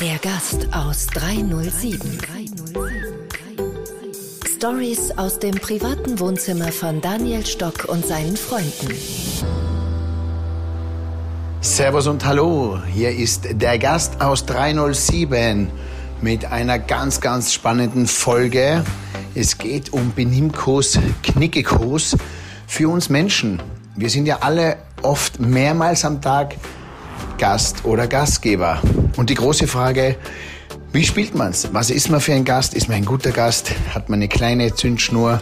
Der 0.00 0.18
Gast 0.22 0.68
aus 0.72 1.06
307. 1.08 2.18
Stories 4.56 5.10
aus 5.18 5.38
dem 5.38 5.56
privaten 5.56 6.18
Wohnzimmer 6.18 6.72
von 6.72 7.02
Daniel 7.02 7.44
Stock 7.44 7.84
und 7.86 8.06
seinen 8.06 8.38
Freunden. 8.38 8.94
Servus 11.60 12.06
und 12.06 12.24
Hallo, 12.24 12.78
hier 12.90 13.10
ist 13.10 13.48
der 13.50 13.78
Gast 13.78 14.22
aus 14.22 14.46
307 14.46 15.68
mit 16.22 16.46
einer 16.46 16.78
ganz, 16.78 17.20
ganz 17.20 17.52
spannenden 17.52 18.06
Folge. 18.06 18.82
Es 19.34 19.58
geht 19.58 19.92
um 19.92 20.14
Benimmkurs, 20.14 20.98
Knickekurs 21.22 22.16
für 22.66 22.88
uns 22.88 23.08
Menschen. 23.08 23.60
Wir 23.96 24.10
sind 24.10 24.26
ja 24.26 24.38
alle 24.40 24.78
oft 25.02 25.38
mehrmals 25.38 26.04
am 26.04 26.20
Tag 26.20 26.56
Gast 27.38 27.84
oder 27.84 28.08
Gastgeber. 28.08 28.82
Und 29.16 29.30
die 29.30 29.34
große 29.34 29.68
Frage, 29.68 30.16
wie 30.92 31.04
spielt 31.04 31.36
man's? 31.36 31.68
Was 31.72 31.90
ist 31.90 32.10
man 32.10 32.20
für 32.20 32.32
ein 32.32 32.44
Gast? 32.44 32.74
Ist 32.74 32.88
man 32.88 32.96
ein 32.96 33.04
guter 33.04 33.30
Gast? 33.30 33.70
Hat 33.94 34.08
man 34.08 34.18
eine 34.18 34.26
kleine 34.26 34.74
Zündschnur? 34.74 35.40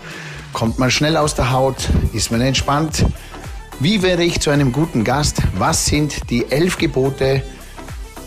Kommt 0.53 0.79
man 0.79 0.91
schnell 0.91 1.17
aus 1.17 1.35
der 1.35 1.51
Haut? 1.51 1.89
Ist 2.13 2.31
man 2.31 2.43
entspannt? 2.43 3.07
Wie 3.81 4.03
werde 4.03 4.23
ich 4.23 4.39
zu 4.41 4.51
einem 4.51 4.71
guten 4.71 5.03
Gast? 5.03 5.39
Was 5.57 5.87
sind 5.87 6.29
die 6.29 6.51
elf 6.51 6.77
Gebote, 6.77 7.43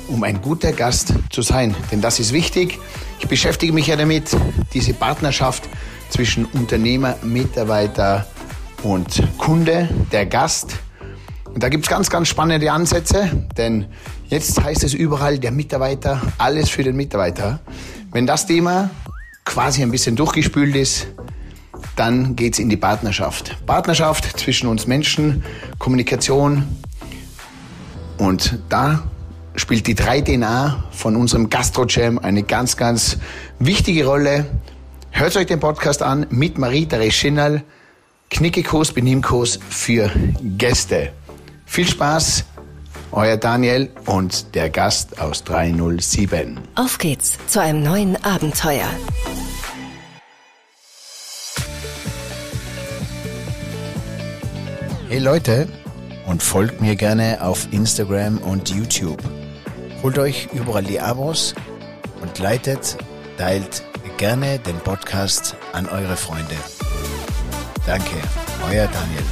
um 0.08 0.24
ein 0.24 0.42
guter 0.42 0.72
Gast 0.72 1.14
zu 1.30 1.44
sein? 1.44 1.76
Denn 1.92 2.02
das 2.02 2.20
ist 2.20 2.34
wichtig. 2.34 2.80
Ich 3.20 3.28
beschäftige 3.28 3.74
mich 3.74 3.86
ja 3.86 3.96
damit, 3.96 4.36
diese 4.74 4.96
Partnerschaft 4.96 5.70
zwischen 6.10 6.46
Unternehmer, 6.46 7.16
Mitarbeiter 7.22 8.26
und 8.84 9.24
Kunde, 9.38 9.90
der 10.12 10.26
Gast. 10.26 10.78
Und 11.54 11.64
da 11.64 11.70
gibt's 11.70 11.88
ganz, 11.88 12.10
ganz 12.10 12.28
spannende 12.28 12.72
Ansätze, 12.72 13.46
denn 13.58 13.86
jetzt 14.28 14.62
heißt 14.62 14.84
es 14.84 14.94
überall 14.94 15.40
der 15.40 15.52
Mitarbeiter, 15.52 16.22
alles 16.38 16.70
für 16.70 16.84
den 16.84 16.96
Mitarbeiter. 16.96 17.60
Wenn 18.12 18.26
das 18.28 18.46
Thema 18.46 18.90
quasi 19.46 19.82
ein 19.82 19.92
bisschen 19.92 20.16
durchgespült 20.16 20.76
ist, 20.76 21.08
dann 21.96 22.36
geht's 22.36 22.60
in 22.60 22.70
die 22.70 22.78
Partnerschaft. 22.78 23.56
Partnerschaft 23.66 24.40
zwischen 24.40 24.68
uns 24.68 24.88
Menschen, 24.88 25.44
Kommunikation 25.80 26.64
und 28.18 28.60
da 28.70 29.04
spielt 29.56 29.88
die 29.88 29.96
3DNA 29.96 30.84
von 30.92 31.16
unserem 31.16 31.50
Gastro-Jam 31.50 32.20
eine 32.20 32.44
ganz, 32.44 32.78
ganz 32.78 33.18
wichtige 33.60 34.06
Rolle. 34.06 34.46
Hört 35.12 35.36
euch 35.38 35.46
den 35.46 35.60
Podcast 35.60 36.02
an 36.02 36.26
mit 36.30 36.58
Marie-Therese 36.58 37.12
Schinnal, 37.12 37.64
Knickekurs, 38.30 38.92
Benimmkurs 38.92 39.60
für 39.70 40.12
Gäste. 40.58 41.12
Viel 41.66 41.88
Spaß, 41.88 42.44
euer 43.12 43.38
Daniel 43.38 43.90
und 44.06 44.56
der 44.56 44.70
Gast 44.70 45.20
aus 45.20 45.44
307. 45.44 46.60
Auf 46.76 46.98
geht's 46.98 47.38
zu 47.48 47.62
einem 47.62 47.84
neuen 47.84 48.22
Abenteuer. 48.24 48.90
Hey 55.08 55.20
Leute, 55.20 55.68
und 56.26 56.42
folgt 56.42 56.82
mir 56.82 56.96
gerne 56.96 57.40
auf 57.42 57.68
Instagram 57.72 58.40
und 58.40 58.70
YouTube. 58.70 59.22
Holt 60.04 60.18
euch 60.18 60.50
überall 60.54 60.84
die 60.84 61.00
Abos 61.00 61.56
und 62.22 62.38
leitet, 62.40 62.98
teilt 63.38 63.84
gerne 64.18 64.60
den 64.60 64.78
Podcast 64.80 65.56
an 65.74 65.88
eure 65.88 66.16
Freunde. 66.16 66.56
Danke, 67.86 68.16
euer 68.64 68.88
Daniel. 68.88 69.24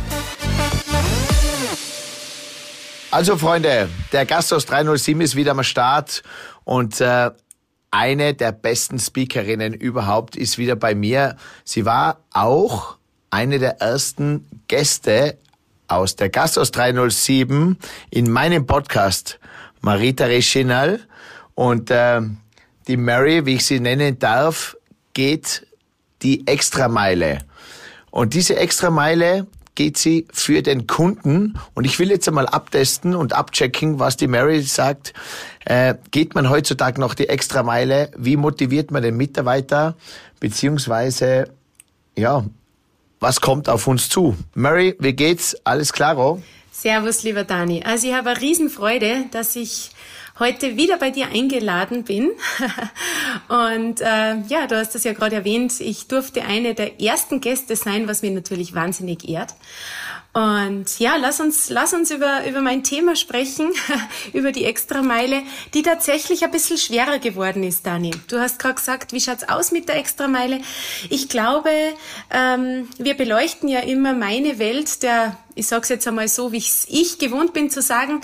Also 3.10 3.36
Freunde, 3.38 3.90
der 4.12 4.26
Gast 4.28 4.54
aus 4.54 4.68
307 4.68 5.22
ist 5.22 5.36
wieder 5.36 5.52
am 5.52 5.64
Start 5.64 6.22
und 6.64 7.02
äh, 7.02 7.32
eine 7.90 8.34
der 8.36 8.52
besten 8.52 9.00
Speakerinnen 9.00 9.74
überhaupt 9.74 10.36
ist 10.36 10.60
wieder 10.60 10.76
bei 10.76 10.94
mir. 10.94 11.36
Sie 11.64 11.86
war 11.86 12.20
auch 12.32 12.98
eine 13.32 13.58
der 13.58 13.82
ersten 13.82 14.48
Gäste 14.68 15.38
aus 15.88 16.16
der 16.16 16.30
Gast 16.30 16.60
aus 16.60 16.70
307 16.72 17.78
in 18.12 18.32
meinem 18.32 18.68
Podcast, 18.68 19.40
Marita 19.82 20.26
Reschinal. 20.26 21.00
Und 21.56 21.90
äh, 21.90 22.22
die 22.88 22.98
Mary, 22.98 23.48
wie 23.48 23.56
ich 23.56 23.66
sie 23.66 23.80
nennen 23.80 24.20
darf, 24.20 24.78
geht 25.14 25.66
die 26.22 26.48
Extrameile. 26.48 27.40
Und 28.14 28.36
diese 28.36 28.58
Extrameile 28.58 29.48
geht 29.74 29.98
sie 29.98 30.28
für 30.32 30.62
den 30.62 30.86
Kunden. 30.86 31.58
Und 31.74 31.86
ich 31.86 31.98
will 31.98 32.12
jetzt 32.12 32.28
einmal 32.28 32.46
abtesten 32.46 33.16
und 33.16 33.34
abchecken, 33.34 33.98
was 33.98 34.18
die 34.18 34.28
Mary 34.28 34.62
sagt. 34.62 35.16
Äh, 35.66 35.96
geht 36.12 36.36
man 36.36 36.48
heutzutage 36.48 37.02
noch 37.02 37.16
die 37.16 37.28
Extrameile? 37.28 38.12
Wie 38.16 38.38
motiviert 38.38 38.92
man 38.92 39.02
den 39.02 39.18
Mitarbeiter? 39.18 39.96
Beziehungsweise, 40.40 41.50
ja, 42.16 42.46
was 43.20 43.42
kommt 43.42 43.68
auf 43.68 43.88
uns 43.88 44.10
zu? 44.10 44.38
Mary, 44.54 44.96
wie 45.00 45.14
geht's? 45.14 45.58
Alles 45.64 45.92
klaro? 45.92 46.40
Servus, 46.72 47.24
lieber 47.24 47.46
Dani. 47.46 47.82
Also 47.84 48.08
ich 48.08 48.14
habe 48.14 48.30
eine 48.30 48.42
Riesenfreude, 48.42 49.26
dass 49.32 49.56
ich 49.56 49.90
heute 50.40 50.78
wieder 50.78 50.98
bei 50.98 51.12
dir 51.12 51.28
eingeladen 51.28 52.04
bin. 52.04 52.32
Und 53.48 54.02
äh, 54.02 54.38
ja, 54.48 54.68
du 54.68 54.78
hast 54.78 54.96
das 54.96 55.04
ja 55.04 55.14
gerade 55.14 55.36
erwähnt, 55.36 55.80
ich 55.80 56.08
durfte 56.08 56.44
eine 56.44 56.74
der 56.74 57.02
ersten 57.02 57.42
Gäste 57.42 57.76
sein, 57.76 58.08
was 58.08 58.22
mir 58.22 58.32
natürlich 58.32 58.74
wahnsinnig 58.74 59.28
ehrt. 59.28 59.54
Und 60.34 60.98
ja, 60.98 61.16
lass 61.18 61.40
uns, 61.40 61.70
lass 61.70 61.94
uns 61.94 62.10
über, 62.10 62.48
über 62.48 62.62
mein 62.62 62.84
Thema 62.84 63.16
sprechen, 63.16 63.72
über 64.34 64.52
die 64.52 64.66
Extrameile, 64.66 65.44
die 65.76 65.84
tatsächlich 65.84 66.44
ein 66.44 66.50
bisschen 66.50 66.80
schwerer 66.80 67.20
geworden 67.20 67.62
ist, 67.62 67.86
Dani. 67.86 68.10
Du 68.28 68.40
hast 68.40 68.58
gerade 68.58 68.74
gesagt, 68.74 69.14
wie 69.14 69.22
schaut's 69.22 69.48
aus 69.48 69.72
mit 69.72 69.90
der 69.90 69.98
Extrameile? 69.98 70.62
Ich 71.12 71.30
glaube, 71.30 71.70
ähm, 72.32 72.90
wir 72.98 73.14
beleuchten 73.14 73.70
ja 73.70 73.82
immer 73.82 74.14
meine 74.14 74.58
Welt 74.58 75.04
der, 75.04 75.38
ich 75.54 75.68
sag's 75.68 75.90
jetzt 75.90 76.08
einmal 76.08 76.28
so, 76.28 76.52
wie 76.52 76.58
ich 76.58 77.20
gewohnt 77.20 77.54
bin 77.54 77.70
zu 77.70 77.84
sagen, 77.84 78.22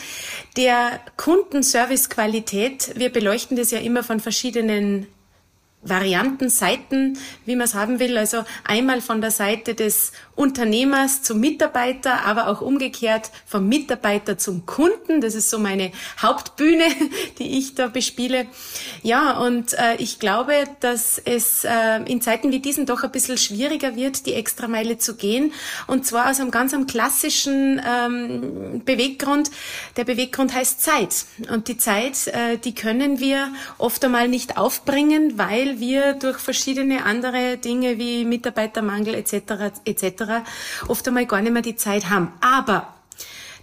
der 0.57 0.99
Kundenservice-Qualität. 1.15 2.93
Wir 2.95 3.11
beleuchten 3.11 3.55
das 3.55 3.69
ja 3.69 3.77
immer 3.79 4.01
von 4.03 4.19
verschiedenen 4.19 5.05
Varianten, 5.81 6.49
Seiten, 6.49 7.17
wie 7.45 7.55
man 7.55 7.65
es 7.65 7.73
haben 7.73 7.99
will. 7.99 8.17
Also 8.17 8.43
einmal 8.65 9.01
von 9.01 9.21
der 9.21 9.31
Seite 9.31 9.75
des 9.75 10.11
Unternehmers 10.39 11.21
zum 11.21 11.39
Mitarbeiter, 11.39 12.25
aber 12.25 12.47
auch 12.47 12.61
umgekehrt 12.61 13.29
vom 13.45 13.67
Mitarbeiter 13.67 14.37
zum 14.37 14.65
Kunden. 14.65 15.21
Das 15.21 15.35
ist 15.35 15.49
so 15.49 15.59
meine 15.59 15.91
Hauptbühne, 16.21 16.85
die 17.39 17.57
ich 17.59 17.75
da 17.75 17.87
bespiele. 17.87 18.47
Ja, 19.03 19.37
und 19.39 19.73
äh, 19.73 19.95
ich 19.97 20.19
glaube, 20.19 20.53
dass 20.79 21.17
es 21.19 21.63
äh, 21.63 22.03
in 22.05 22.21
Zeiten 22.21 22.51
wie 22.51 22.59
diesen 22.59 22.85
doch 22.85 23.03
ein 23.03 23.11
bisschen 23.11 23.37
schwieriger 23.37 23.95
wird, 23.95 24.25
die 24.25 24.33
Extrameile 24.33 24.97
zu 24.97 25.15
gehen. 25.15 25.53
Und 25.87 26.05
zwar 26.05 26.31
aus 26.31 26.39
einem 26.39 26.51
ganz 26.51 26.73
einem 26.73 26.87
klassischen 26.87 27.81
ähm, 27.85 28.81
Beweggrund. 28.85 29.51
Der 29.97 30.05
Beweggrund 30.05 30.55
heißt 30.55 30.81
Zeit. 30.81 31.25
Und 31.51 31.67
die 31.67 31.77
Zeit, 31.77 32.27
äh, 32.27 32.57
die 32.57 32.73
können 32.73 33.19
wir 33.19 33.49
oft 33.77 34.03
einmal 34.03 34.27
nicht 34.27 34.57
aufbringen, 34.57 35.37
weil 35.37 35.59
weil 35.59 35.79
wir 35.79 36.13
durch 36.13 36.37
verschiedene 36.37 37.05
andere 37.05 37.57
Dinge 37.57 37.97
wie 37.97 38.23
Mitarbeitermangel 38.23 39.13
etc. 39.15 39.73
etc. 39.83 40.23
oft 40.87 41.07
einmal 41.07 41.25
gar 41.25 41.41
nicht 41.41 41.53
mehr 41.53 41.61
die 41.61 41.75
Zeit 41.75 42.09
haben. 42.09 42.31
Aber 42.41 42.87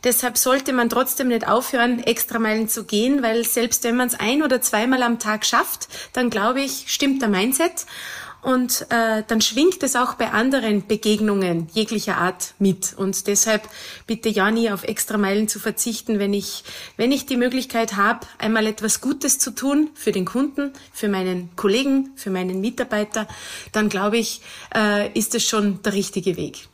Deshalb 0.04 0.38
sollte 0.38 0.72
man 0.72 0.88
trotzdem 0.88 1.28
nicht 1.28 1.49
aufhören, 1.49 1.99
extra 1.99 2.38
Meilen 2.38 2.69
zu 2.69 2.84
gehen, 2.84 3.25
weil 3.25 3.44
selbst 3.44 3.82
wenn 3.82 3.97
man 3.97 4.06
es 4.06 4.15
ein 4.15 4.44
oder 4.44 4.60
zweimal 4.60 5.03
am 5.03 5.19
Tag 5.19 5.44
schafft, 5.44 5.88
dann 6.12 6.31
glaube 6.31 6.60
ich, 6.60 6.84
stimmt 6.87 7.22
der 7.22 7.28
Mindset 7.28 7.87
und 8.47 8.87
äh, 8.91 9.25
dann 9.27 9.41
schwingt 9.41 9.83
es 9.83 9.97
auch 9.97 10.15
bei 10.15 10.31
anderen 10.31 10.87
Begegnungen 10.87 11.67
jeglicher 11.75 12.19
Art 12.19 12.55
mit. 12.61 12.95
Und 12.97 13.26
deshalb 13.26 13.69
bitte 14.06 14.29
ja 14.29 14.53
nie 14.53 14.70
auf 14.70 14.85
Extrameilen 14.85 15.49
zu 15.49 15.59
verzichten, 15.59 16.20
wenn 16.20 16.32
ich, 16.32 16.62
wenn 16.97 17.11
ich 17.11 17.26
die 17.26 17.37
Möglichkeit 17.37 17.97
habe, 17.97 18.20
einmal 18.38 18.69
etwas 18.69 19.00
Gutes 19.00 19.41
zu 19.41 19.50
tun 19.50 19.91
für 19.94 20.12
den 20.12 20.26
Kunden, 20.26 20.73
für 20.93 21.09
meinen 21.09 21.50
Kollegen, 21.56 22.11
für 22.15 22.31
meinen 22.31 22.61
Mitarbeiter, 22.61 23.26
dann 23.73 23.88
glaube 23.88 24.19
ich, 24.19 24.43
äh, 24.73 25.11
ist 25.19 25.35
es 25.35 25.43
schon 25.43 25.82
der 25.82 25.94
richtige 25.94 26.37
Weg. 26.37 26.69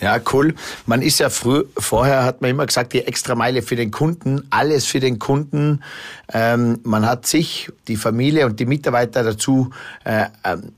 Ja, 0.00 0.18
cool. 0.32 0.54
Man 0.86 1.02
ist 1.02 1.20
ja 1.20 1.28
früh, 1.28 1.64
vorher 1.76 2.24
hat 2.24 2.40
man 2.40 2.50
immer 2.50 2.66
gesagt, 2.66 2.94
die 2.94 3.06
extra 3.06 3.34
Meile 3.34 3.60
für 3.60 3.76
den 3.76 3.90
Kunden, 3.90 4.46
alles 4.48 4.86
für 4.86 4.98
den 4.98 5.18
Kunden. 5.18 5.82
Ähm, 6.32 6.80
man 6.84 7.06
hat 7.06 7.26
sich, 7.26 7.70
die 7.86 7.96
Familie 7.96 8.46
und 8.46 8.58
die 8.58 8.66
Mitarbeiter 8.66 9.22
dazu 9.22 9.70
äh, 10.04 10.26
ähm, 10.44 10.72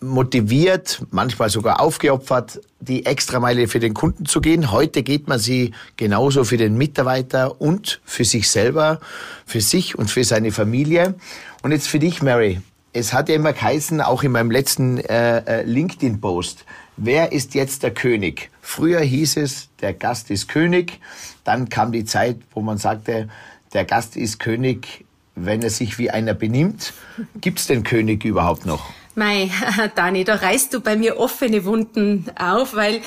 motiviert, 0.00 1.02
manchmal 1.10 1.50
sogar 1.50 1.80
aufgeopfert, 1.80 2.60
die 2.80 3.06
Extrameile 3.06 3.68
für 3.68 3.80
den 3.80 3.94
Kunden 3.94 4.26
zu 4.26 4.40
gehen. 4.40 4.70
Heute 4.70 5.02
geht 5.02 5.28
man 5.28 5.38
sie 5.38 5.72
genauso 5.96 6.44
für 6.44 6.56
den 6.56 6.76
Mitarbeiter 6.76 7.60
und 7.60 8.00
für 8.04 8.24
sich 8.24 8.50
selber, 8.50 9.00
für 9.46 9.60
sich 9.60 9.98
und 9.98 10.10
für 10.10 10.24
seine 10.24 10.52
Familie. 10.52 11.14
Und 11.62 11.72
jetzt 11.72 11.88
für 11.88 11.98
dich, 11.98 12.22
Mary. 12.22 12.60
Es 12.92 13.12
hat 13.12 13.28
ja 13.28 13.34
immer 13.34 13.52
geheißen, 13.52 14.00
auch 14.00 14.22
in 14.22 14.32
meinem 14.32 14.50
letzten 14.50 14.98
äh, 14.98 15.38
äh 15.38 15.62
LinkedIn-Post, 15.62 16.64
Wer 17.00 17.30
ist 17.30 17.54
jetzt 17.54 17.84
der 17.84 17.94
König? 17.94 18.50
Früher 18.60 18.98
hieß 18.98 19.36
es, 19.36 19.68
der 19.80 19.94
Gast 19.94 20.32
ist 20.32 20.48
König. 20.48 20.98
Dann 21.44 21.68
kam 21.68 21.92
die 21.92 22.04
Zeit, 22.04 22.38
wo 22.52 22.60
man 22.60 22.76
sagte, 22.76 23.28
der 23.72 23.84
Gast 23.84 24.16
ist 24.16 24.40
König, 24.40 25.04
wenn 25.36 25.62
er 25.62 25.70
sich 25.70 25.98
wie 25.98 26.10
einer 26.10 26.34
benimmt. 26.34 26.92
Gibt 27.40 27.60
es 27.60 27.68
den 27.68 27.84
König 27.84 28.24
überhaupt 28.24 28.66
noch? 28.66 28.92
Mei, 29.18 29.50
Dani, 29.96 30.22
da 30.22 30.36
reißt 30.36 30.72
du 30.72 30.80
bei 30.80 30.94
mir 30.96 31.18
offene 31.18 31.64
Wunden 31.64 32.26
auf, 32.38 32.74
weil 32.74 33.02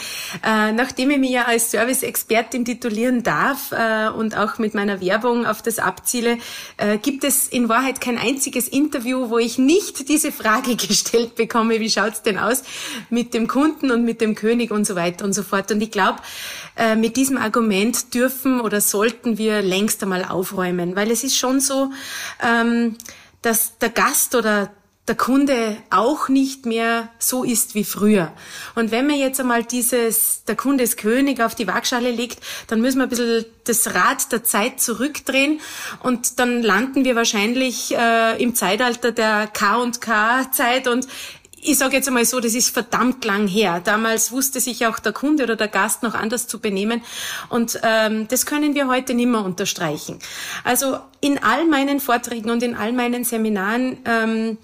äh, 0.45 0.73
nachdem 0.73 1.09
ich 1.09 1.17
mich 1.19 1.31
ja 1.31 1.45
als 1.45 1.71
Service-Expertin 1.71 2.65
titulieren 2.65 3.23
darf 3.23 3.71
äh, 3.71 4.09
und 4.09 4.35
auch 4.35 4.57
mit 4.57 4.73
meiner 4.73 4.99
Werbung 4.99 5.45
auf 5.45 5.61
das 5.61 5.79
abziele, 5.79 6.37
äh, 6.75 6.97
gibt 6.97 7.23
es 7.23 7.47
in 7.47 7.69
Wahrheit 7.69 8.01
kein 8.01 8.17
einziges 8.17 8.67
Interview, 8.67 9.29
wo 9.29 9.37
ich 9.37 9.57
nicht 9.57 10.09
diese 10.09 10.33
Frage 10.33 10.75
gestellt 10.87 11.35
bekomme, 11.35 11.79
wie 11.79 11.89
schaut's 11.89 12.21
denn 12.21 12.37
aus 12.37 12.63
mit 13.09 13.33
dem 13.33 13.47
Kunden 13.47 13.89
und 13.89 14.03
mit 14.03 14.19
dem 14.19 14.35
König 14.35 14.71
und 14.71 14.85
so 14.85 14.95
weiter 14.95 15.23
und 15.23 15.31
so 15.31 15.43
fort. 15.43 15.71
Und 15.71 15.81
ich 15.81 15.91
glaube, 15.91 16.19
äh, 16.75 16.97
mit 16.97 17.15
diesem 17.15 17.37
Argument 17.37 18.13
dürfen 18.13 18.59
oder 18.59 18.81
sollten 18.81 19.37
wir 19.37 19.61
längst 19.61 20.03
einmal 20.03 20.25
aufräumen, 20.25 20.97
weil 20.97 21.09
es 21.09 21.23
ist 21.23 21.37
schon 21.37 21.61
so, 21.61 21.89
ähm, 22.43 22.97
dass 23.41 23.77
der 23.79 23.89
Gast 23.89 24.35
oder 24.35 24.71
der 25.07 25.15
Kunde 25.15 25.77
auch 25.89 26.29
nicht 26.29 26.65
mehr 26.65 27.09
so 27.17 27.43
ist 27.43 27.73
wie 27.73 27.83
früher. 27.83 28.31
Und 28.75 28.91
wenn 28.91 29.07
man 29.07 29.17
jetzt 29.17 29.39
einmal 29.39 29.63
dieses, 29.63 30.43
der 30.45 30.55
Kunde 30.55 30.83
ist 30.83 30.97
König 30.97 31.41
auf 31.41 31.55
die 31.55 31.67
Waagschale 31.67 32.11
legt, 32.11 32.39
dann 32.67 32.81
müssen 32.81 32.99
wir 32.99 33.03
ein 33.03 33.09
bisschen 33.09 33.45
das 33.63 33.95
Rad 33.95 34.31
der 34.31 34.43
Zeit 34.43 34.79
zurückdrehen 34.79 35.59
und 36.03 36.39
dann 36.39 36.61
landen 36.61 37.03
wir 37.03 37.15
wahrscheinlich 37.15 37.95
äh, 37.95 38.41
im 38.41 38.53
Zeitalter 38.53 39.11
der 39.11 39.47
K&K-Zeit 39.47 40.87
und 40.87 41.07
ich 41.63 41.77
sage 41.77 41.95
jetzt 41.95 42.07
einmal 42.07 42.25
so, 42.25 42.39
das 42.39 42.55
ist 42.55 42.73
verdammt 42.73 43.23
lang 43.23 43.47
her. 43.47 43.81
Damals 43.83 44.31
wusste 44.31 44.59
sich 44.59 44.87
auch 44.87 44.97
der 44.97 45.13
Kunde 45.13 45.43
oder 45.43 45.55
der 45.55 45.67
Gast 45.67 46.01
noch 46.03 46.15
anders 46.15 46.47
zu 46.47 46.59
benehmen 46.59 47.03
und 47.49 47.79
ähm, 47.83 48.27
das 48.27 48.45
können 48.45 48.75
wir 48.75 48.87
heute 48.87 49.13
nicht 49.13 49.27
mehr 49.27 49.43
unterstreichen. 49.43 50.19
Also 50.63 50.99
in 51.21 51.37
all 51.43 51.65
meinen 51.65 51.99
Vorträgen 51.99 52.49
und 52.49 52.63
in 52.63 52.75
all 52.75 52.93
meinen 52.93 53.23
Seminaren 53.23 53.97
ähm, 54.05 54.57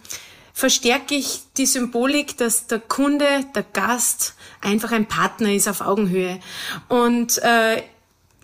verstärke 0.57 1.13
ich 1.13 1.41
die 1.55 1.67
Symbolik, 1.67 2.35
dass 2.37 2.65
der 2.65 2.79
Kunde, 2.79 3.45
der 3.53 3.61
Gast 3.61 4.33
einfach 4.59 4.91
ein 4.91 5.05
Partner 5.05 5.53
ist 5.53 5.67
auf 5.67 5.81
Augenhöhe. 5.81 6.39
Und 6.87 7.37
äh, 7.43 7.83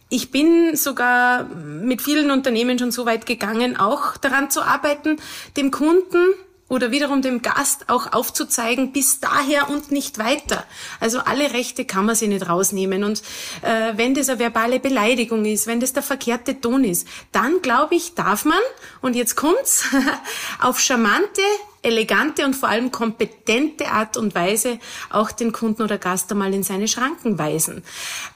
ich 0.10 0.30
bin 0.30 0.76
sogar 0.76 1.46
mit 1.46 2.04
vielen 2.04 2.30
Unternehmen 2.30 2.78
schon 2.78 2.92
so 2.92 3.08
weit 3.08 3.26
gegangen, 3.26 3.78
auch 3.78 4.16
daran 4.18 4.52
zu 4.52 4.62
arbeiten, 4.62 5.18
dem 5.58 5.72
Kunden 5.72 6.36
oder 6.70 6.92
wiederum 6.92 7.24
dem 7.24 7.42
Gast 7.42 7.90
auch 7.90 8.14
aufzuzeigen, 8.14 8.92
bis 8.92 9.20
daher 9.20 9.72
und 9.72 9.92
nicht 9.92 10.20
weiter. 10.20 10.66
Also 11.00 11.18
alle 11.18 11.52
Rechte 11.52 11.84
kann 11.84 12.06
man 12.06 12.14
sich 12.14 12.30
nicht 12.30 12.48
rausnehmen. 12.48 13.04
Und 13.04 13.24
äh, 13.64 13.94
wenn 13.96 14.14
das 14.14 14.30
eine 14.30 14.38
verbale 14.38 14.80
Beleidigung 14.80 15.46
ist, 15.46 15.66
wenn 15.66 15.80
das 15.80 15.94
der 15.94 16.04
verkehrte 16.04 16.62
Ton 16.62 16.84
ist, 16.84 17.08
dann 17.32 17.64
glaube 17.64 17.96
ich, 17.96 18.14
darf 18.14 18.46
man, 18.46 18.62
und 19.02 19.16
jetzt 19.16 19.36
kommt's, 19.36 19.86
auf 20.62 20.80
charmante, 20.80 21.42
elegante 21.84 22.46
und 22.46 22.56
vor 22.56 22.70
allem 22.70 22.92
kompetente 22.92 23.88
Art 23.88 24.18
und 24.18 24.34
Weise 24.34 24.80
auch 25.10 25.32
den 25.32 25.52
Kunden 25.52 25.84
oder 25.84 25.98
Gast 25.98 26.32
einmal 26.32 26.54
in 26.54 26.64
seine 26.64 26.88
Schranken 26.88 27.38
weisen. 27.38 27.84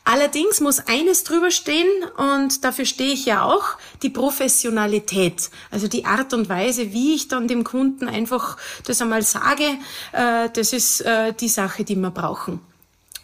Allerdings 0.03 0.59
muss 0.59 0.79
eines 0.87 1.23
drüber 1.23 1.49
stehen 1.49 1.87
und 2.17 2.63
dafür 2.63 2.85
stehe 2.85 3.13
ich 3.13 3.25
ja 3.25 3.43
auch, 3.43 3.77
die 4.03 4.09
Professionalität. 4.09 5.49
Also 5.71 5.87
die 5.87 6.05
Art 6.05 6.33
und 6.33 6.49
Weise, 6.49 6.93
wie 6.93 7.15
ich 7.15 7.27
dann 7.27 7.47
dem 7.47 7.63
Kunden 7.63 8.07
einfach 8.07 8.57
das 8.85 9.01
einmal 9.01 9.21
sage, 9.21 9.65
äh, 10.11 10.49
das 10.53 10.73
ist 10.73 11.01
äh, 11.01 11.33
die 11.33 11.49
Sache, 11.49 11.83
die 11.83 11.95
wir 11.95 12.11
brauchen. 12.11 12.59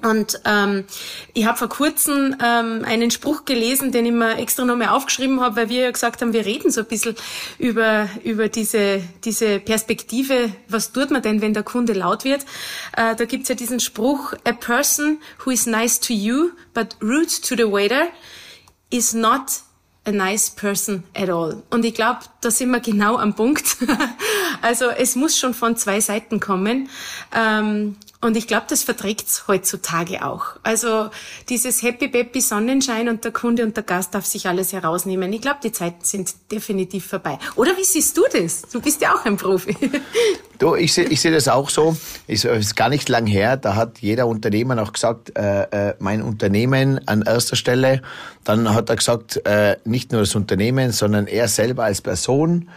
Und 0.03 0.41
ähm, 0.45 0.83
ich 1.33 1.45
habe 1.45 1.57
vor 1.57 1.69
kurzem 1.69 2.35
ähm, 2.43 2.83
einen 2.85 3.09
Spruch 3.09 3.45
gelesen, 3.45 3.91
den 3.91 4.05
ich 4.05 4.11
mir 4.11 4.37
extra 4.37 4.65
nochmal 4.65 4.89
aufgeschrieben 4.89 5.39
habe, 5.39 5.55
weil 5.55 5.69
wir 5.69 5.81
ja 5.81 5.91
gesagt 5.91 6.21
haben, 6.21 6.33
wir 6.33 6.45
reden 6.45 6.71
so 6.71 6.81
ein 6.81 6.87
bisschen 6.87 7.15
über, 7.57 8.09
über 8.23 8.49
diese, 8.49 9.01
diese 9.23 9.59
Perspektive, 9.59 10.51
was 10.67 10.91
tut 10.91 11.09
man 11.09 11.21
denn, 11.21 11.41
wenn 11.41 11.53
der 11.53 11.63
Kunde 11.63 11.93
laut 11.93 12.25
wird. 12.25 12.41
Äh, 12.97 13.15
da 13.15 13.25
gibt's 13.25 13.47
ja 13.49 13.55
diesen 13.55 13.79
Spruch, 13.79 14.33
a 14.43 14.51
person 14.51 15.19
who 15.45 15.51
is 15.51 15.65
nice 15.65 15.99
to 15.99 16.13
you 16.13 16.51
but 16.73 16.97
rude 17.01 17.27
to 17.41 17.55
the 17.55 17.71
waiter 17.71 18.07
is 18.89 19.13
not 19.13 19.61
a 20.05 20.11
nice 20.11 20.49
person 20.49 21.03
at 21.15 21.29
all. 21.29 21.63
Und 21.69 21.85
ich 21.85 21.93
glaube, 21.93 22.19
da 22.41 22.51
sind 22.51 22.71
wir 22.71 22.81
genau 22.81 23.17
am 23.17 23.35
Punkt. 23.35 23.77
also 24.61 24.89
es 24.89 25.15
muss 25.15 25.37
schon 25.37 25.53
von 25.53 25.77
zwei 25.77 26.01
Seiten 26.01 26.39
kommen. 26.39 26.89
Ähm, 27.33 27.95
und 28.23 28.37
ich 28.37 28.47
glaube, 28.47 28.65
das 28.69 28.83
verträgt's 28.83 29.47
heutzutage 29.49 30.25
auch. 30.25 30.55
Also 30.63 31.09
dieses 31.49 31.83
Happy 31.83 32.07
Peppy 32.07 32.39
Sonnenschein 32.39 33.09
und 33.09 33.25
der 33.25 33.33
Kunde 33.33 33.63
und 33.63 33.75
der 33.75 33.83
Gast 33.83 34.15
darf 34.15 34.25
sich 34.25 34.47
alles 34.47 34.71
herausnehmen. 34.71 35.31
Ich 35.33 35.41
glaube, 35.41 35.59
die 35.61 35.73
Zeiten 35.73 36.05
sind 36.05 36.33
definitiv 36.49 37.05
vorbei. 37.05 37.37
Oder 37.55 37.71
wie 37.77 37.83
siehst 37.83 38.17
du 38.17 38.23
das? 38.31 38.61
Du 38.71 38.79
bist 38.79 39.01
ja 39.01 39.13
auch 39.13 39.25
ein 39.25 39.37
Profi. 39.37 39.75
Du, 40.59 40.75
ich 40.75 40.93
sehe 40.93 41.05
ich 41.05 41.19
seh 41.19 41.31
das 41.31 41.49
auch 41.49 41.69
so. 41.69 41.97
Es 42.25 42.45
ist 42.45 42.75
gar 42.75 42.87
nicht 42.87 43.09
lang 43.09 43.25
her. 43.25 43.57
Da 43.57 43.75
hat 43.75 43.99
jeder 43.99 44.27
Unternehmer 44.27 44.75
noch 44.75 44.93
gesagt, 44.93 45.37
äh, 45.37 45.63
äh, 45.89 45.95
mein 45.99 46.21
Unternehmen 46.21 47.05
an 47.05 47.23
erster 47.23 47.57
Stelle. 47.57 48.01
Dann 48.45 48.73
hat 48.73 48.89
er 48.89 48.95
gesagt, 48.95 49.45
äh, 49.45 49.77
nicht 49.83 50.13
nur 50.13 50.21
das 50.21 50.35
Unternehmen, 50.35 50.93
sondern 50.93 51.27
er 51.27 51.49
selber 51.49 51.83
als 51.83 52.01
Person. 52.01 52.69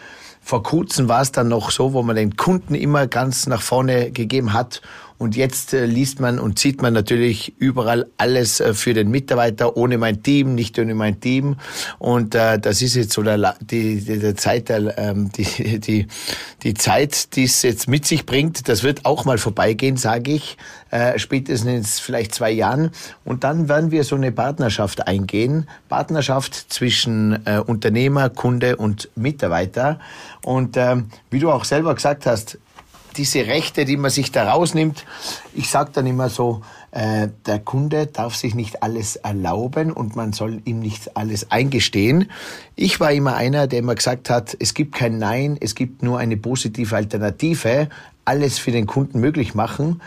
Vor 0.46 0.62
kurzem 0.62 1.08
war 1.08 1.22
es 1.22 1.32
dann 1.32 1.48
noch 1.48 1.70
so, 1.70 1.92
wo 1.92 2.02
man 2.02 2.16
den 2.16 2.36
Kunden 2.36 2.74
immer 2.74 3.06
ganz 3.06 3.46
nach 3.46 3.62
vorne 3.62 4.10
gegeben 4.10 4.52
hat 4.52 4.80
und 5.18 5.34
jetzt 5.34 5.72
äh, 5.72 5.86
liest 5.86 6.20
man 6.20 6.38
und 6.38 6.58
sieht 6.58 6.82
man 6.82 6.92
natürlich 6.92 7.54
überall 7.58 8.06
alles 8.18 8.60
äh, 8.60 8.74
für 8.74 8.92
den 8.92 9.10
Mitarbeiter, 9.10 9.76
ohne 9.76 9.96
mein 9.96 10.22
Team, 10.22 10.54
nicht 10.54 10.78
ohne 10.78 10.94
mein 10.94 11.20
Team. 11.20 11.56
Und 11.98 12.34
äh, 12.34 12.58
das 12.58 12.82
ist 12.82 12.96
jetzt 12.96 13.12
so 13.12 13.22
der, 13.22 13.54
die, 13.60 14.00
die, 14.00 14.18
der 14.18 14.36
Zeit, 14.36 14.68
der, 14.68 14.98
ähm, 14.98 15.30
die, 15.32 15.80
die, 15.80 16.06
die 16.62 16.74
Zeit, 16.74 17.34
die 17.34 17.44
es 17.44 17.62
jetzt 17.62 17.88
mit 17.88 18.04
sich 18.06 18.26
bringt. 18.26 18.68
Das 18.68 18.82
wird 18.82 19.06
auch 19.06 19.24
mal 19.24 19.38
vorbeigehen, 19.38 19.96
sage 19.96 20.32
ich, 20.32 20.58
äh, 20.90 21.18
spätestens 21.18 21.98
vielleicht 21.98 22.34
zwei 22.34 22.50
Jahren. 22.50 22.90
Und 23.24 23.42
dann 23.44 23.68
werden 23.68 23.90
wir 23.90 24.04
so 24.04 24.16
eine 24.16 24.32
Partnerschaft 24.32 25.06
eingehen. 25.06 25.66
Partnerschaft 25.88 26.72
zwischen 26.72 27.46
äh, 27.46 27.58
Unternehmer, 27.58 28.28
Kunde 28.28 28.76
und 28.76 29.08
Mitarbeiter. 29.16 29.98
Und 30.42 30.76
äh, 30.76 30.96
wie 31.30 31.38
du 31.38 31.50
auch 31.50 31.64
selber 31.64 31.94
gesagt 31.94 32.26
hast, 32.26 32.58
diese 33.16 33.46
Rechte, 33.46 33.84
die 33.84 33.96
man 33.96 34.10
sich 34.10 34.32
da 34.32 34.52
rausnimmt. 34.52 35.04
Ich 35.54 35.70
sage 35.70 35.90
dann 35.92 36.06
immer 36.06 36.28
so, 36.28 36.62
äh, 36.90 37.28
der 37.46 37.58
Kunde 37.58 38.06
darf 38.06 38.34
sich 38.34 38.54
nicht 38.54 38.82
alles 38.82 39.16
erlauben 39.16 39.92
und 39.92 40.16
man 40.16 40.32
soll 40.32 40.62
ihm 40.64 40.80
nicht 40.80 41.16
alles 41.16 41.50
eingestehen. 41.50 42.30
Ich 42.74 43.00
war 43.00 43.12
immer 43.12 43.34
einer, 43.34 43.66
der 43.66 43.80
immer 43.80 43.94
gesagt 43.94 44.30
hat, 44.30 44.56
es 44.58 44.74
gibt 44.74 44.94
kein 44.94 45.18
Nein, 45.18 45.56
es 45.60 45.74
gibt 45.74 46.02
nur 46.02 46.18
eine 46.18 46.36
positive 46.36 46.94
Alternative, 46.94 47.88
alles 48.24 48.58
für 48.58 48.70
den 48.70 48.86
Kunden 48.86 49.20
möglich 49.20 49.54
machen. 49.54 50.00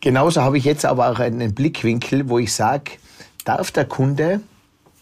Genauso 0.00 0.42
habe 0.42 0.58
ich 0.58 0.64
jetzt 0.64 0.84
aber 0.84 1.10
auch 1.10 1.18
einen 1.18 1.54
Blickwinkel, 1.54 2.28
wo 2.28 2.38
ich 2.38 2.52
sage, 2.52 2.92
darf 3.44 3.70
der 3.70 3.86
Kunde 3.86 4.40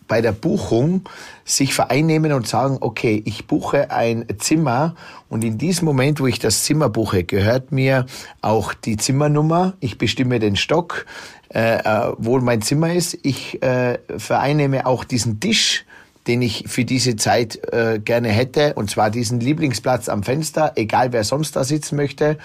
bei 0.07 0.21
der 0.21 0.33
Buchung 0.33 1.09
sich 1.45 1.75
vereinnehmen 1.75 2.33
und 2.33 2.47
sagen, 2.47 2.79
okay, 2.81 3.23
ich 3.25 3.47
buche 3.47 3.91
ein 3.91 4.27
Zimmer 4.39 4.95
und 5.29 5.45
in 5.45 5.59
diesem 5.59 5.85
Moment, 5.85 6.21
wo 6.21 6.27
ich 6.27 6.39
das 6.39 6.65
Zimmer 6.65 6.89
buche, 6.89 7.25
gehört 7.25 7.71
mir 7.71 8.07
auch 8.41 8.73
die 8.73 8.97
Zimmernummer, 8.97 9.75
ich 9.81 9.99
bestimme 9.99 10.39
den 10.39 10.57
Stock, 10.57 11.07
äh, 11.53 11.79
äh 11.79 12.13
wo 12.17 12.39
mein 12.41 12.63
Zimmer 12.63 12.93
ist, 12.93 13.19
ich 13.23 13.63
äh, 13.63 13.99
vereinnehme 14.17 14.87
auch 14.87 15.05
diesen 15.05 15.41
Tisch, 15.41 15.85
den 16.27 16.41
ich 16.41 16.65
für 16.67 16.85
diese 16.85 17.17
Zeit 17.17 17.61
äh, 17.73 18.01
gerne 18.03 18.29
hätte, 18.29 18.75
und 18.75 18.91
zwar 18.91 19.11
diesen 19.11 19.41
Lieblingsplatz 19.41 20.09
am 20.09 20.23
Fenster, 20.23 20.73
egal 20.77 21.13
wer 21.13 21.25
sonst 21.25 21.55
da 21.57 21.65
sitzen 21.65 21.97
möchte. 21.97 22.39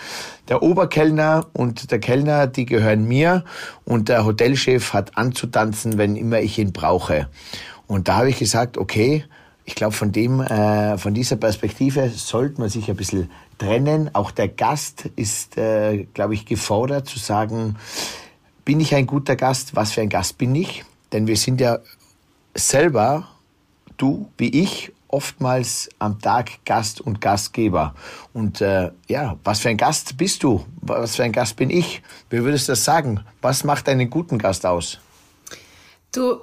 Der 0.50 0.62
Oberkellner 0.62 1.48
und 1.54 1.92
der 1.92 2.00
Kellner, 2.00 2.48
die 2.48 2.66
gehören 2.66 3.08
mir 3.08 3.46
und 3.86 4.10
der 4.10 4.26
Hotelchef 4.26 4.94
hat 4.94 5.18
anzutanzen, 5.18 5.98
wenn 5.98 6.16
immer 6.16 6.42
ich 6.42 6.60
ihn 6.60 6.74
brauche. 6.74 7.30
Und 7.90 8.08
da 8.08 8.18
habe 8.18 8.30
ich 8.30 8.38
gesagt, 8.38 8.78
okay, 8.78 9.26
ich 9.66 9.74
glaube, 9.74 9.94
von 9.94 10.12
dem, 10.12 10.42
äh, 10.42 10.98
von 11.00 11.16
dieser 11.16 11.38
Perspektive 11.38 12.08
sollte 12.10 12.62
man 12.62 12.70
sich 12.70 12.88
ein 12.88 12.96
bisschen 12.96 13.32
trennen. 13.58 14.14
Auch 14.14 14.30
der 14.30 14.48
Gast 14.48 15.10
ist, 15.16 15.58
äh, 15.58 16.06
glaube 16.14 16.36
ich, 16.36 16.46
gefordert 16.46 17.08
zu 17.08 17.18
sagen, 17.18 17.78
bin 18.64 18.80
ich 18.80 18.94
ein 18.94 19.08
guter 19.08 19.36
Gast? 19.36 19.76
Was 19.76 19.94
für 19.94 20.02
ein 20.02 20.10
Gast 20.10 20.38
bin 20.38 20.54
ich? 20.54 20.86
Denn 21.12 21.26
wir 21.26 21.36
sind 21.36 21.60
ja 21.60 21.80
selber 22.54 23.28
du 23.98 24.30
wie 24.38 24.50
ich 24.50 24.92
oftmals 25.08 25.90
am 25.98 26.22
Tag 26.22 26.64
Gast 26.66 27.02
und 27.02 27.22
Gastgeber. 27.22 27.96
Und 28.34 28.62
äh, 28.62 28.92
ja, 29.08 29.36
was 29.44 29.62
für 29.62 29.70
ein 29.70 29.78
Gast 29.78 30.16
bist 30.16 30.44
du? 30.44 30.64
Was 30.82 31.16
für 31.16 31.24
ein 31.24 31.32
Gast 31.32 31.56
bin 31.56 31.72
ich? 31.72 32.04
Wie 32.30 32.44
würdest 32.44 32.68
du 32.68 32.74
das 32.74 32.86
sagen? 32.86 33.26
Was 33.42 33.64
macht 33.64 33.90
einen 33.90 34.12
guten 34.12 34.38
Gast 34.38 34.64
aus? 34.64 35.00
Du, 36.12 36.40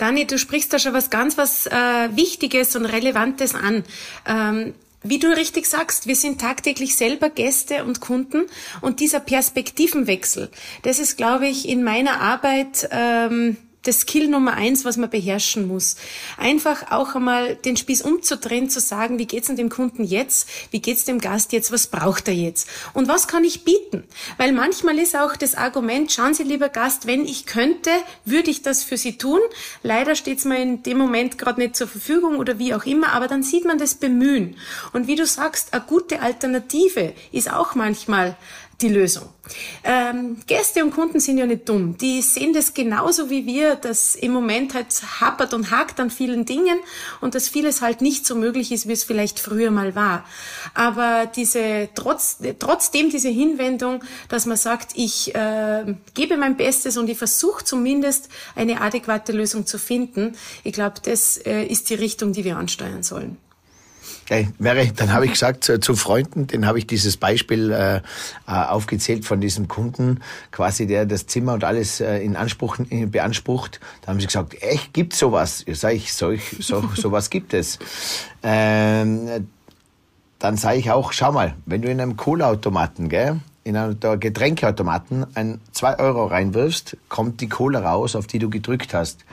Dani, 0.00 0.26
du 0.26 0.38
sprichst 0.38 0.72
da 0.72 0.78
schon 0.78 0.94
was 0.94 1.10
ganz 1.10 1.36
was 1.36 1.66
äh, 1.66 1.72
Wichtiges 2.16 2.74
und 2.74 2.86
Relevantes 2.86 3.54
an. 3.54 3.84
Ähm, 4.26 4.74
wie 5.02 5.18
du 5.18 5.28
richtig 5.28 5.66
sagst, 5.66 6.06
wir 6.06 6.16
sind 6.16 6.40
tagtäglich 6.40 6.96
selber 6.96 7.30
Gäste 7.30 7.84
und 7.84 8.00
Kunden 8.00 8.46
und 8.80 9.00
dieser 9.00 9.20
Perspektivenwechsel, 9.20 10.50
das 10.82 10.98
ist, 10.98 11.16
glaube 11.16 11.46
ich, 11.46 11.68
in 11.68 11.82
meiner 11.82 12.20
Arbeit 12.20 12.88
ähm, 12.90 13.56
das 13.82 14.00
Skill 14.00 14.28
Nummer 14.28 14.54
eins, 14.54 14.84
was 14.84 14.96
man 14.96 15.10
beherrschen 15.10 15.66
muss. 15.66 15.96
Einfach 16.36 16.90
auch 16.90 17.14
einmal 17.14 17.56
den 17.56 17.76
Spieß 17.76 18.02
umzudrehen, 18.02 18.68
zu 18.68 18.80
sagen, 18.80 19.18
wie 19.18 19.26
geht's 19.26 19.46
denn 19.46 19.56
dem 19.56 19.70
Kunden 19.70 20.04
jetzt? 20.04 20.48
Wie 20.70 20.80
geht's 20.80 21.04
dem 21.04 21.18
Gast 21.18 21.52
jetzt? 21.52 21.72
Was 21.72 21.86
braucht 21.86 22.28
er 22.28 22.34
jetzt? 22.34 22.68
Und 22.92 23.08
was 23.08 23.26
kann 23.26 23.44
ich 23.44 23.64
bieten? 23.64 24.04
Weil 24.36 24.52
manchmal 24.52 24.98
ist 24.98 25.16
auch 25.16 25.36
das 25.36 25.54
Argument, 25.54 26.12
schauen 26.12 26.34
Sie, 26.34 26.42
lieber 26.42 26.68
Gast, 26.68 27.06
wenn 27.06 27.24
ich 27.24 27.46
könnte, 27.46 27.90
würde 28.24 28.50
ich 28.50 28.62
das 28.62 28.84
für 28.84 28.96
Sie 28.96 29.16
tun. 29.16 29.40
Leider 29.82 30.14
steht's 30.14 30.44
mir 30.44 30.60
in 30.60 30.82
dem 30.82 30.98
Moment 30.98 31.38
gerade 31.38 31.60
nicht 31.60 31.76
zur 31.76 31.88
Verfügung 31.88 32.36
oder 32.36 32.58
wie 32.58 32.74
auch 32.74 32.84
immer, 32.84 33.12
aber 33.12 33.28
dann 33.28 33.42
sieht 33.42 33.64
man 33.64 33.78
das 33.78 33.94
Bemühen. 33.94 34.56
Und 34.92 35.06
wie 35.06 35.16
du 35.16 35.24
sagst, 35.26 35.72
eine 35.72 35.84
gute 35.86 36.20
Alternative 36.20 37.14
ist 37.32 37.50
auch 37.50 37.74
manchmal 37.74 38.36
die 38.82 38.88
Lösung. 38.88 39.28
Ähm, 39.82 40.36
Gäste 40.46 40.84
und 40.84 40.92
Kunden 40.92 41.20
sind 41.20 41.38
ja 41.38 41.46
nicht 41.46 41.68
dumm. 41.68 41.96
Die 41.98 42.22
sehen 42.22 42.52
das 42.52 42.74
genauso 42.74 43.30
wie 43.30 43.46
wir, 43.46 43.76
dass 43.76 44.14
im 44.14 44.32
Moment 44.32 44.74
halt 44.74 44.86
hapert 45.20 45.54
und 45.54 45.70
hakt 45.70 45.98
an 46.00 46.10
vielen 46.10 46.44
Dingen 46.44 46.78
und 47.20 47.34
dass 47.34 47.48
vieles 47.48 47.82
halt 47.82 48.00
nicht 48.00 48.26
so 48.26 48.34
möglich 48.34 48.72
ist, 48.72 48.86
wie 48.86 48.92
es 48.92 49.04
vielleicht 49.04 49.40
früher 49.40 49.70
mal 49.70 49.94
war. 49.94 50.24
Aber 50.74 51.26
diese, 51.26 51.88
trotz, 51.94 52.38
trotzdem 52.58 53.10
diese 53.10 53.28
Hinwendung, 53.28 54.04
dass 54.28 54.46
man 54.46 54.56
sagt, 54.56 54.92
ich 54.94 55.34
äh, 55.34 55.94
gebe 56.14 56.36
mein 56.36 56.56
Bestes 56.56 56.96
und 56.96 57.08
ich 57.08 57.18
versuche 57.18 57.64
zumindest 57.64 58.28
eine 58.54 58.80
adäquate 58.80 59.32
Lösung 59.32 59.66
zu 59.66 59.78
finden, 59.78 60.36
ich 60.64 60.72
glaube, 60.72 60.96
das 61.02 61.38
äh, 61.38 61.64
ist 61.64 61.90
die 61.90 61.94
Richtung, 61.94 62.32
die 62.32 62.44
wir 62.44 62.56
ansteuern 62.56 63.02
sollen. 63.02 63.36
Wäre, 64.30 64.86
dann 64.94 65.12
habe 65.12 65.24
ich 65.24 65.32
gesagt 65.32 65.64
zu, 65.64 65.80
zu 65.80 65.96
Freunden, 65.96 66.46
den 66.46 66.64
habe 66.64 66.78
ich 66.78 66.86
dieses 66.86 67.16
Beispiel 67.16 67.72
äh, 67.72 67.96
äh, 67.96 68.00
aufgezählt 68.46 69.24
von 69.24 69.40
diesem 69.40 69.66
Kunden, 69.66 70.20
quasi 70.52 70.86
der 70.86 71.04
das 71.04 71.26
Zimmer 71.26 71.54
und 71.54 71.64
alles 71.64 72.00
äh, 72.00 72.18
in 72.18 72.36
Anspruch 72.36 72.78
in, 72.90 73.10
beansprucht. 73.10 73.80
Da 74.02 74.08
haben 74.08 74.20
sie 74.20 74.26
gesagt, 74.26 74.62
echt, 74.62 74.94
gibt 74.94 75.14
sowas? 75.14 75.64
Ja, 75.66 75.74
sag 75.74 75.94
ich, 75.94 76.14
solch, 76.14 76.56
so, 76.60 76.84
sowas 76.94 77.30
gibt 77.30 77.54
es. 77.54 77.80
Ähm, 78.44 79.48
dann 80.38 80.56
sage 80.56 80.78
ich 80.78 80.92
auch, 80.92 81.12
schau 81.12 81.32
mal, 81.32 81.54
wenn 81.66 81.82
du 81.82 81.90
in 81.90 82.00
einem 82.00 82.16
Cola-Automaten, 82.16 83.08
gell, 83.08 83.40
in 83.64 83.76
einem 83.76 83.98
Getränkeautomaten 83.98 85.26
ein 85.34 85.60
2 85.72 85.98
Euro 85.98 86.26
reinwirfst, 86.26 86.96
kommt 87.08 87.40
die 87.40 87.48
Cola 87.48 87.80
raus, 87.80 88.14
auf 88.14 88.26
die 88.26 88.38
du 88.38 88.48
gedrückt 88.48 88.94
hast. 88.94 89.24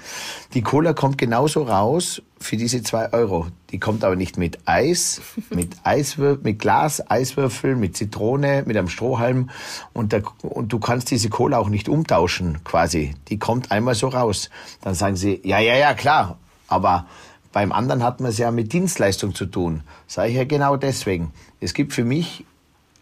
Die 0.54 0.64
Cola 0.64 0.94
kommt 0.94 1.18
genauso 1.18 1.64
raus 1.64 2.22
für 2.40 2.58
diese 2.58 2.84
2 2.84 3.14
Euro. 3.14 3.48
Die 3.72 3.80
kommt 3.80 4.04
aber 4.04 4.16
nicht 4.16 4.38
mit 4.38 4.60
Eis, 4.66 5.22
mit 5.50 5.76
Eiswürfel, 5.84 6.44
mit 6.44 6.60
Glas, 6.60 7.10
Eiswürfel, 7.10 7.76
mit 7.76 7.98
Zitrone, 7.98 8.64
mit 8.66 8.78
einem 8.78 8.90
Strohhalm 8.90 9.50
und, 9.94 10.14
der, 10.14 10.24
und 10.42 10.72
du 10.72 10.80
kannst 10.80 11.12
diese 11.12 11.30
Cola 11.30 11.58
auch 11.58 11.70
nicht 11.70 11.90
umtauschen 11.90 12.64
quasi. 12.64 13.16
Die 13.28 13.40
kommt 13.40 13.72
einmal 13.72 13.96
so 13.96 14.08
raus. 14.08 14.50
Dann 14.82 14.94
sagen 14.94 15.16
sie, 15.16 15.42
ja, 15.44 15.60
ja, 15.60 15.76
ja, 15.76 15.94
klar, 15.94 16.38
aber 16.68 17.08
beim 17.52 17.72
anderen 17.72 18.04
hat 18.04 18.20
man 18.20 18.30
es 18.30 18.38
ja 18.38 18.52
mit 18.52 18.74
Dienstleistung 18.74 19.34
zu 19.34 19.46
tun. 19.46 19.82
Sage 20.06 20.30
ich 20.30 20.36
ja 20.36 20.46
genau 20.46 20.78
deswegen. 20.78 21.32
Es 21.60 21.74
gibt 21.74 21.94
für 21.94 22.04
mich 22.04 22.46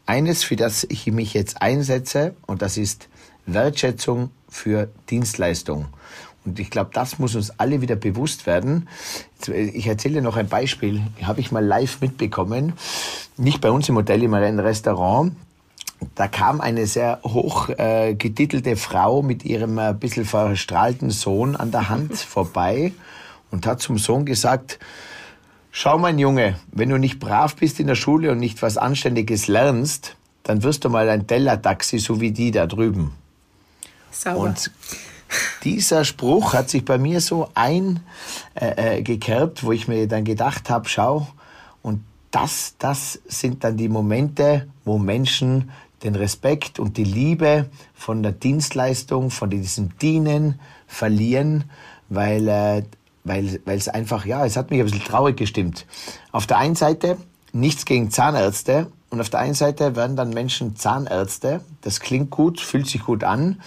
eines, 0.06 0.44
für 0.44 0.56
das 0.56 0.86
ich 0.86 1.08
mich 1.08 1.34
jetzt 1.34 1.62
einsetze, 1.62 2.36
und 2.46 2.62
das 2.62 2.78
ist 2.78 3.10
Wertschätzung 3.46 4.32
für 4.48 4.90
Dienstleistung. 5.10 5.88
Und 6.46 6.60
ich 6.60 6.70
glaube, 6.70 6.92
das 6.94 7.20
muss 7.20 7.36
uns 7.36 7.52
alle 7.60 7.82
wieder 7.82 7.96
bewusst 7.96 8.46
werden. 8.46 8.88
Ich 9.48 9.88
erzähle 9.88 10.22
noch 10.22 10.38
ein 10.38 10.48
Beispiel, 10.48 11.02
habe 11.24 11.42
ich 11.42 11.52
mal 11.52 11.66
live 11.66 12.02
mitbekommen. 12.02 12.74
Nicht 13.38 13.62
bei 13.62 13.72
uns 13.72 13.90
im 13.90 13.96
Hotel, 13.96 14.24
im 14.24 14.34
Restaurant. 14.34 15.36
Da 16.14 16.28
kam 16.28 16.62
eine 16.62 16.88
sehr 16.88 17.20
hoch 17.24 17.70
äh, 17.70 18.16
getitelte 18.16 18.76
Frau 18.76 19.22
mit 19.22 19.44
ihrem 19.46 19.80
ein 19.80 19.96
äh, 19.96 19.98
bisschen 19.98 20.26
verstrahlten 20.26 21.10
Sohn 21.10 21.56
an 21.56 21.72
der 21.72 21.90
Hand 21.90 22.16
vorbei 22.18 22.92
und 23.50 23.66
hat 23.66 23.82
zum 23.82 23.98
Sohn 23.98 24.26
gesagt, 24.26 24.78
Schau, 25.78 25.98
mein 25.98 26.20
Junge, 26.20 26.58
wenn 26.72 26.88
du 26.88 26.98
nicht 26.98 27.20
brav 27.20 27.58
bist 27.58 27.82
in 27.82 27.88
der 27.88 27.96
Schule 27.96 28.32
und 28.32 28.38
nicht 28.38 28.62
was 28.62 28.78
Anständiges 28.78 29.48
lernst, 29.48 30.16
dann 30.44 30.64
wirst 30.64 30.86
du 30.86 30.90
mal 30.90 31.10
ein 31.10 31.28
Teller-Taxi, 31.28 32.00
so 32.00 32.22
wie 32.22 32.32
die 32.32 32.52
da 32.52 32.66
drüben. 32.66 33.12
Sauber. 34.10 34.40
Und 34.40 34.72
dieser 35.64 36.06
Spruch 36.06 36.54
hat 36.54 36.70
sich 36.70 36.86
bei 36.86 36.98
mir 36.98 37.22
so 37.22 37.50
eingekerbt, 37.56 38.04
äh, 38.56 39.62
äh 39.62 39.66
wo 39.66 39.72
ich 39.72 39.88
mir 39.88 40.08
dann 40.08 40.24
gedacht 40.24 40.70
habe, 40.70 40.88
schau, 40.88 41.28
und 41.82 42.04
das, 42.32 42.76
das 42.80 43.20
sind 43.28 43.64
dann 43.64 43.78
die 43.78 43.90
Momente, 43.90 44.68
wo 44.84 44.98
Menschen 44.98 45.72
den 46.04 46.16
Respekt 46.16 46.80
und 46.80 46.98
die 46.98 47.04
Liebe 47.04 47.70
von 47.94 48.22
der 48.22 48.32
Dienstleistung, 48.32 49.32
von 49.32 49.50
diesem 49.50 49.98
Dienen 49.98 50.60
verlieren, 50.88 51.66
weil 52.10 52.48
äh, 52.48 52.84
weil 53.24 53.60
weil 53.66 53.78
es 53.78 53.88
einfach, 53.88 54.26
ja, 54.26 54.46
es 54.46 54.56
hat 54.56 54.70
mich 54.70 54.80
ein 54.80 54.86
bisschen 54.86 55.04
traurig 55.04 55.36
gestimmt. 55.38 55.86
Auf 56.32 56.46
der 56.46 56.58
einen 56.58 56.76
Seite 56.76 57.18
nichts 57.54 57.86
gegen 57.86 58.12
Zahnärzte 58.12 58.92
und 59.10 59.20
auf 59.20 59.30
der 59.30 59.40
einen 59.40 59.56
Seite 59.56 59.96
werden 59.96 60.16
dann 60.16 60.30
Menschen 60.30 60.76
Zahnärzte. 60.76 61.62
Das 61.82 62.00
klingt 62.00 62.30
gut, 62.30 62.60
fühlt 62.60 62.88
sich 62.88 63.04
gut 63.04 63.24
an 63.24 63.62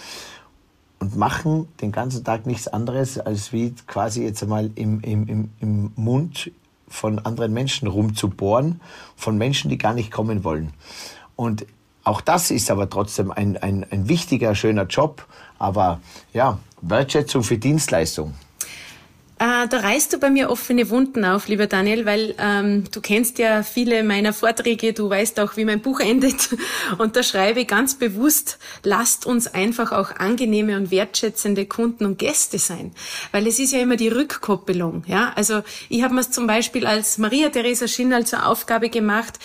und 0.99 1.15
machen 1.15 1.67
den 1.81 1.91
ganzen 1.91 2.23
Tag 2.23 2.45
nichts 2.45 2.67
anderes, 2.67 3.17
als 3.17 3.53
wie 3.53 3.73
quasi 3.87 4.23
jetzt 4.23 4.43
einmal 4.43 4.69
im, 4.75 4.99
im, 5.01 5.27
im, 5.27 5.49
im 5.59 5.91
Mund 5.95 6.51
von 6.87 7.19
anderen 7.19 7.53
Menschen 7.53 7.87
rumzubohren, 7.87 8.81
von 9.15 9.37
Menschen, 9.37 9.69
die 9.69 9.77
gar 9.77 9.93
nicht 9.93 10.11
kommen 10.11 10.43
wollen. 10.43 10.73
Und 11.35 11.65
auch 12.03 12.21
das 12.21 12.51
ist 12.51 12.71
aber 12.71 12.89
trotzdem 12.89 13.31
ein, 13.31 13.55
ein, 13.57 13.85
ein 13.91 14.09
wichtiger, 14.09 14.55
schöner 14.55 14.85
Job. 14.85 15.25
Aber 15.57 15.99
ja, 16.33 16.59
Wertschätzung 16.81 17.43
für 17.43 17.57
Dienstleistung. 17.57 18.33
Äh, 19.39 19.69
da 19.69 19.77
reißt 19.79 20.11
du 20.11 20.17
bei 20.17 20.29
mir 20.29 20.49
offene 20.49 20.89
Wunden 20.89 21.23
auf, 21.23 21.47
lieber 21.47 21.65
Daniel, 21.65 22.05
weil 22.05 22.35
ähm, 22.37 22.83
du 22.91 22.99
kennst 22.99 23.39
ja 23.39 23.63
viele 23.63 24.03
meiner 24.03 24.33
Vorträge, 24.33 24.91
du 24.91 25.09
weißt 25.09 25.39
auch, 25.39 25.55
wie 25.55 25.63
mein 25.63 25.81
Buch 25.81 25.99
endet. 26.01 26.49
Und 26.97 27.15
da 27.15 27.23
schreibe 27.23 27.61
ich 27.61 27.67
ganz 27.67 27.95
bewusst, 27.95 28.59
lasst 28.83 29.25
uns 29.25 29.47
einfach 29.47 29.93
auch 29.93 30.11
angenehme 30.17 30.75
und 30.75 30.91
wertschätzende 30.91 31.65
Kunden 31.65 32.05
und 32.05 32.19
Gäste 32.19 32.59
sein. 32.59 32.91
Weil 33.31 33.47
es 33.47 33.59
ist 33.59 33.71
ja 33.71 33.79
immer 33.79 33.95
die 33.95 34.09
Rückkoppelung. 34.09 35.03
Ja? 35.07 35.31
Also 35.37 35.63
ich 35.87 36.03
habe 36.03 36.15
mir 36.15 36.29
zum 36.29 36.45
Beispiel 36.45 36.85
als 36.85 37.17
Maria 37.17 37.47
Theresa 37.47 37.87
Schinnal 37.87 38.27
zur 38.27 38.45
Aufgabe 38.45 38.89
gemacht, 38.89 39.39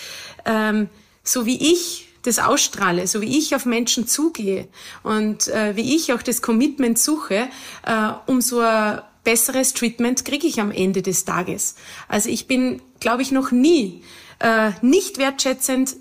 ähm, 0.44 0.88
so 1.22 1.46
wie 1.46 1.72
ich 1.72 2.08
das 2.22 2.40
ausstrahle, 2.40 3.06
so 3.06 3.20
wie 3.20 3.38
ich 3.38 3.54
auf 3.54 3.64
Menschen 3.64 4.08
zugehe 4.08 4.66
und 5.04 5.46
äh, 5.48 5.76
wie 5.76 5.94
ich 5.94 6.12
auch 6.12 6.22
das 6.22 6.42
Commitment 6.42 6.98
suche, 6.98 7.48
äh, 7.86 8.10
um 8.26 8.40
so 8.40 8.58
ein 8.60 9.02
besseres 9.24 9.74
Treatment 9.74 10.24
kriege 10.24 10.46
ich 10.46 10.60
am 10.60 10.70
Ende 10.70 11.02
des 11.02 11.24
Tages. 11.24 11.74
Also 12.08 12.28
ich 12.28 12.46
bin, 12.46 12.80
glaube 13.00 13.22
ich, 13.22 13.32
noch 13.32 13.50
nie 13.50 14.02
äh, 14.40 14.70
nicht 14.82 15.18
wertschätzend 15.18 15.96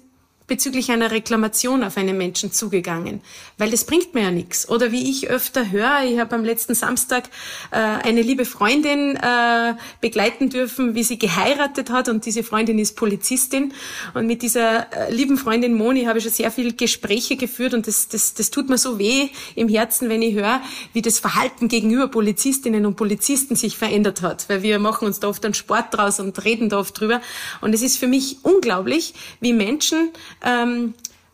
bezüglich 0.53 0.91
einer 0.91 1.09
Reklamation 1.09 1.83
auf 1.83 1.97
einen 1.97 2.15
Menschen 2.15 2.51
zugegangen, 2.51 3.21
weil 3.57 3.71
das 3.71 3.85
bringt 3.85 4.13
mir 4.13 4.21
ja 4.21 4.29
nichts. 4.29 4.69
Oder 4.69 4.91
wie 4.91 5.09
ich 5.09 5.27
öfter 5.27 5.71
höre, 5.71 6.03
ich 6.03 6.19
habe 6.19 6.35
am 6.35 6.45
letzten 6.45 6.75
Samstag 6.75 7.23
äh, 7.71 7.77
eine 7.77 8.21
liebe 8.21 8.45
Freundin 8.45 9.15
äh, 9.15 9.73
begleiten 9.99 10.51
dürfen, 10.51 10.93
wie 10.93 11.01
sie 11.01 11.17
geheiratet 11.17 11.89
hat. 11.89 12.07
Und 12.07 12.27
diese 12.27 12.43
Freundin 12.43 12.77
ist 12.77 12.95
Polizistin. 12.95 13.73
Und 14.13 14.27
mit 14.27 14.43
dieser 14.43 14.93
äh, 14.93 15.11
lieben 15.11 15.37
Freundin 15.37 15.73
Moni 15.73 16.03
habe 16.03 16.19
ich 16.19 16.23
schon 16.23 16.33
sehr 16.33 16.51
viele 16.51 16.73
Gespräche 16.73 17.35
geführt. 17.35 17.73
Und 17.73 17.87
das, 17.87 18.07
das, 18.07 18.35
das 18.35 18.51
tut 18.51 18.69
mir 18.69 18.77
so 18.77 18.99
weh 18.99 19.29
im 19.55 19.67
Herzen, 19.67 20.07
wenn 20.07 20.21
ich 20.21 20.35
höre, 20.35 20.61
wie 20.93 21.01
das 21.01 21.17
Verhalten 21.17 21.67
gegenüber 21.67 22.09
Polizistinnen 22.09 22.85
und 22.85 22.95
Polizisten 22.95 23.55
sich 23.55 23.75
verändert 23.75 24.21
hat, 24.21 24.47
weil 24.49 24.61
wir 24.61 24.77
machen 24.77 25.07
uns 25.07 25.19
da 25.19 25.29
oft 25.29 25.43
einen 25.45 25.55
Sport 25.55 25.85
draus 25.97 26.19
und 26.19 26.45
reden 26.45 26.69
da 26.69 26.77
oft 26.77 26.99
drüber. 26.99 27.21
Und 27.61 27.73
es 27.73 27.81
ist 27.81 27.97
für 27.97 28.07
mich 28.07 28.37
unglaublich, 28.43 29.15
wie 29.39 29.53
Menschen 29.53 30.11
ähm, 30.43 30.93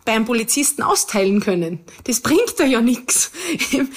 bei 0.09 0.15
einem 0.15 0.25
Polizisten 0.25 0.81
austeilen 0.81 1.39
können. 1.39 1.81
Das 2.05 2.21
bringt 2.21 2.55
da 2.57 2.63
ja 2.63 2.81
nichts. 2.81 3.29
Im, 3.71 3.89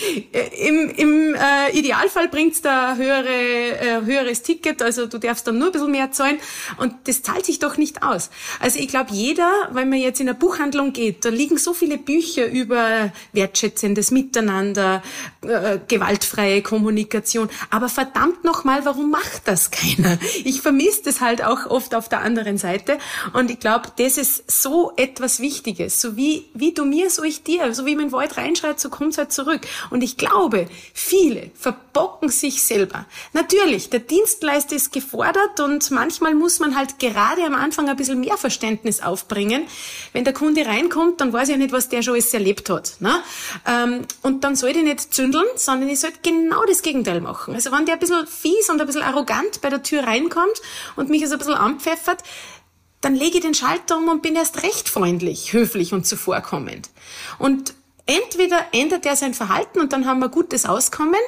im, 0.59 0.90
im 0.90 1.35
äh, 1.35 1.71
Idealfall 1.73 2.28
bringt's 2.28 2.61
da 2.61 2.97
höhere, 2.97 3.28
äh, 3.28 4.04
höheres 4.04 4.42
Ticket, 4.42 4.83
also 4.83 5.07
du 5.07 5.19
darfst 5.19 5.47
dann 5.47 5.57
nur 5.57 5.69
ein 5.69 5.73
bisschen 5.73 5.90
mehr 5.90 6.12
zahlen 6.12 6.38
und 6.76 6.92
das 7.04 7.23
zahlt 7.23 7.47
sich 7.47 7.61
doch 7.61 7.78
nicht 7.78 8.02
aus. 8.02 8.28
Also 8.61 8.78
ich 8.78 8.88
glaube, 8.88 9.12
jeder, 9.12 9.50
wenn 9.73 9.88
man 9.88 10.00
jetzt 10.00 10.21
in 10.21 10.28
eine 10.28 10.37
Buchhandlung 10.38 10.92
geht, 10.92 11.25
da 11.25 11.31
liegen 11.31 11.57
so 11.57 11.73
viele 11.73 11.97
Bücher 11.97 12.47
über 12.47 13.11
wertschätzendes 13.33 14.11
Miteinander, 14.11 15.02
äh, 15.40 15.78
gewaltfreie 15.88 16.61
Kommunikation, 16.61 17.49
aber 17.71 17.88
verdammt 17.88 18.45
nochmal, 18.45 18.85
warum 18.85 19.11
macht 19.11 19.42
das 19.49 19.71
keiner? 19.71 20.19
Ich 20.45 20.61
vermisse 20.61 21.04
das 21.04 21.23
halt 21.23 21.42
auch 21.42 21.66
oft 21.66 21.95
auf 21.95 22.11
der 22.11 22.21
anderen 22.21 22.59
Seite 22.59 22.99
und 23.33 23.50
ich 23.50 23.61
glaube, 23.61 23.88
das 23.97 24.19
ist 24.19 24.50
so 24.50 24.92
etwas 24.97 25.40
Wichtiges 25.40 26.01
so 26.02 26.16
wie, 26.16 26.47
wie 26.54 26.73
du 26.75 26.85
mir, 26.85 27.09
so 27.11 27.23
ich 27.23 27.42
dir. 27.42 27.73
So 27.75 27.87
wie 27.87 27.94
man 27.94 28.04
in 28.04 28.09
den 28.09 28.12
Wald 28.12 28.37
reinschreit, 28.37 28.80
so 28.80 28.90
kommt's 28.90 29.18
halt 29.18 29.32
zurück. 29.32 29.62
Und 29.90 30.02
ich 30.02 30.16
glaube, 30.16 30.66
viele, 30.92 31.50
verbocken 31.54 32.28
sich 32.28 32.62
selber. 32.62 33.06
Natürlich, 33.32 33.90
der 33.90 34.00
Dienstleister 34.00 34.76
ist 34.76 34.92
gefordert 34.92 35.61
und 35.61 35.90
manchmal 35.90 36.35
muss 36.35 36.59
man 36.59 36.76
halt 36.76 36.99
gerade 36.99 37.44
am 37.44 37.54
Anfang 37.54 37.88
ein 37.88 37.97
bisschen 37.97 38.21
mehr 38.21 38.37
Verständnis 38.37 39.00
aufbringen. 39.00 39.64
Wenn 40.12 40.25
der 40.25 40.32
Kunde 40.32 40.66
reinkommt, 40.66 41.21
dann 41.21 41.32
weiß 41.32 41.49
ich 41.50 41.56
nicht, 41.56 41.73
was 41.73 41.88
der 41.88 42.02
schon 42.02 42.14
alles 42.14 42.35
erlebt 42.35 42.68
hat. 42.71 42.94
Ne? 43.00 43.23
Ähm, 43.66 44.02
und 44.23 44.44
dann 44.44 44.56
soll 44.56 44.71
ich 44.71 44.82
nicht 44.82 45.14
zündeln, 45.14 45.47
sondern 45.56 45.88
ich 45.88 46.00
soll 46.00 46.12
genau 46.23 46.64
das 46.64 46.82
Gegenteil 46.82 47.21
machen. 47.21 47.54
Also 47.54 47.73
wenn 47.73 47.87
der 47.87 47.94
ein 47.94 48.00
bisschen 48.00 48.26
fies 48.26 48.68
und 48.68 48.80
ein 48.80 48.87
bisschen 48.87 49.02
arrogant 49.02 49.61
bei 49.61 49.71
der 49.71 49.82
Tür 49.82 50.04
reinkommt 50.04 50.61
und 50.97 51.09
mich 51.09 51.23
also 51.23 51.35
ein 51.35 51.38
bisschen 51.38 51.54
anpfeffert, 51.54 52.23
dann 53.02 53.14
lege 53.14 53.38
ich 53.38 53.42
den 53.42 53.54
Schalter 53.54 53.99
um 53.99 54.09
und 54.09 54.23
bin 54.23 54.35
erst 54.35 54.62
recht 54.62 54.88
freundlich, 54.88 55.52
höflich 55.52 55.92
und 55.92 56.06
zuvorkommend. 56.06 56.88
Und 57.38 57.75
entweder 58.06 58.64
ändert 58.73 59.04
er 59.04 59.16
sein 59.16 59.35
Verhalten 59.35 59.80
und 59.80 59.92
dann 59.92 60.06
haben 60.06 60.21
wir 60.21 60.28
gutes 60.28 60.64
Auskommen, 60.64 61.21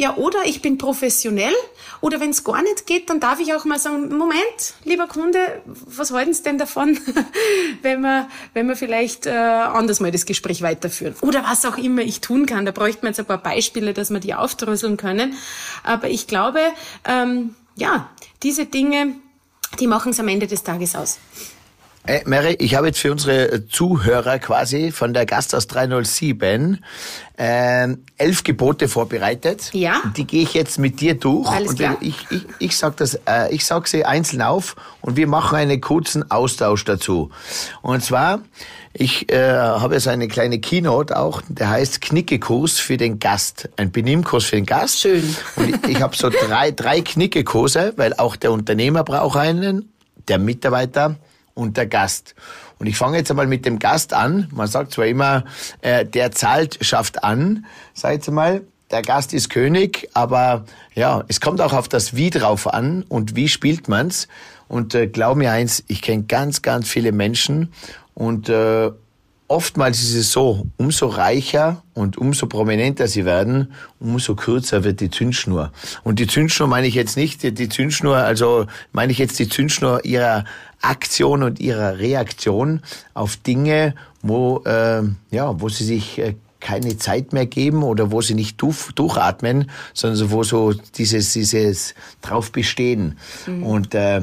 ja, 0.00 0.16
oder 0.16 0.46
ich 0.46 0.62
bin 0.62 0.78
professionell, 0.78 1.52
oder 2.00 2.20
wenn 2.20 2.30
es 2.30 2.42
gar 2.42 2.62
nicht 2.62 2.86
geht, 2.86 3.10
dann 3.10 3.20
darf 3.20 3.38
ich 3.38 3.52
auch 3.52 3.66
mal 3.66 3.78
sagen, 3.78 4.16
Moment, 4.16 4.72
lieber 4.84 5.06
Kunde, 5.06 5.60
was 5.66 6.10
halten 6.10 6.32
Sie 6.32 6.42
denn 6.42 6.56
davon, 6.56 6.98
wenn 7.82 8.00
wir, 8.00 8.28
wenn 8.54 8.66
wir 8.66 8.76
vielleicht 8.76 9.26
äh, 9.26 9.30
anders 9.30 10.00
mal 10.00 10.10
das 10.10 10.24
Gespräch 10.24 10.62
weiterführen? 10.62 11.14
Oder 11.20 11.44
was 11.44 11.66
auch 11.66 11.76
immer 11.76 12.00
ich 12.00 12.22
tun 12.22 12.46
kann. 12.46 12.64
Da 12.64 12.72
bräuchte 12.72 13.02
man 13.02 13.10
jetzt 13.10 13.20
ein 13.20 13.26
paar 13.26 13.42
Beispiele, 13.42 13.92
dass 13.92 14.08
wir 14.08 14.20
die 14.20 14.32
aufdröseln 14.32 14.96
können. 14.96 15.34
Aber 15.82 16.08
ich 16.08 16.26
glaube, 16.26 16.60
ähm, 17.04 17.54
ja, 17.76 18.08
diese 18.42 18.64
Dinge, 18.64 19.16
die 19.78 19.86
machen 19.86 20.12
es 20.12 20.20
am 20.20 20.28
Ende 20.28 20.46
des 20.46 20.62
Tages 20.62 20.96
aus. 20.96 21.18
Hey, 22.02 22.22
Mary, 22.24 22.56
ich 22.58 22.74
habe 22.76 22.86
jetzt 22.86 22.98
für 22.98 23.12
unsere 23.12 23.68
Zuhörer 23.68 24.38
quasi 24.38 24.90
von 24.90 25.12
der 25.12 25.26
Gast 25.26 25.54
aus 25.54 25.66
307 25.66 26.82
äh, 27.36 27.88
elf 28.16 28.42
Gebote 28.42 28.88
vorbereitet. 28.88 29.70
Ja. 29.74 30.00
Die 30.16 30.26
gehe 30.26 30.42
ich 30.42 30.54
jetzt 30.54 30.78
mit 30.78 31.00
dir 31.00 31.14
durch. 31.14 31.46
Alles 31.48 31.70
und 31.70 31.76
klar. 31.78 31.98
Ich, 32.00 32.16
ich, 32.30 32.46
ich 32.58 32.76
sag 32.76 32.96
das, 32.96 33.20
äh, 33.26 33.54
ich 33.54 33.66
sag 33.66 33.86
sie 33.86 34.06
einzeln 34.06 34.40
auf 34.40 34.76
und 35.02 35.16
wir 35.16 35.26
machen 35.26 35.56
einen 35.56 35.80
kurzen 35.82 36.30
Austausch 36.30 36.86
dazu. 36.86 37.30
Und 37.82 38.02
zwar, 38.02 38.40
ich 38.92 39.30
äh, 39.30 39.52
habe 39.52 39.94
jetzt 39.94 40.08
eine 40.08 40.26
kleine 40.26 40.58
Keynote 40.58 41.16
auch, 41.16 41.42
der 41.48 41.70
heißt 41.70 42.00
Knickekurs 42.00 42.80
für 42.80 42.96
den 42.96 43.20
Gast. 43.20 43.68
Ein 43.76 43.92
Benimmkurs 43.92 44.46
für 44.46 44.56
den 44.56 44.66
Gast. 44.66 45.00
Schön. 45.00 45.36
Und 45.56 45.68
ich, 45.68 45.96
ich 45.96 46.02
habe 46.02 46.16
so 46.16 46.28
drei, 46.28 46.72
drei 46.72 47.00
Knickekurse, 47.00 47.92
weil 47.96 48.14
auch 48.14 48.34
der 48.34 48.50
Unternehmer 48.50 49.04
braucht 49.04 49.38
einen, 49.38 49.92
der 50.26 50.38
Mitarbeiter 50.38 51.16
und 51.54 51.76
der 51.76 51.86
Gast. 51.86 52.34
Und 52.80 52.88
ich 52.88 52.96
fange 52.96 53.18
jetzt 53.18 53.30
einmal 53.30 53.46
mit 53.46 53.64
dem 53.64 53.78
Gast 53.78 54.12
an. 54.12 54.48
Man 54.50 54.66
sagt 54.66 54.92
zwar 54.92 55.06
immer, 55.06 55.44
äh, 55.82 56.04
der 56.04 56.32
zahlt, 56.32 56.78
schafft 56.80 57.22
an, 57.22 57.66
sag 57.94 58.14
jetzt 58.14 58.30
mal. 58.30 58.62
Der 58.90 59.02
Gast 59.02 59.32
ist 59.32 59.50
König, 59.50 60.08
aber 60.14 60.64
ja, 60.96 61.22
es 61.28 61.40
kommt 61.40 61.60
auch 61.60 61.74
auf 61.74 61.86
das 61.86 62.16
Wie 62.16 62.30
drauf 62.30 62.66
an 62.66 63.04
und 63.08 63.36
wie 63.36 63.48
spielt 63.48 63.86
man's. 63.86 64.26
Und 64.66 64.96
äh, 64.96 65.06
glaub 65.06 65.36
mir 65.36 65.52
eins, 65.52 65.84
ich 65.86 66.02
kenne 66.02 66.24
ganz, 66.24 66.62
ganz 66.62 66.88
viele 66.88 67.12
Menschen 67.12 67.72
und 68.20 68.50
äh, 68.50 68.90
oftmals 69.48 70.02
ist 70.02 70.14
es 70.14 70.30
so, 70.30 70.66
umso 70.76 71.06
reicher 71.06 71.82
und 71.94 72.18
umso 72.18 72.48
prominenter 72.48 73.08
sie 73.08 73.24
werden, 73.24 73.72
umso 73.98 74.34
kürzer 74.34 74.84
wird 74.84 75.00
die 75.00 75.10
Zündschnur. 75.10 75.72
Und 76.04 76.18
die 76.18 76.26
Zündschnur 76.26 76.68
meine 76.68 76.86
ich 76.86 76.94
jetzt 76.94 77.16
nicht, 77.16 77.42
die 77.42 77.68
Zündschnur, 77.70 78.18
also 78.18 78.66
meine 78.92 79.10
ich 79.10 79.16
jetzt 79.16 79.38
die 79.38 79.48
Zündschnur 79.48 80.04
ihrer 80.04 80.44
Aktion 80.82 81.42
und 81.42 81.60
ihrer 81.60 81.98
Reaktion 81.98 82.82
auf 83.14 83.36
Dinge, 83.36 83.94
wo, 84.20 84.62
äh, 84.66 85.00
ja, 85.30 85.58
wo 85.58 85.70
sie 85.70 85.84
sich 85.84 86.18
äh, 86.18 86.34
keine 86.60 86.98
Zeit 86.98 87.32
mehr 87.32 87.46
geben 87.46 87.84
oder 87.84 88.10
wo 88.10 88.20
sie 88.20 88.34
nicht 88.34 88.60
durch, 88.60 88.92
durchatmen, 88.94 89.70
sondern 89.94 90.30
wo 90.30 90.42
so 90.42 90.74
dieses, 90.74 91.32
dieses 91.32 91.94
drauf 92.20 92.52
bestehen. 92.52 93.16
Mhm. 93.46 93.62
Und 93.62 93.94
äh, 93.94 94.20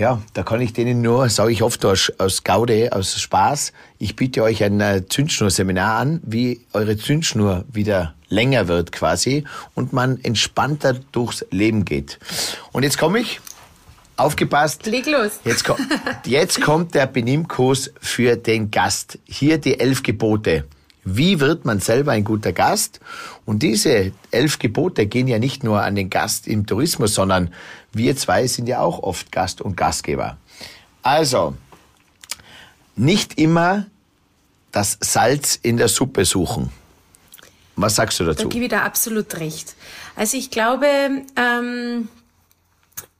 ja, 0.00 0.22
da 0.32 0.42
kann 0.42 0.62
ich 0.62 0.72
denen 0.72 1.02
nur, 1.02 1.28
sage 1.28 1.52
ich 1.52 1.62
oft 1.62 1.84
aus, 1.84 2.10
aus 2.16 2.42
Gaude, 2.42 2.88
aus 2.92 3.20
Spaß, 3.20 3.74
ich 3.98 4.16
biete 4.16 4.42
euch 4.42 4.64
ein 4.64 4.80
äh, 4.80 5.06
Zündschnurseminar 5.06 5.98
an, 5.98 6.20
wie 6.24 6.62
eure 6.72 6.96
Zündschnur 6.96 7.66
wieder 7.70 8.14
länger 8.30 8.66
wird 8.66 8.92
quasi 8.92 9.44
und 9.74 9.92
man 9.92 10.18
entspannter 10.22 10.94
durchs 10.94 11.44
Leben 11.50 11.84
geht. 11.84 12.18
Und 12.72 12.82
jetzt 12.82 12.96
komme 12.96 13.18
ich, 13.18 13.42
aufgepasst. 14.16 14.86
Leg 14.86 15.04
los. 15.04 15.32
Jetzt, 15.44 15.64
ko 15.64 15.76
jetzt 16.24 16.62
kommt 16.62 16.94
der 16.94 17.06
Benimmkurs 17.06 17.92
für 18.00 18.36
den 18.36 18.70
Gast. 18.70 19.18
Hier 19.26 19.58
die 19.58 19.78
elf 19.78 20.02
Gebote. 20.02 20.64
Wie 21.04 21.40
wird 21.40 21.64
man 21.64 21.80
selber 21.80 22.12
ein 22.12 22.24
guter 22.24 22.52
Gast? 22.52 23.00
Und 23.46 23.62
diese 23.62 24.12
elf 24.30 24.58
Gebote 24.58 25.06
gehen 25.06 25.28
ja 25.28 25.38
nicht 25.38 25.64
nur 25.64 25.82
an 25.82 25.94
den 25.94 26.10
Gast 26.10 26.46
im 26.46 26.66
Tourismus, 26.66 27.14
sondern 27.14 27.52
wir 27.92 28.16
zwei 28.16 28.46
sind 28.46 28.68
ja 28.68 28.80
auch 28.80 29.02
oft 29.02 29.32
Gast 29.32 29.60
und 29.60 29.76
Gastgeber. 29.76 30.36
Also, 31.02 31.54
nicht 32.96 33.38
immer 33.38 33.86
das 34.72 34.98
Salz 35.00 35.58
in 35.62 35.78
der 35.78 35.88
Suppe 35.88 36.24
suchen. 36.24 36.70
Was 37.76 37.96
sagst 37.96 38.20
du 38.20 38.24
dazu? 38.24 38.44
Da 38.44 38.48
gebe 38.48 38.64
ich 38.66 38.70
da 38.70 38.82
absolut 38.82 39.38
recht. 39.38 39.74
Also 40.16 40.36
ich 40.36 40.50
glaube, 40.50 40.86
ähm, 41.36 42.08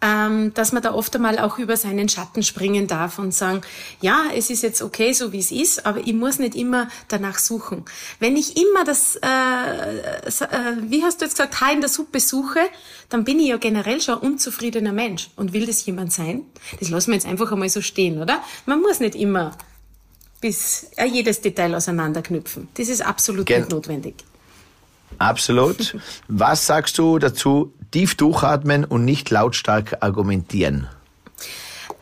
ähm, 0.03 0.55
dass 0.55 0.73
man 0.73 0.83
da 0.83 0.95
oft 0.95 1.15
einmal 1.15 1.39
auch 1.39 1.59
über 1.59 1.77
seinen 1.77 2.09
Schatten 2.09 2.43
springen 2.43 2.87
darf 2.87 3.19
und 3.19 3.35
sagen, 3.35 3.61
ja, 4.01 4.25
es 4.35 4.51
ist 4.51 4.63
jetzt 4.63 4.83
okay, 4.83 5.13
so 5.13 5.33
wie 5.33 5.39
es 5.39 5.51
ist, 5.51 5.85
aber 5.87 6.01
ich 6.01 6.15
muss 6.15 6.39
nicht 6.39 6.55
immer 6.55 6.89
danach 7.09 7.39
suchen. 7.39 7.85
Wenn 8.19 8.37
ich 8.37 8.57
immer 8.57 8.85
das, 8.85 9.17
äh, 9.17 9.27
äh, 9.27 10.77
wie 10.89 11.03
hast 11.03 11.21
du 11.21 11.27
jetzt 11.27 11.35
gesagt, 11.35 11.61
Haar 11.61 11.73
in 11.73 11.81
der 11.81 11.91
Suppe 11.91 12.21
suche, 12.21 12.61
dann 13.09 13.25
bin 13.25 13.39
ich 13.41 13.49
ja 13.49 13.59
generell 13.59 14.01
schon 14.01 14.15
ein 14.15 14.21
unzufriedener 14.21 14.93
Mensch. 14.93 15.31
Und 15.37 15.53
will 15.53 15.67
das 15.67 15.85
jemand 15.85 16.13
sein? 16.13 16.45
Das 16.79 16.89
lassen 16.89 17.11
wir 17.11 17.15
jetzt 17.15 17.27
einfach 17.27 17.53
einmal 17.53 17.69
so 17.69 17.83
stehen, 17.83 18.23
oder? 18.23 18.43
Man 18.67 18.81
muss 18.81 19.01
nicht 19.01 19.15
immer 19.15 19.53
bis 20.41 20.91
äh, 20.97 21.05
jedes 21.05 21.43
Detail 21.43 21.75
auseinanderknüpfen. 21.75 22.69
Das 22.75 22.89
ist 22.89 23.03
absolut 23.03 23.47
Gen 23.47 23.61
nicht 23.61 23.71
notwendig. 23.71 24.15
Absolut. 25.18 25.96
Was 26.29 26.66
sagst 26.66 26.99
du 26.99 27.18
dazu? 27.18 27.73
Tief 27.90 28.14
durchatmen 28.14 28.85
und 28.85 29.05
nicht 29.05 29.31
lautstark 29.31 29.99
argumentieren. 30.01 30.88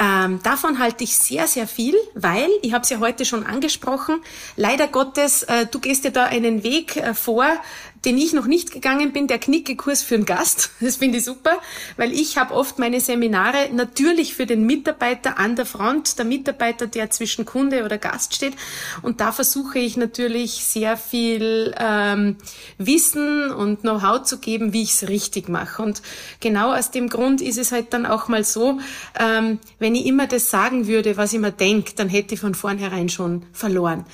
Ähm, 0.01 0.41
davon 0.45 0.79
halte 0.79 1.03
ich 1.03 1.17
sehr, 1.17 1.49
sehr 1.49 1.67
viel, 1.67 1.95
weil, 2.15 2.49
ich 2.63 2.73
habe 2.73 2.83
es 2.83 2.91
ja 2.91 3.01
heute 3.01 3.25
schon 3.25 3.45
angesprochen, 3.45 4.21
leider 4.55 4.87
Gottes, 4.87 5.43
äh, 5.43 5.67
du 5.67 5.81
gehst 5.81 6.05
ja 6.05 6.11
da 6.11 6.25
einen 6.25 6.63
Weg 6.63 6.97
äh, 6.97 7.15
vor, 7.15 7.47
den 8.05 8.19
ich 8.19 8.33
noch 8.33 8.47
nicht 8.47 8.73
gegangen 8.73 9.13
bin, 9.13 9.27
der 9.27 9.39
Knickekurs 9.39 10.03
für 10.03 10.15
einen 10.15 10.25
Gast. 10.25 10.71
Das 10.89 10.97
finde 10.97 11.19
ich 11.19 11.25
super, 11.25 11.59
weil 11.97 12.13
ich 12.13 12.39
habe 12.39 12.55
oft 12.55 12.79
meine 12.79 13.01
Seminare 13.01 13.69
natürlich 13.73 14.35
für 14.35 14.47
den 14.47 14.65
Mitarbeiter 14.65 15.39
an 15.39 15.55
der 15.55 15.67
Front, 15.67 16.19
der 16.19 16.25
Mitarbeiter, 16.25 16.87
der 16.87 17.11
zwischen 17.11 17.45
Kunde 17.45 17.85
oder 17.85 17.99
Gast 17.99 18.35
steht. 18.35 18.55
Und 19.03 19.21
da 19.21 19.33
versuche 19.33 19.79
ich 19.79 19.97
natürlich 19.97 20.65
sehr 20.65 20.97
viel 20.97 21.75
ähm, 21.79 22.37
Wissen 22.79 23.51
und 23.51 23.81
Know-how 23.81 24.23
zu 24.23 24.39
geben, 24.39 24.73
wie 24.73 24.83
ich 24.83 24.93
es 24.93 25.09
richtig 25.09 25.49
mache. 25.49 25.83
Und 25.83 26.01
genau 26.41 26.73
aus 26.73 26.91
dem 26.91 27.09
Grund 27.09 27.41
ist 27.41 27.59
es 27.59 27.71
halt 27.71 27.93
dann 27.93 28.07
auch 28.07 28.29
mal 28.29 28.45
so, 28.45 28.79
ähm, 29.19 29.59
wenn 29.79 29.95
ich 29.95 30.07
immer 30.07 30.27
das 30.27 30.51
sagen 30.51 30.87
würde, 30.87 31.17
was 31.17 31.33
ich 31.33 31.41
mir 31.41 31.53
denke, 31.53 31.93
dann 31.97 32.09
hätte 32.09 32.35
ich 32.35 32.41
von 32.41 32.55
vornherein 32.55 33.09
schon 33.09 33.45
verloren. 33.53 34.05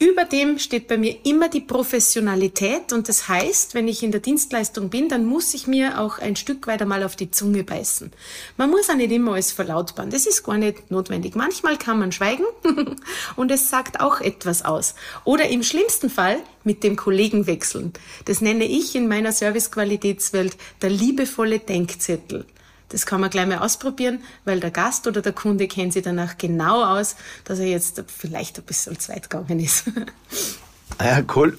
Über 0.00 0.24
dem 0.24 0.60
steht 0.60 0.86
bei 0.86 0.96
mir 0.96 1.16
immer 1.24 1.48
die 1.48 1.60
Professionalität 1.60 2.92
und 2.92 3.08
das 3.08 3.28
heißt, 3.28 3.74
wenn 3.74 3.88
ich 3.88 4.04
in 4.04 4.12
der 4.12 4.20
Dienstleistung 4.20 4.90
bin, 4.90 5.08
dann 5.08 5.24
muss 5.24 5.54
ich 5.54 5.66
mir 5.66 6.00
auch 6.00 6.20
ein 6.20 6.36
Stück 6.36 6.68
weit 6.68 6.80
einmal 6.82 7.02
auf 7.02 7.16
die 7.16 7.32
Zunge 7.32 7.64
beißen. 7.64 8.12
Man 8.56 8.70
muss 8.70 8.88
auch 8.88 8.94
nicht 8.94 9.10
immer 9.10 9.32
alles 9.32 9.50
verlautbaren, 9.50 10.10
das 10.10 10.26
ist 10.26 10.44
gar 10.44 10.56
nicht 10.56 10.92
notwendig. 10.92 11.34
Manchmal 11.34 11.78
kann 11.78 11.98
man 11.98 12.12
schweigen 12.12 12.44
und 13.36 13.50
es 13.50 13.70
sagt 13.70 13.98
auch 13.98 14.20
etwas 14.20 14.64
aus. 14.64 14.94
Oder 15.24 15.48
im 15.48 15.64
schlimmsten 15.64 16.10
Fall 16.10 16.38
mit 16.62 16.84
dem 16.84 16.94
Kollegen 16.94 17.48
wechseln. 17.48 17.92
Das 18.26 18.40
nenne 18.40 18.66
ich 18.66 18.94
in 18.94 19.08
meiner 19.08 19.32
Servicequalitätswelt 19.32 20.56
der 20.80 20.90
liebevolle 20.90 21.58
Denkzettel. 21.58 22.46
Das 22.90 23.04
kann 23.04 23.20
man 23.20 23.30
gleich 23.30 23.46
mal 23.46 23.58
ausprobieren, 23.58 24.22
weil 24.44 24.60
der 24.60 24.70
Gast 24.70 25.06
oder 25.06 25.20
der 25.20 25.32
Kunde 25.32 25.68
kennt 25.68 25.92
sich 25.92 26.02
danach 26.02 26.38
genau 26.38 26.84
aus, 26.84 27.16
dass 27.44 27.58
er 27.58 27.66
jetzt 27.66 28.02
vielleicht 28.06 28.58
ein 28.58 28.64
bisschen 28.64 28.98
zu 28.98 29.12
weit 29.12 29.28
gegangen 29.28 29.60
ist. 29.60 29.84
Ja, 31.00 31.22
cool. 31.36 31.56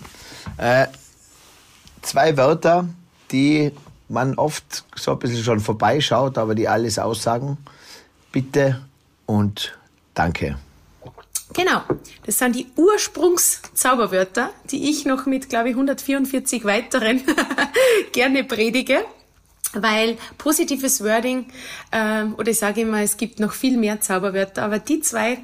Äh, 0.58 0.88
zwei 2.02 2.36
Wörter, 2.36 2.90
die 3.32 3.72
man 4.10 4.36
oft 4.36 4.84
so 4.96 5.12
ein 5.12 5.20
bisschen 5.20 5.44
schon 5.44 5.60
vorbeischaut, 5.60 6.38
aber 6.38 6.56
die 6.56 6.68
alles 6.68 6.98
aussagen. 6.98 7.58
Bitte 8.32 8.82
und 9.26 9.78
danke. 10.14 10.58
Genau, 11.54 11.82
das 12.26 12.38
sind 12.38 12.56
die 12.56 12.68
Ursprungszauberwörter, 12.76 14.52
die 14.70 14.90
ich 14.90 15.06
noch 15.06 15.26
mit, 15.26 15.50
glaube 15.50 15.70
ich, 15.70 15.76
144 15.76 16.64
weiteren 16.64 17.22
gerne 18.12 18.44
predige 18.44 19.04
weil 19.74 20.18
positives 20.38 21.04
Wording, 21.04 21.46
ähm, 21.92 22.36
oder 22.38 22.52
ich 22.52 22.60
sage 22.60 22.82
immer, 22.82 23.02
es 23.02 23.18
gibt 23.18 23.40
noch 23.40 23.54
viel 23.54 23.78
mehr 23.78 24.02
Zauberwörter, 24.02 24.64
aber 24.64 24.80
die 24.80 25.02
zwei, 25.02 25.40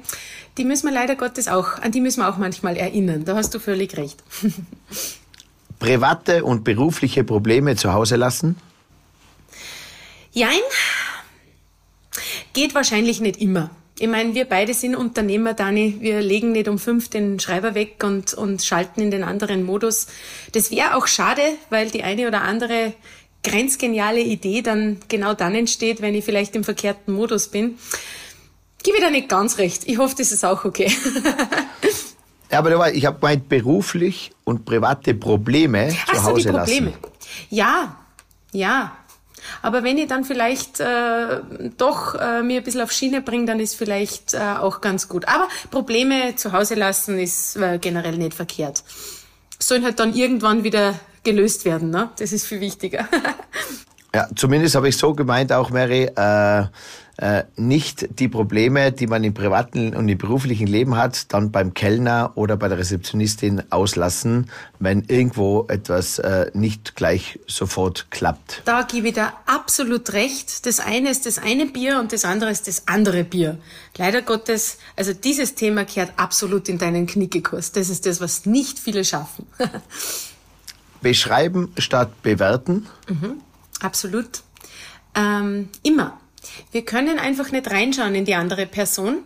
die 0.58 0.64
müssen 0.64 0.88
wir 0.88 0.94
leider 0.94 1.16
Gottes 1.16 1.48
auch, 1.48 1.78
an 1.80 1.92
die 1.92 2.00
müssen 2.00 2.20
wir 2.20 2.28
auch 2.28 2.38
manchmal 2.38 2.76
erinnern. 2.76 3.24
Da 3.24 3.36
hast 3.36 3.54
du 3.54 3.58
völlig 3.58 3.96
recht. 3.96 4.22
private 5.78 6.44
und 6.44 6.64
berufliche 6.64 7.24
Probleme 7.24 7.76
zu 7.76 7.92
Hause 7.92 8.16
lassen? 8.16 8.56
Jein, 10.32 10.60
geht 12.52 12.74
wahrscheinlich 12.74 13.20
nicht 13.20 13.40
immer. 13.40 13.70
Ich 13.98 14.08
meine, 14.08 14.34
wir 14.34 14.44
beide 14.44 14.74
sind 14.74 14.94
Unternehmer, 14.94 15.54
Dani. 15.54 15.96
Wir 16.00 16.20
legen 16.20 16.52
nicht 16.52 16.68
um 16.68 16.78
fünf 16.78 17.08
den 17.08 17.40
Schreiber 17.40 17.74
weg 17.74 18.02
und, 18.04 18.34
und 18.34 18.62
schalten 18.62 19.00
in 19.00 19.10
den 19.10 19.24
anderen 19.24 19.62
Modus. 19.62 20.06
Das 20.52 20.70
wäre 20.70 20.96
auch 20.96 21.06
schade, 21.06 21.40
weil 21.70 21.90
die 21.90 22.02
eine 22.02 22.28
oder 22.28 22.42
andere 22.42 22.92
grenzgeniale 23.42 24.20
Idee 24.20 24.62
dann 24.62 24.98
genau 25.08 25.34
dann 25.34 25.54
entsteht, 25.54 26.00
wenn 26.00 26.14
ich 26.14 26.24
vielleicht 26.24 26.56
im 26.56 26.64
verkehrten 26.64 27.14
Modus 27.14 27.48
bin. 27.48 27.78
Gebe 28.82 28.98
ich 28.98 29.02
da 29.02 29.10
nicht 29.10 29.28
ganz 29.28 29.58
recht. 29.58 29.82
Ich 29.86 29.98
hoffe, 29.98 30.14
das 30.16 30.32
ist 30.32 30.44
auch 30.44 30.64
okay. 30.64 30.92
ja, 32.50 32.58
aber 32.58 32.94
ich 32.94 33.06
habe 33.06 33.18
gemeint, 33.18 33.48
beruflich 33.48 34.32
und 34.44 34.64
private 34.64 35.14
Probleme 35.14 35.94
Ach 36.06 36.12
zu 36.12 36.16
so, 36.16 36.22
Hause 36.22 36.48
die 36.48 36.56
Probleme. 36.56 36.86
lassen. 36.90 37.00
Ja, 37.50 37.96
ja. 38.52 38.96
Aber 39.62 39.82
wenn 39.82 39.98
ich 39.98 40.08
dann 40.08 40.24
vielleicht 40.24 40.80
äh, 40.80 41.40
doch 41.76 42.14
äh, 42.14 42.42
mir 42.42 42.58
ein 42.58 42.64
bisschen 42.64 42.80
auf 42.80 42.92
Schiene 42.92 43.20
bringe, 43.22 43.46
dann 43.46 43.60
ist 43.60 43.74
vielleicht 43.74 44.34
äh, 44.34 44.38
auch 44.38 44.80
ganz 44.80 45.08
gut. 45.08 45.28
Aber 45.28 45.48
Probleme 45.70 46.34
zu 46.36 46.52
Hause 46.52 46.74
lassen 46.74 47.18
ist 47.18 47.56
äh, 47.56 47.78
generell 47.78 48.16
nicht 48.16 48.34
verkehrt. 48.34 48.82
Sollen 49.58 49.84
halt 49.84 49.98
dann 49.98 50.14
irgendwann 50.14 50.64
wieder 50.64 50.94
gelöst 51.24 51.64
werden, 51.64 51.90
ne? 51.90 52.10
Das 52.18 52.32
ist 52.32 52.46
viel 52.46 52.60
wichtiger. 52.60 53.06
ja, 54.14 54.28
zumindest 54.34 54.74
habe 54.74 54.88
ich 54.88 54.96
so 54.96 55.14
gemeint 55.14 55.52
auch, 55.52 55.70
Mary, 55.70 56.04
äh, 56.04 56.64
äh, 57.18 57.44
nicht 57.56 58.18
die 58.18 58.28
Probleme, 58.28 58.92
die 58.92 59.06
man 59.06 59.24
im 59.24 59.32
privaten 59.32 59.94
und 59.94 60.08
im 60.08 60.18
beruflichen 60.18 60.66
Leben 60.66 60.96
hat, 60.96 61.32
dann 61.32 61.50
beim 61.50 61.72
Kellner 61.72 62.32
oder 62.34 62.56
bei 62.56 62.68
der 62.68 62.78
Rezeptionistin 62.78 63.62
auslassen, 63.70 64.50
wenn 64.78 65.02
irgendwo 65.04 65.66
etwas 65.68 66.18
äh, 66.18 66.50
nicht 66.52 66.94
gleich 66.94 67.38
sofort 67.46 68.10
klappt. 68.10 68.62
Da 68.66 68.82
gebe 68.82 69.08
ich 69.08 69.14
dir 69.14 69.32
absolut 69.46 70.12
recht. 70.12 70.66
Das 70.66 70.78
eine 70.78 71.10
ist 71.10 71.24
das 71.24 71.38
eine 71.38 71.66
Bier 71.66 72.00
und 72.00 72.12
das 72.12 72.26
andere 72.26 72.50
ist 72.50 72.68
das 72.68 72.86
andere 72.86 73.24
Bier. 73.24 73.58
Leider 73.96 74.20
Gottes, 74.20 74.78
also 74.94 75.14
dieses 75.14 75.54
Thema 75.54 75.84
kehrt 75.84 76.12
absolut 76.18 76.68
in 76.68 76.76
deinen 76.76 77.06
Knickekurs. 77.06 77.72
Das 77.72 77.88
ist 77.88 78.04
das, 78.04 78.20
was 78.20 78.44
nicht 78.44 78.78
viele 78.78 79.04
schaffen. 79.04 79.46
Beschreiben 81.00 81.72
statt 81.78 82.22
bewerten? 82.22 82.86
Mhm, 83.08 83.40
absolut. 83.80 84.42
Ähm, 85.14 85.70
immer. 85.82 86.18
Wir 86.72 86.84
können 86.84 87.18
einfach 87.18 87.52
nicht 87.52 87.70
reinschauen 87.70 88.14
in 88.14 88.24
die 88.24 88.34
andere 88.34 88.66
Person 88.66 89.18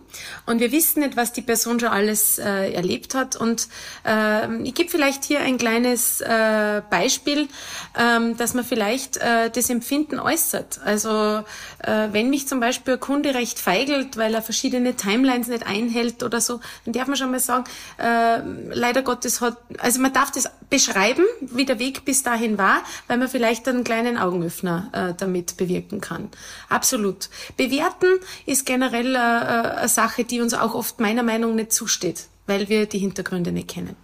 und 0.46 0.60
wir 0.60 0.72
wissen 0.72 1.00
nicht, 1.00 1.16
was 1.16 1.32
die 1.32 1.42
Person 1.42 1.80
schon 1.80 1.88
alles 1.88 2.38
äh, 2.38 2.72
erlebt 2.72 3.14
hat. 3.14 3.36
Und 3.36 3.68
äh, 4.06 4.62
ich 4.62 4.74
gebe 4.74 4.88
vielleicht 4.90 5.24
hier 5.24 5.40
ein 5.40 5.58
kleines 5.58 6.20
äh, 6.20 6.82
Beispiel, 6.90 7.48
äh, 7.94 8.34
dass 8.36 8.54
man 8.54 8.64
vielleicht 8.64 9.16
äh, 9.18 9.50
das 9.50 9.70
Empfinden 9.70 10.18
äußert. 10.18 10.80
Also 10.84 11.44
äh, 11.78 12.08
wenn 12.12 12.30
mich 12.30 12.48
zum 12.48 12.60
Beispiel 12.60 12.94
ein 12.94 13.00
Kunde 13.00 13.34
recht 13.34 13.58
feigelt, 13.58 14.16
weil 14.16 14.34
er 14.34 14.42
verschiedene 14.42 14.94
Timelines 14.94 15.48
nicht 15.48 15.66
einhält 15.66 16.22
oder 16.22 16.40
so, 16.40 16.60
dann 16.84 16.94
darf 16.94 17.06
man 17.06 17.16
schon 17.16 17.30
mal 17.30 17.40
sagen, 17.40 17.64
äh, 17.98 18.40
leider 18.74 19.02
Gottes 19.02 19.40
hat, 19.40 19.56
also 19.78 20.00
man 20.00 20.12
darf 20.12 20.30
das 20.30 20.50
beschreiben, 20.68 21.24
wie 21.40 21.64
der 21.64 21.78
Weg 21.78 22.04
bis 22.04 22.22
dahin 22.22 22.56
war, 22.56 22.82
weil 23.08 23.18
man 23.18 23.28
vielleicht 23.28 23.66
einen 23.68 23.84
kleinen 23.84 24.16
Augenöffner 24.16 24.88
äh, 24.92 25.14
damit 25.16 25.56
bewirken 25.56 26.00
kann. 26.00 26.28
Absolut. 26.68 27.28
Bewerten 27.56 28.06
ist 28.46 28.66
generell 28.66 29.14
äh, 29.14 29.18
äh, 29.18 29.20
eine 29.20 29.88
Sache, 29.88 29.99
die 30.24 30.40
uns 30.40 30.54
auch 30.54 30.74
oft 30.74 31.00
meiner 31.00 31.22
Meinung 31.22 31.50
nach 31.50 31.56
nicht 31.56 31.72
zusteht, 31.72 32.28
weil 32.46 32.68
wir 32.68 32.86
die 32.86 32.98
Hintergründe 32.98 33.52
nicht 33.52 33.68
kennen. 33.68 33.96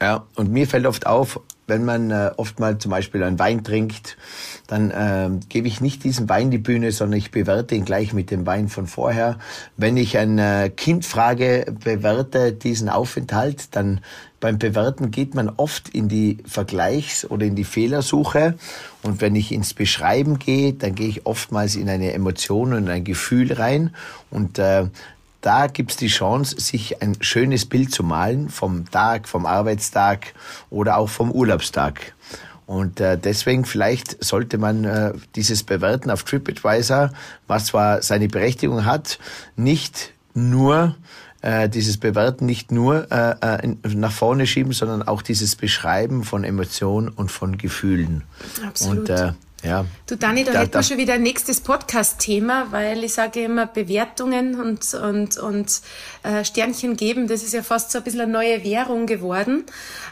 Ja, 0.00 0.26
und 0.34 0.50
mir 0.50 0.66
fällt 0.66 0.86
oft 0.86 1.06
auf, 1.06 1.40
wenn 1.66 1.84
man 1.84 2.10
äh, 2.10 2.32
oft 2.36 2.58
mal 2.58 2.78
zum 2.78 2.90
Beispiel 2.90 3.22
einen 3.22 3.38
Wein 3.38 3.62
trinkt, 3.62 4.16
dann 4.66 4.90
äh, 4.90 5.30
gebe 5.48 5.68
ich 5.68 5.80
nicht 5.80 6.04
diesem 6.04 6.28
Wein 6.28 6.50
die 6.50 6.58
Bühne, 6.58 6.90
sondern 6.90 7.18
ich 7.18 7.30
bewerte 7.30 7.74
ihn 7.74 7.84
gleich 7.84 8.12
mit 8.12 8.30
dem 8.30 8.46
Wein 8.46 8.68
von 8.68 8.86
vorher. 8.86 9.38
Wenn 9.76 9.96
ich 9.96 10.18
ein 10.18 10.38
äh, 10.38 10.70
Kind 10.74 11.04
frage, 11.04 11.66
bewerte 11.84 12.52
diesen 12.52 12.88
Aufenthalt, 12.88 13.76
dann 13.76 14.00
beim 14.40 14.58
Bewerten 14.58 15.10
geht 15.10 15.34
man 15.34 15.50
oft 15.50 15.90
in 15.90 16.08
die 16.08 16.38
Vergleichs- 16.48 17.26
oder 17.26 17.44
in 17.44 17.54
die 17.54 17.64
Fehlersuche. 17.64 18.54
Und 19.02 19.20
wenn 19.20 19.36
ich 19.36 19.52
ins 19.52 19.74
Beschreiben 19.74 20.38
gehe, 20.38 20.72
dann 20.72 20.94
gehe 20.94 21.08
ich 21.08 21.26
oftmals 21.26 21.76
in 21.76 21.88
eine 21.88 22.14
Emotion 22.14 22.72
und 22.72 22.88
ein 22.88 23.04
Gefühl 23.04 23.52
rein. 23.52 23.94
Und 24.30 24.58
äh, 24.58 24.86
da 25.40 25.66
gibt's 25.66 25.96
die 25.96 26.08
Chance, 26.08 26.60
sich 26.60 27.02
ein 27.02 27.16
schönes 27.20 27.66
Bild 27.66 27.92
zu 27.92 28.02
malen 28.02 28.48
vom 28.48 28.90
Tag, 28.90 29.28
vom 29.28 29.46
Arbeitstag 29.46 30.34
oder 30.68 30.98
auch 30.98 31.08
vom 31.08 31.30
Urlaubstag. 31.30 32.14
Und 32.66 33.00
äh, 33.00 33.18
deswegen 33.18 33.64
vielleicht 33.64 34.22
sollte 34.22 34.56
man 34.56 34.84
äh, 34.84 35.12
dieses 35.34 35.64
Bewerten 35.64 36.10
auf 36.10 36.22
TripAdvisor, 36.22 37.10
was 37.48 37.66
zwar 37.66 38.00
seine 38.02 38.28
Berechtigung 38.28 38.84
hat, 38.84 39.18
nicht 39.56 40.12
nur 40.34 40.94
äh, 41.42 41.68
dieses 41.68 41.96
Bewerten 41.96 42.46
nicht 42.46 42.70
nur 42.70 43.10
äh, 43.10 43.64
äh 43.64 43.76
nach 43.88 44.12
vorne 44.12 44.46
schieben, 44.46 44.72
sondern 44.72 45.02
auch 45.02 45.22
dieses 45.22 45.56
Beschreiben 45.56 46.22
von 46.22 46.44
Emotionen 46.44 47.08
und 47.08 47.32
von 47.32 47.58
Gefühlen. 47.58 48.22
Absolut. 48.64 48.98
Und 48.98 49.10
äh, 49.10 49.32
ja. 49.62 49.84
Du 50.06 50.16
Dani, 50.16 50.44
da, 50.44 50.52
da 50.52 50.60
hätten 50.60 50.74
wir 50.74 50.82
schon 50.82 50.98
wieder 50.98 51.14
ein 51.14 51.22
nächstes 51.22 51.60
Podcast-Thema, 51.60 52.68
weil 52.70 53.04
ich 53.04 53.12
sage 53.12 53.44
immer 53.44 53.66
Bewertungen 53.66 54.58
und, 54.60 54.94
und, 54.94 55.38
und 55.38 55.80
äh, 56.22 56.44
Sternchen 56.44 56.96
geben, 56.96 57.28
das 57.28 57.42
ist 57.42 57.52
ja 57.52 57.62
fast 57.62 57.90
so 57.90 57.98
ein 57.98 58.04
bisschen 58.04 58.22
eine 58.22 58.32
neue 58.32 58.64
Währung 58.64 59.06
geworden. 59.06 59.64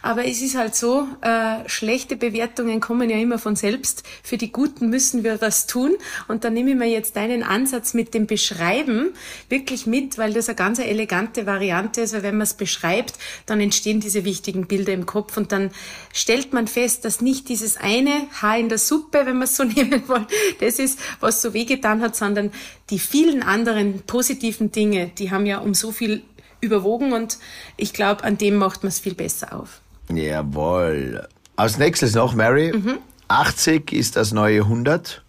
Aber 0.03 0.25
es 0.25 0.43
ist 0.43 0.57
halt 0.57 0.75
so, 0.75 1.07
äh, 1.23 1.69
schlechte 1.69 2.17
Bewertungen 2.17 2.81
kommen 2.81 3.11
ja 3.11 3.17
immer 3.17 3.39
von 3.39 3.57
selbst. 3.57 4.03
Für 4.23 4.37
die 4.37 4.53
Guten 4.53 4.91
müssen 4.91 5.25
wir 5.25 5.41
was 5.41 5.67
tun. 5.67 5.97
Und 6.29 6.45
da 6.45 6.51
nehme 6.51 6.71
ich 6.71 6.77
mir 6.77 6.89
jetzt 6.89 7.17
deinen 7.17 7.43
Ansatz 7.43 7.95
mit 7.95 8.15
dem 8.15 8.27
Beschreiben 8.27 9.11
wirklich 9.49 9.87
mit, 9.87 10.19
weil 10.19 10.33
das 10.33 10.49
eine 10.49 10.57
ganz 10.57 10.79
elegante 10.79 11.47
Variante 11.47 12.03
ist. 12.03 12.13
Weil 12.13 12.23
wenn 12.23 12.37
man 12.37 12.43
es 12.43 12.55
beschreibt, 12.55 13.15
dann 13.47 13.61
entstehen 13.61 14.01
diese 14.01 14.25
wichtigen 14.25 14.67
Bilder 14.67 14.93
im 14.93 15.07
Kopf 15.07 15.37
und 15.37 15.53
dann 15.53 15.71
stellt 16.13 16.53
man 16.53 16.67
fest, 16.67 17.05
dass 17.05 17.21
nicht 17.21 17.49
dieses 17.49 17.77
eine 17.77 18.27
Haar 18.41 18.59
in 18.59 18.69
der 18.69 18.79
Suppe, 18.79 19.25
wenn 19.25 19.38
wir 19.39 19.45
es 19.45 19.57
so 19.57 19.65
nehmen 19.65 20.07
wollen, 20.09 20.27
das 20.61 20.79
ist, 20.79 20.99
was 21.21 21.43
so 21.43 21.55
wehgetan 21.55 22.03
hat, 22.03 22.17
sondern 22.17 22.51
die 22.91 22.99
vielen 22.99 23.43
anderen 23.43 24.03
positiven 24.03 24.71
Dinge, 24.73 25.11
die 25.19 25.31
haben 25.31 25.47
ja 25.47 25.59
um 25.59 25.75
so 25.75 25.93
viel 25.93 26.23
überwogen 26.61 27.13
und 27.13 27.39
ich 27.77 27.93
glaube, 27.93 28.25
an 28.25 28.39
dem 28.39 28.57
macht 28.57 28.83
man 28.83 28.89
es 28.89 28.99
viel 28.99 29.15
besser 29.15 29.55
auf. 29.55 29.81
Jawohl. 30.13 31.27
Als 31.57 31.79
nächstes 31.79 32.15
noch, 32.15 32.35
Mary. 32.35 32.73
Mhm. 32.73 32.99
80 33.29 33.93
ist 33.93 34.17
das 34.17 34.33
neue 34.33 34.63
100. 34.63 35.23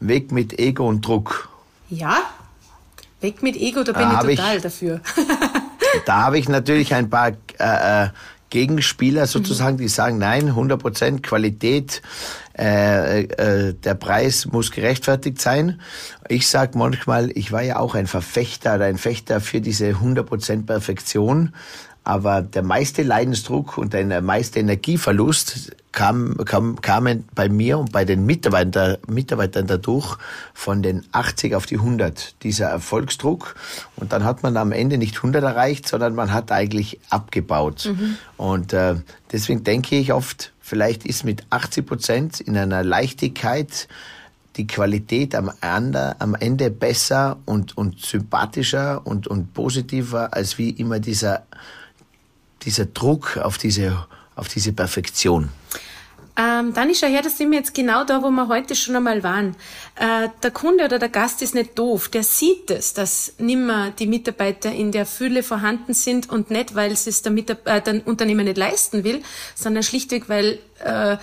Weg 0.00 0.32
mit 0.32 0.58
Ego 0.58 0.88
und 0.88 1.06
Druck. 1.06 1.48
Ja, 1.88 2.18
weg 3.20 3.42
mit 3.42 3.56
Ego, 3.56 3.82
da 3.84 3.92
bin 3.92 4.08
da 4.08 4.24
ich 4.24 4.36
total 4.36 4.56
ich, 4.56 4.62
dafür. 4.62 5.00
da 6.06 6.22
habe 6.22 6.38
ich 6.38 6.48
natürlich 6.48 6.94
ein 6.94 7.08
paar 7.08 7.28
äh, 7.58 8.04
äh 8.04 8.08
Gegenspieler 8.52 9.26
sozusagen, 9.26 9.78
die 9.78 9.88
sagen, 9.88 10.18
nein, 10.18 10.50
100% 10.50 11.22
Qualität, 11.22 12.02
äh, 12.56 13.22
äh, 13.22 13.72
der 13.72 13.94
Preis 13.94 14.44
muss 14.44 14.70
gerechtfertigt 14.70 15.40
sein. 15.40 15.80
Ich 16.28 16.46
sage 16.48 16.76
manchmal, 16.76 17.30
ich 17.34 17.50
war 17.50 17.62
ja 17.62 17.78
auch 17.78 17.94
ein 17.94 18.06
Verfechter 18.06 18.74
oder 18.74 18.84
ein 18.84 18.98
Fechter 18.98 19.40
für 19.40 19.62
diese 19.62 19.94
100% 19.94 20.66
Perfektion. 20.66 21.54
Aber 22.04 22.42
der 22.42 22.62
meiste 22.62 23.02
Leidensdruck 23.02 23.78
und 23.78 23.92
der 23.92 24.22
meiste 24.22 24.58
Energieverlust 24.58 25.76
kam, 25.92 26.36
kam, 26.44 26.80
kamen 26.80 27.24
bei 27.34 27.48
mir 27.48 27.78
und 27.78 27.92
bei 27.92 28.04
den 28.04 28.26
Mitarbeiter, 28.26 28.98
Mitarbeitern 29.06 29.66
dadurch 29.66 30.16
von 30.52 30.82
den 30.82 31.04
80 31.12 31.54
auf 31.54 31.66
die 31.66 31.76
100. 31.76 32.42
Dieser 32.42 32.66
Erfolgsdruck. 32.66 33.54
Und 33.96 34.12
dann 34.12 34.24
hat 34.24 34.42
man 34.42 34.56
am 34.56 34.72
Ende 34.72 34.98
nicht 34.98 35.16
100 35.16 35.44
erreicht, 35.44 35.86
sondern 35.86 36.14
man 36.14 36.32
hat 36.32 36.50
eigentlich 36.50 36.98
abgebaut. 37.10 37.84
Mhm. 37.86 38.16
Und 38.36 38.72
äh, 38.72 38.96
deswegen 39.30 39.62
denke 39.62 39.96
ich 39.96 40.12
oft, 40.12 40.52
vielleicht 40.60 41.06
ist 41.06 41.24
mit 41.24 41.44
80 41.50 41.86
Prozent 41.86 42.40
in 42.40 42.56
einer 42.56 42.82
Leichtigkeit 42.82 43.86
die 44.56 44.66
Qualität 44.66 45.34
am 45.34 45.50
Ende, 45.60 46.20
am 46.20 46.34
Ende 46.34 46.70
besser 46.70 47.38
und, 47.46 47.76
und 47.76 48.00
sympathischer 48.00 49.06
und, 49.06 49.26
und 49.26 49.54
positiver 49.54 50.34
als 50.34 50.58
wie 50.58 50.70
immer 50.70 50.98
dieser 51.00 51.44
dieser 52.62 52.86
Druck 52.86 53.36
auf 53.36 53.58
diese, 53.58 54.06
auf 54.34 54.48
diese 54.48 54.72
Perfektion? 54.72 55.50
Ähm, 56.34 56.72
dann 56.72 56.88
ist 56.88 57.02
ja 57.02 57.08
her, 57.08 57.20
da 57.20 57.28
sind 57.28 57.50
wir 57.50 57.58
jetzt 57.58 57.74
genau 57.74 58.04
da, 58.04 58.22
wo 58.22 58.30
wir 58.30 58.48
heute 58.48 58.74
schon 58.74 58.96
einmal 58.96 59.22
waren. 59.22 59.54
Äh, 59.96 60.28
der 60.42 60.50
Kunde 60.50 60.86
oder 60.86 60.98
der 60.98 61.10
Gast 61.10 61.42
ist 61.42 61.54
nicht 61.54 61.78
doof. 61.78 62.08
Der 62.08 62.22
sieht 62.22 62.70
es, 62.70 62.94
dass 62.94 63.34
nimmer 63.38 63.90
die 63.90 64.06
Mitarbeiter 64.06 64.72
in 64.72 64.92
der 64.92 65.04
Fülle 65.04 65.42
vorhanden 65.42 65.92
sind 65.92 66.30
und 66.30 66.50
nicht, 66.50 66.74
weil 66.74 66.92
es 66.92 67.04
der, 67.22 67.32
äh, 67.66 67.82
der 67.82 68.06
Unternehmer 68.06 68.44
nicht 68.44 68.56
leisten 68.56 69.04
will, 69.04 69.22
sondern 69.54 69.82
schlichtweg, 69.82 70.30
weil 70.30 70.58
äh, 70.82 71.18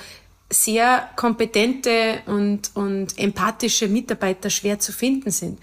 sehr 0.52 1.10
kompetente 1.16 2.20
und, 2.28 2.72
und 2.76 3.18
empathische 3.18 3.88
Mitarbeiter 3.88 4.52
schwer 4.52 4.80
zu 4.80 4.92
finden 4.92 5.32
sind. 5.32 5.60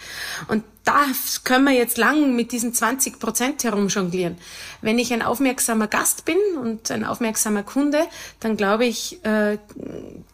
Und 0.48 0.64
da 0.86 1.04
können 1.42 1.64
wir 1.64 1.72
jetzt 1.72 1.98
lang 1.98 2.36
mit 2.36 2.52
diesen 2.52 2.72
20 2.72 3.18
Prozent 3.18 3.64
herumjonglieren. 3.64 4.38
Wenn 4.82 5.00
ich 5.00 5.12
ein 5.12 5.20
aufmerksamer 5.20 5.88
Gast 5.88 6.24
bin 6.24 6.36
und 6.60 6.92
ein 6.92 7.04
aufmerksamer 7.04 7.64
Kunde, 7.64 8.06
dann 8.38 8.56
glaube 8.56 8.86
ich, 8.86 9.24
äh, 9.24 9.58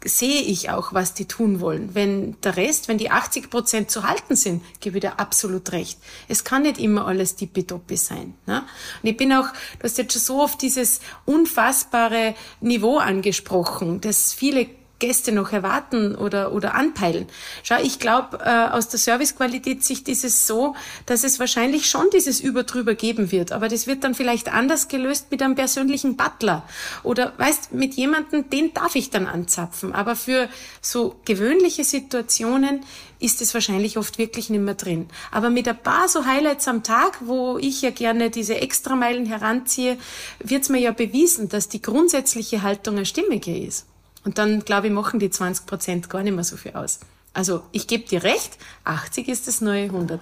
sehe 0.05 0.43
ich 0.43 0.69
auch, 0.69 0.93
was 0.93 1.15
die 1.15 1.25
tun 1.25 1.61
wollen. 1.61 1.95
Wenn 1.95 2.39
der 2.43 2.59
Rest, 2.59 2.89
wenn 2.89 2.99
die 2.99 3.11
80 3.11 3.49
Prozent 3.49 3.91
zu 3.91 4.07
halten 4.07 4.37
sind, 4.37 4.63
gebe 4.81 4.99
ich 4.99 5.01
dir 5.01 5.19
absolut 5.19 5.73
recht. 5.73 5.99
Es 6.29 6.45
kann 6.45 6.63
nicht 6.63 6.79
immer 6.79 7.07
alles 7.07 7.35
tippitoppi 7.37 7.97
sein. 7.97 8.35
Ne? 8.47 8.63
Und 9.03 9.09
ich 9.09 9.17
bin 9.17 9.33
auch, 9.33 9.49
du 9.79 9.85
hast 9.85 9.97
jetzt 9.97 10.13
schon 10.13 10.21
so 10.21 10.43
oft 10.43 10.61
dieses 10.61 11.01
unfassbare 11.25 12.35
Niveau 12.61 12.99
angesprochen, 12.99 14.03
das 14.03 14.35
viele 14.35 14.69
Gäste 15.03 15.33
noch 15.33 15.53
erwarten 15.53 16.15
oder, 16.15 16.53
oder 16.53 16.75
anpeilen. 16.77 17.27
Schau, 17.65 17.83
ich 17.83 17.99
glaube, 17.99 18.39
äh, 18.39 18.69
aus 18.71 18.87
der 18.87 19.01
Servicequalität 19.01 19.91
ist 19.91 20.25
es 20.25 20.47
so, 20.47 20.77
dass 21.07 21.25
es 21.25 21.41
wahrscheinlich 21.41 21.91
schon 21.91 22.07
dieses 22.15 22.39
Überdrüber 22.39 22.95
geben 22.95 23.33
wird. 23.33 23.51
Aber 23.51 23.67
das 23.67 23.89
wird 23.89 24.05
dann 24.05 24.15
vielleicht 24.15 24.53
anders 24.53 24.87
gelöst 24.87 25.27
mit 25.33 25.43
einem 25.43 25.57
persönlichen 25.57 26.17
Butler. 26.17 26.63
Oder, 27.03 27.33
weißt, 27.37 27.73
mit 27.73 27.95
jemandem, 27.95 28.49
den 28.49 28.73
darf 28.75 28.95
ich 28.95 29.11
dann 29.11 29.27
anzapfen. 29.27 29.93
Aber 29.93 30.15
für 30.15 30.49
so 30.81 31.17
gewöhnliche 31.25 31.83
Situationen 31.83 32.85
ist 33.19 33.43
es 33.43 33.55
wahrscheinlich 33.55 33.99
oft 33.99 34.19
wirklich 34.19 34.51
nicht 34.51 34.61
mehr 34.61 34.75
drin. 34.75 35.09
Aber 35.33 35.51
mit 35.51 35.67
ein 35.67 35.83
paar 35.83 36.09
so 36.09 36.27
Highlights 36.27 36.69
am 36.69 36.85
Tag, 36.85 37.19
wo 37.25 37.59
ich 37.59 37.83
ja 37.83 37.91
gerne 37.91 38.31
diese 38.31 38.55
Extrameilen 38.55 39.27
heranziehe, 39.27 39.99
wird 40.39 40.63
es 40.63 40.69
mir 40.69 40.81
ja 40.81 40.93
bewiesen, 40.93 41.49
dass 41.49 41.69
die 41.69 41.83
grundsätzliche 41.83 42.63
Haltung 42.63 42.97
eine 42.97 43.07
stimmige 43.07 43.57
ist. 43.59 43.87
Und 44.25 44.39
dann, 44.39 44.65
glaube 44.65 44.87
ich, 44.87 44.93
machen 44.93 45.19
die 45.19 45.31
20 45.31 45.67
Prozent 45.67 46.11
gar 46.11 46.23
nicht 46.23 46.35
mehr 46.35 46.45
so 46.45 46.57
viel 46.57 46.73
aus. 46.75 47.01
Also 47.35 47.63
ich 47.73 47.87
gebe 47.87 48.07
dir 48.09 48.23
recht, 48.23 48.59
80 48.85 49.29
ist 49.29 49.49
das 49.49 49.61
neue 49.61 49.85
100. 49.85 50.21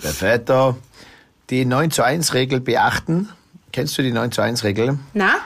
Perfekt. 0.00 0.50
Die 1.50 1.64
9 1.64 1.90
zu 1.90 2.04
1 2.04 2.32
Regel 2.34 2.60
beachten. 2.60 3.28
Kennst 3.72 3.98
du 3.98 4.02
die 4.02 4.12
9 4.12 4.30
zu 4.30 4.40
1 4.40 4.62
Regel? 4.62 5.00
Na? 5.14 5.38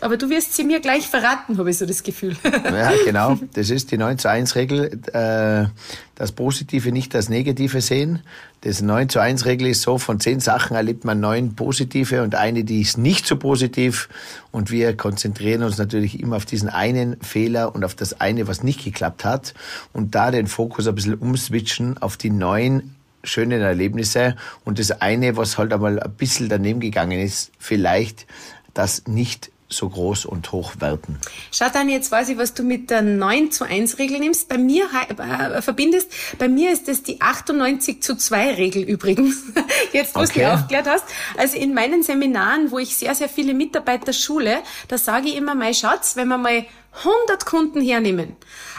Aber 0.00 0.16
du 0.16 0.28
wirst 0.28 0.54
sie 0.54 0.64
mir 0.64 0.80
gleich 0.80 1.06
verraten, 1.06 1.56
habe 1.56 1.70
ich 1.70 1.78
so 1.78 1.86
das 1.86 2.02
Gefühl. 2.02 2.36
Ja, 2.64 2.92
genau. 3.04 3.38
Das 3.54 3.70
ist 3.70 3.90
die 3.90 3.98
9 3.98 4.18
zu 4.18 4.28
1 4.28 4.56
Regel. 4.56 5.00
Äh, 5.12 5.68
das 6.14 6.32
Positive 6.32 6.92
nicht 6.92 7.14
das 7.14 7.28
Negative 7.28 7.80
sehen. 7.80 8.20
Das 8.62 8.82
9 8.82 9.08
zu 9.08 9.20
1 9.20 9.44
Regel 9.44 9.68
ist 9.68 9.82
so, 9.82 9.98
von 9.98 10.20
zehn 10.20 10.40
Sachen 10.40 10.76
erlebt 10.76 11.04
man 11.04 11.20
neun 11.20 11.54
positive 11.54 12.22
und 12.22 12.34
eine, 12.34 12.64
die 12.64 12.80
ist 12.80 12.98
nicht 12.98 13.26
so 13.26 13.36
positiv. 13.36 14.08
Und 14.50 14.70
wir 14.70 14.96
konzentrieren 14.96 15.62
uns 15.62 15.78
natürlich 15.78 16.20
immer 16.20 16.36
auf 16.36 16.44
diesen 16.44 16.68
einen 16.68 17.20
Fehler 17.20 17.74
und 17.74 17.84
auf 17.84 17.94
das 17.94 18.20
eine, 18.20 18.48
was 18.48 18.62
nicht 18.62 18.84
geklappt 18.84 19.24
hat. 19.24 19.54
Und 19.92 20.14
da 20.14 20.30
den 20.30 20.46
Fokus 20.46 20.86
ein 20.88 20.94
bisschen 20.94 21.14
umswitchen 21.14 21.98
auf 21.98 22.16
die 22.16 22.30
neun 22.30 22.94
schönen 23.22 23.62
Erlebnisse 23.62 24.36
und 24.64 24.78
das 24.78 24.90
eine, 24.90 25.36
was 25.36 25.56
halt 25.56 25.72
einmal 25.72 25.98
ein 25.98 26.12
bisschen 26.12 26.48
daneben 26.48 26.80
gegangen 26.80 27.18
ist, 27.18 27.52
vielleicht 27.58 28.26
das 28.74 29.06
nicht 29.06 29.50
so 29.68 29.88
groß 29.88 30.26
und 30.26 30.52
hoch 30.52 30.74
werten. 30.78 31.18
Schau 31.50 31.66
dann, 31.72 31.88
jetzt 31.88 32.12
weiß 32.12 32.28
ich, 32.28 32.38
was 32.38 32.54
du 32.54 32.62
mit 32.62 32.90
der 32.90 33.02
9 33.02 33.50
zu 33.50 33.64
1 33.64 33.98
Regel 33.98 34.20
nimmst. 34.20 34.48
Bei 34.48 34.58
mir 34.58 34.86
äh, 35.18 35.62
verbindest, 35.62 36.10
bei 36.38 36.48
mir 36.48 36.70
ist 36.72 36.88
das 36.88 37.02
die 37.02 37.20
98 37.20 38.02
zu 38.02 38.16
2 38.16 38.54
Regel 38.54 38.82
übrigens. 38.82 39.42
Jetzt, 39.92 40.14
wo 40.14 40.20
okay. 40.20 40.40
du 40.40 40.52
aufgeklärt 40.52 40.86
hast. 40.86 41.04
Also 41.36 41.56
in 41.56 41.74
meinen 41.74 42.02
Seminaren, 42.02 42.70
wo 42.70 42.78
ich 42.78 42.96
sehr, 42.96 43.14
sehr 43.14 43.28
viele 43.28 43.54
Mitarbeiter 43.54 44.12
schule, 44.12 44.58
da 44.88 44.98
sage 44.98 45.28
ich 45.28 45.36
immer, 45.36 45.54
mein 45.54 45.74
Schatz, 45.74 46.16
wenn 46.16 46.28
wir 46.28 46.38
mal 46.38 46.64
100 46.98 47.44
Kunden 47.44 47.80
hernehmen, 47.80 48.36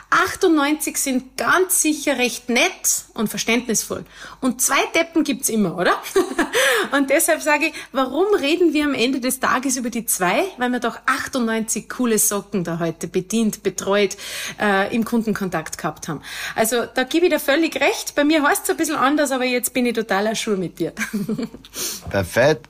98 0.10 0.98
sind 0.98 1.38
ganz 1.38 1.82
sicher 1.82 2.18
recht 2.18 2.50
nett 2.50 3.06
und 3.14 3.28
verständnisvoll. 3.28 4.06
Und 4.40 4.62
zwei 4.62 4.80
Deppen 4.94 5.24
gibt's 5.24 5.50
immer, 5.50 5.78
oder? 5.78 5.94
und 6.92 7.10
deshalb 7.10 7.42
sage 7.42 7.68
ich, 7.68 7.74
warum 7.92 8.26
reden 8.40 8.74
wir 8.74 8.86
am 8.86 8.94
Ende 8.94 9.20
des 9.20 9.40
Tages 9.40 9.78
über 9.78 9.90
die 9.90 10.06
zwei? 10.06 10.46
Weil 10.58 10.70
wir 10.70 10.80
doch 10.80 10.98
98 11.06 11.90
coole 11.90 12.18
Socken 12.20 12.64
da 12.64 12.80
heute 12.80 13.08
bedient, 13.08 13.64
betreut, 13.64 14.16
äh, 14.62 14.96
im 14.96 15.06
Kundenkontakt 15.06 15.78
gehabt 15.78 16.08
haben. 16.08 16.22
Also 16.56 16.86
da 16.86 17.04
gebe 17.04 17.26
ich 17.26 17.32
dir 17.32 17.40
völlig 17.40 17.80
recht. 17.82 18.16
Bei 18.16 18.24
mir 18.24 18.44
heißt 18.44 18.64
es 18.64 18.70
ein 18.70 18.78
bisschen 18.78 18.96
anders, 18.96 19.32
aber 19.32 19.46
jetzt 19.46 19.74
bin 19.74 19.86
ich 19.86 19.94
totaler 19.94 20.36
Schuh 20.36 20.56
mit 20.56 20.80
dir. 20.80 20.94
Perfekt. 22.10 22.68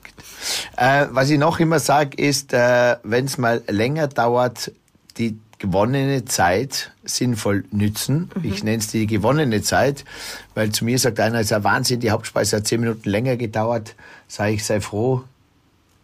Äh, 0.76 1.06
was 1.10 1.30
ich 1.30 1.38
noch 1.38 1.60
immer 1.60 1.80
sage, 1.80 2.16
ist, 2.16 2.52
äh, 2.52 2.96
wenn 3.02 3.26
es 3.26 3.38
mal 3.38 3.62
länger 3.68 4.08
dauert, 4.08 4.72
die 5.18 5.38
gewonnene 5.58 6.24
Zeit 6.24 6.92
sinnvoll 7.04 7.64
nützen. 7.70 8.30
Mhm. 8.34 8.44
Ich 8.44 8.64
nenne 8.64 8.78
es 8.78 8.88
die 8.88 9.06
gewonnene 9.06 9.62
Zeit, 9.62 10.04
weil 10.54 10.70
zu 10.70 10.84
mir 10.84 10.98
sagt 10.98 11.20
einer, 11.20 11.38
es 11.38 11.46
ist 11.46 11.50
ja 11.50 11.64
Wahnsinn, 11.64 12.00
die 12.00 12.10
Hauptspeise 12.10 12.56
hat 12.56 12.66
zehn 12.66 12.80
Minuten 12.80 13.08
länger 13.08 13.36
gedauert. 13.36 13.94
Sage 14.28 14.52
ich, 14.52 14.64
sei 14.64 14.80
froh, 14.80 15.24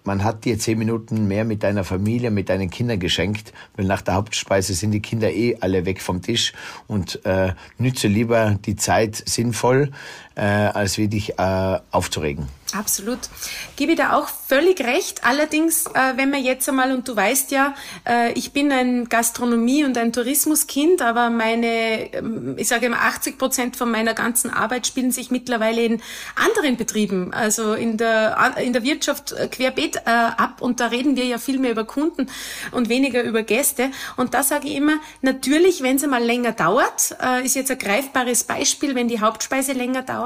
man 0.04 0.24
hat 0.24 0.44
dir 0.44 0.58
zehn 0.58 0.78
Minuten 0.78 1.28
mehr 1.28 1.44
mit 1.44 1.62
deiner 1.62 1.84
Familie, 1.84 2.30
mit 2.30 2.48
deinen 2.48 2.70
Kindern 2.70 2.98
geschenkt, 2.98 3.52
weil 3.76 3.86
nach 3.86 4.02
der 4.02 4.14
Hauptspeise 4.14 4.74
sind 4.74 4.90
die 4.90 5.00
Kinder 5.00 5.30
eh 5.30 5.56
alle 5.60 5.84
weg 5.84 6.00
vom 6.00 6.22
Tisch 6.22 6.52
und 6.86 7.24
äh, 7.24 7.52
nütze 7.78 8.08
lieber 8.08 8.58
die 8.64 8.76
Zeit 8.76 9.22
sinnvoll, 9.26 9.92
äh, 10.34 10.42
als 10.42 10.98
wie 10.98 11.08
dich 11.08 11.38
äh, 11.38 11.78
aufzuregen. 11.90 12.48
Absolut. 12.72 13.18
Gebe 13.76 13.96
da 13.96 14.14
auch 14.14 14.28
völlig 14.28 14.80
recht. 14.80 15.24
Allerdings, 15.24 15.86
äh, 15.86 16.16
wenn 16.16 16.30
man 16.30 16.42
jetzt 16.42 16.66
einmal, 16.68 16.92
und 16.92 17.06
du 17.06 17.14
weißt 17.14 17.50
ja, 17.50 17.74
äh, 18.08 18.32
ich 18.32 18.52
bin 18.52 18.72
ein 18.72 19.08
Gastronomie- 19.10 19.84
und 19.84 19.98
ein 19.98 20.12
Tourismuskind, 20.12 21.02
aber 21.02 21.28
meine, 21.28 22.14
ähm, 22.14 22.54
ich 22.56 22.68
sage 22.68 22.86
immer, 22.86 23.02
80 23.02 23.36
Prozent 23.36 23.76
von 23.76 23.90
meiner 23.90 24.14
ganzen 24.14 24.50
Arbeit 24.50 24.86
spielen 24.86 25.10
sich 25.10 25.30
mittlerweile 25.30 25.84
in 25.84 26.02
anderen 26.34 26.78
Betrieben, 26.78 27.34
also 27.34 27.74
in 27.74 27.98
der, 27.98 28.54
in 28.56 28.72
der 28.72 28.82
Wirtschaft 28.84 29.32
äh, 29.32 29.48
querbeet 29.48 29.96
äh, 30.06 30.10
ab. 30.10 30.62
Und 30.62 30.80
da 30.80 30.86
reden 30.86 31.14
wir 31.16 31.26
ja 31.26 31.36
viel 31.36 31.58
mehr 31.58 31.72
über 31.72 31.84
Kunden 31.84 32.28
und 32.70 32.88
weniger 32.88 33.22
über 33.22 33.42
Gäste. 33.42 33.90
Und 34.16 34.32
da 34.32 34.42
sage 34.42 34.68
ich 34.68 34.76
immer, 34.76 34.98
natürlich, 35.20 35.82
wenn 35.82 35.96
es 35.96 36.04
einmal 36.04 36.24
länger 36.24 36.52
dauert, 36.52 37.16
äh, 37.22 37.44
ist 37.44 37.54
jetzt 37.54 37.70
ein 37.70 37.78
greifbares 37.78 38.44
Beispiel, 38.44 38.94
wenn 38.94 39.08
die 39.08 39.20
Hauptspeise 39.20 39.72
länger 39.72 40.02
dauert, 40.02 40.21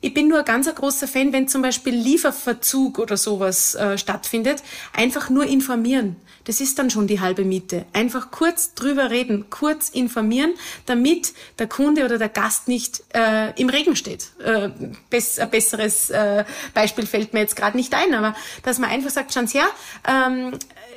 ich 0.00 0.14
bin 0.14 0.28
nur 0.28 0.40
ein 0.40 0.44
ganz 0.44 0.72
großer 0.72 1.08
Fan, 1.08 1.32
wenn 1.32 1.48
zum 1.48 1.62
Beispiel 1.62 1.94
Lieferverzug 1.94 2.98
oder 2.98 3.16
sowas 3.16 3.74
äh, 3.74 3.96
stattfindet, 3.98 4.62
einfach 4.92 5.30
nur 5.30 5.46
informieren. 5.46 6.16
Das 6.44 6.60
ist 6.60 6.78
dann 6.78 6.90
schon 6.90 7.08
die 7.08 7.20
halbe 7.20 7.44
Miete. 7.44 7.86
Einfach 7.92 8.30
kurz 8.30 8.74
drüber 8.74 9.10
reden, 9.10 9.50
kurz 9.50 9.88
informieren, 9.88 10.52
damit 10.84 11.32
der 11.58 11.66
Kunde 11.66 12.04
oder 12.04 12.18
der 12.18 12.28
Gast 12.28 12.68
nicht 12.68 13.02
äh, 13.14 13.50
im 13.60 13.68
Regen 13.68 13.96
steht. 13.96 14.28
Äh, 14.44 14.70
bess, 15.10 15.40
ein 15.40 15.50
besseres 15.50 16.10
äh, 16.10 16.44
Beispiel 16.72 17.06
fällt 17.06 17.34
mir 17.34 17.40
jetzt 17.40 17.56
gerade 17.56 17.76
nicht 17.76 17.92
ein, 17.94 18.14
aber 18.14 18.36
dass 18.62 18.78
man 18.78 18.90
einfach 18.90 19.10
sagt, 19.10 19.34
schauen 19.34 19.48
Sie 19.48 19.58
her, 19.58 19.68
ähm, 20.06 20.52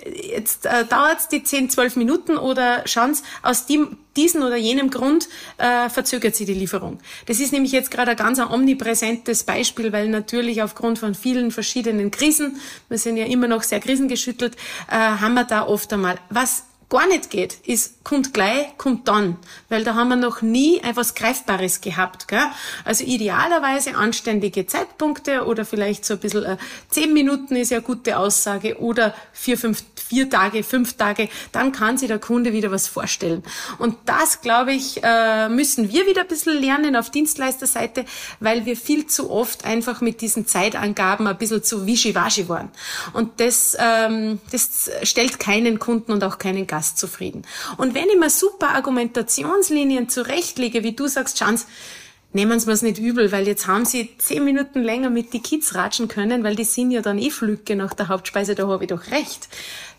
jetzt 0.06 0.66
äh, 0.66 0.86
dauert 0.86 1.20
es 1.20 1.28
die 1.28 1.44
10, 1.44 1.70
12 1.70 1.96
Minuten 1.96 2.38
oder 2.38 2.84
schauen 2.86 3.14
Sie, 3.14 3.24
aus 3.42 3.66
dem, 3.66 3.98
diesen 4.16 4.44
oder 4.44 4.56
jenem 4.56 4.90
Grund 4.90 5.30
äh, 5.58 5.90
verzögert 5.90 6.36
sie 6.36 6.46
die 6.46 6.54
Lieferung. 6.54 7.00
Das 7.26 7.40
ist 7.40 7.54
nämlich 7.54 7.72
jetzt 7.72 7.92
gerade 7.92 8.12
ein 8.12 8.18
ganz 8.18 8.40
omnipräsentes 8.40 9.44
Beispiel, 9.44 9.92
weil 9.92 10.10
natürlich 10.10 10.62
aufgrund 10.62 11.00
von 11.00 11.16
vielen 11.16 11.52
verschiedenen 11.52 12.12
Krisen, 12.12 12.60
wir 12.90 12.98
sind 12.98 13.18
ja 13.18 13.26
immer 13.26 13.48
noch 13.48 13.64
sehr 13.64 13.80
krisengeschüttelt, 13.80 14.56
äh, 14.90 14.96
haben 14.96 15.34
wir 15.36 15.44
da 15.44 15.66
oft 15.66 15.92
einmal, 15.94 16.18
was 16.30 16.64
gar 16.90 17.08
nicht 17.08 17.30
geht, 17.30 17.60
ist 17.66 18.04
kommt 18.04 18.34
gleich, 18.34 18.76
kommt 18.78 19.08
dann, 19.08 19.38
weil 19.70 19.84
da 19.84 19.94
haben 19.94 20.10
wir 20.10 20.16
noch 20.16 20.42
nie 20.42 20.80
etwas 20.80 21.14
Greifbares 21.14 21.82
gehabt. 21.82 22.28
Gell? 22.28 22.40
Also 22.84 23.04
idealerweise 23.04 23.96
anständige 23.96 24.66
Zeitpunkte 24.66 25.46
oder 25.46 25.64
vielleicht 25.64 26.06
so 26.06 26.16
ein 26.16 26.20
bisschen 26.20 26.44
äh, 26.44 26.58
zehn 26.90 27.14
Minuten 27.14 27.56
ist 27.56 27.70
ja 27.70 27.80
gute 27.82 28.18
Aussage 28.18 28.80
oder 28.80 29.14
vier, 29.32 29.60
fünf, 29.60 29.84
vier 29.96 30.28
Tage, 30.28 30.64
fünf 30.64 30.94
Tage, 30.94 31.30
dann 31.52 31.72
kann 31.72 32.00
sich 32.00 32.08
der 32.08 32.18
Kunde 32.18 32.52
wieder 32.52 32.72
was 32.72 32.88
vorstellen. 32.88 33.44
Und 33.78 33.96
das, 34.06 34.42
glaube 34.42 34.74
ich, 34.74 35.04
äh, 35.04 35.50
müssen 35.50 35.92
wir 35.92 36.08
wieder 36.08 36.22
ein 36.22 36.28
bisschen 36.28 36.60
lernen 36.60 36.96
auf 36.96 37.12
Dienstleisterseite, 37.12 38.06
weil 38.40 38.66
wir 38.66 38.76
viel 38.76 39.06
zu 39.06 39.30
oft 39.30 39.66
einfach 39.66 40.02
mit 40.02 40.22
diesen 40.22 40.48
Zeitangaben 40.48 41.28
ein 41.28 41.38
bisschen 41.38 41.64
zu 41.64 41.86
wischiwaschi 41.86 42.50
waren. 42.50 42.70
Und 43.14 43.40
das, 43.40 43.78
ähm, 43.80 44.40
das 44.52 44.90
stellt 45.04 45.40
keinen 45.40 45.78
Kunden 45.78 46.12
und 46.12 46.24
auch 46.24 46.40
keinen 46.40 46.66
Gast 46.66 46.79
zufrieden. 46.82 47.44
Und 47.78 47.94
wenn 47.94 48.10
ich 48.10 48.18
mir 48.18 48.30
super 48.30 48.70
Argumentationslinien 48.70 50.10
zurechtlege, 50.10 50.84
wie 50.84 50.94
du 50.94 51.08
sagst, 51.08 51.38
Chance, 51.38 51.66
nehmen 52.34 52.60
Sie 52.60 52.68
mir's 52.68 52.82
nicht 52.82 53.00
übel, 53.00 53.32
weil 53.32 53.48
jetzt 53.48 53.68
haben 53.68 53.86
Sie 53.86 54.16
zehn 54.18 54.44
Minuten 54.44 54.82
länger 54.82 55.10
mit 55.10 55.34
die 55.34 55.42
Kids 55.42 55.76
ratschen 55.76 56.08
können, 56.08 56.44
weil 56.44 56.56
die 56.56 56.64
sind 56.64 56.92
ja 56.92 57.02
dann 57.02 57.18
eh 57.18 57.32
Flücke 57.32 57.76
nach 57.76 57.94
der 57.94 58.08
Hauptspeise, 58.08 58.56
da 58.56 58.68
habe 58.68 58.84
ich 58.84 58.90
doch 58.90 59.08
recht. 59.12 59.50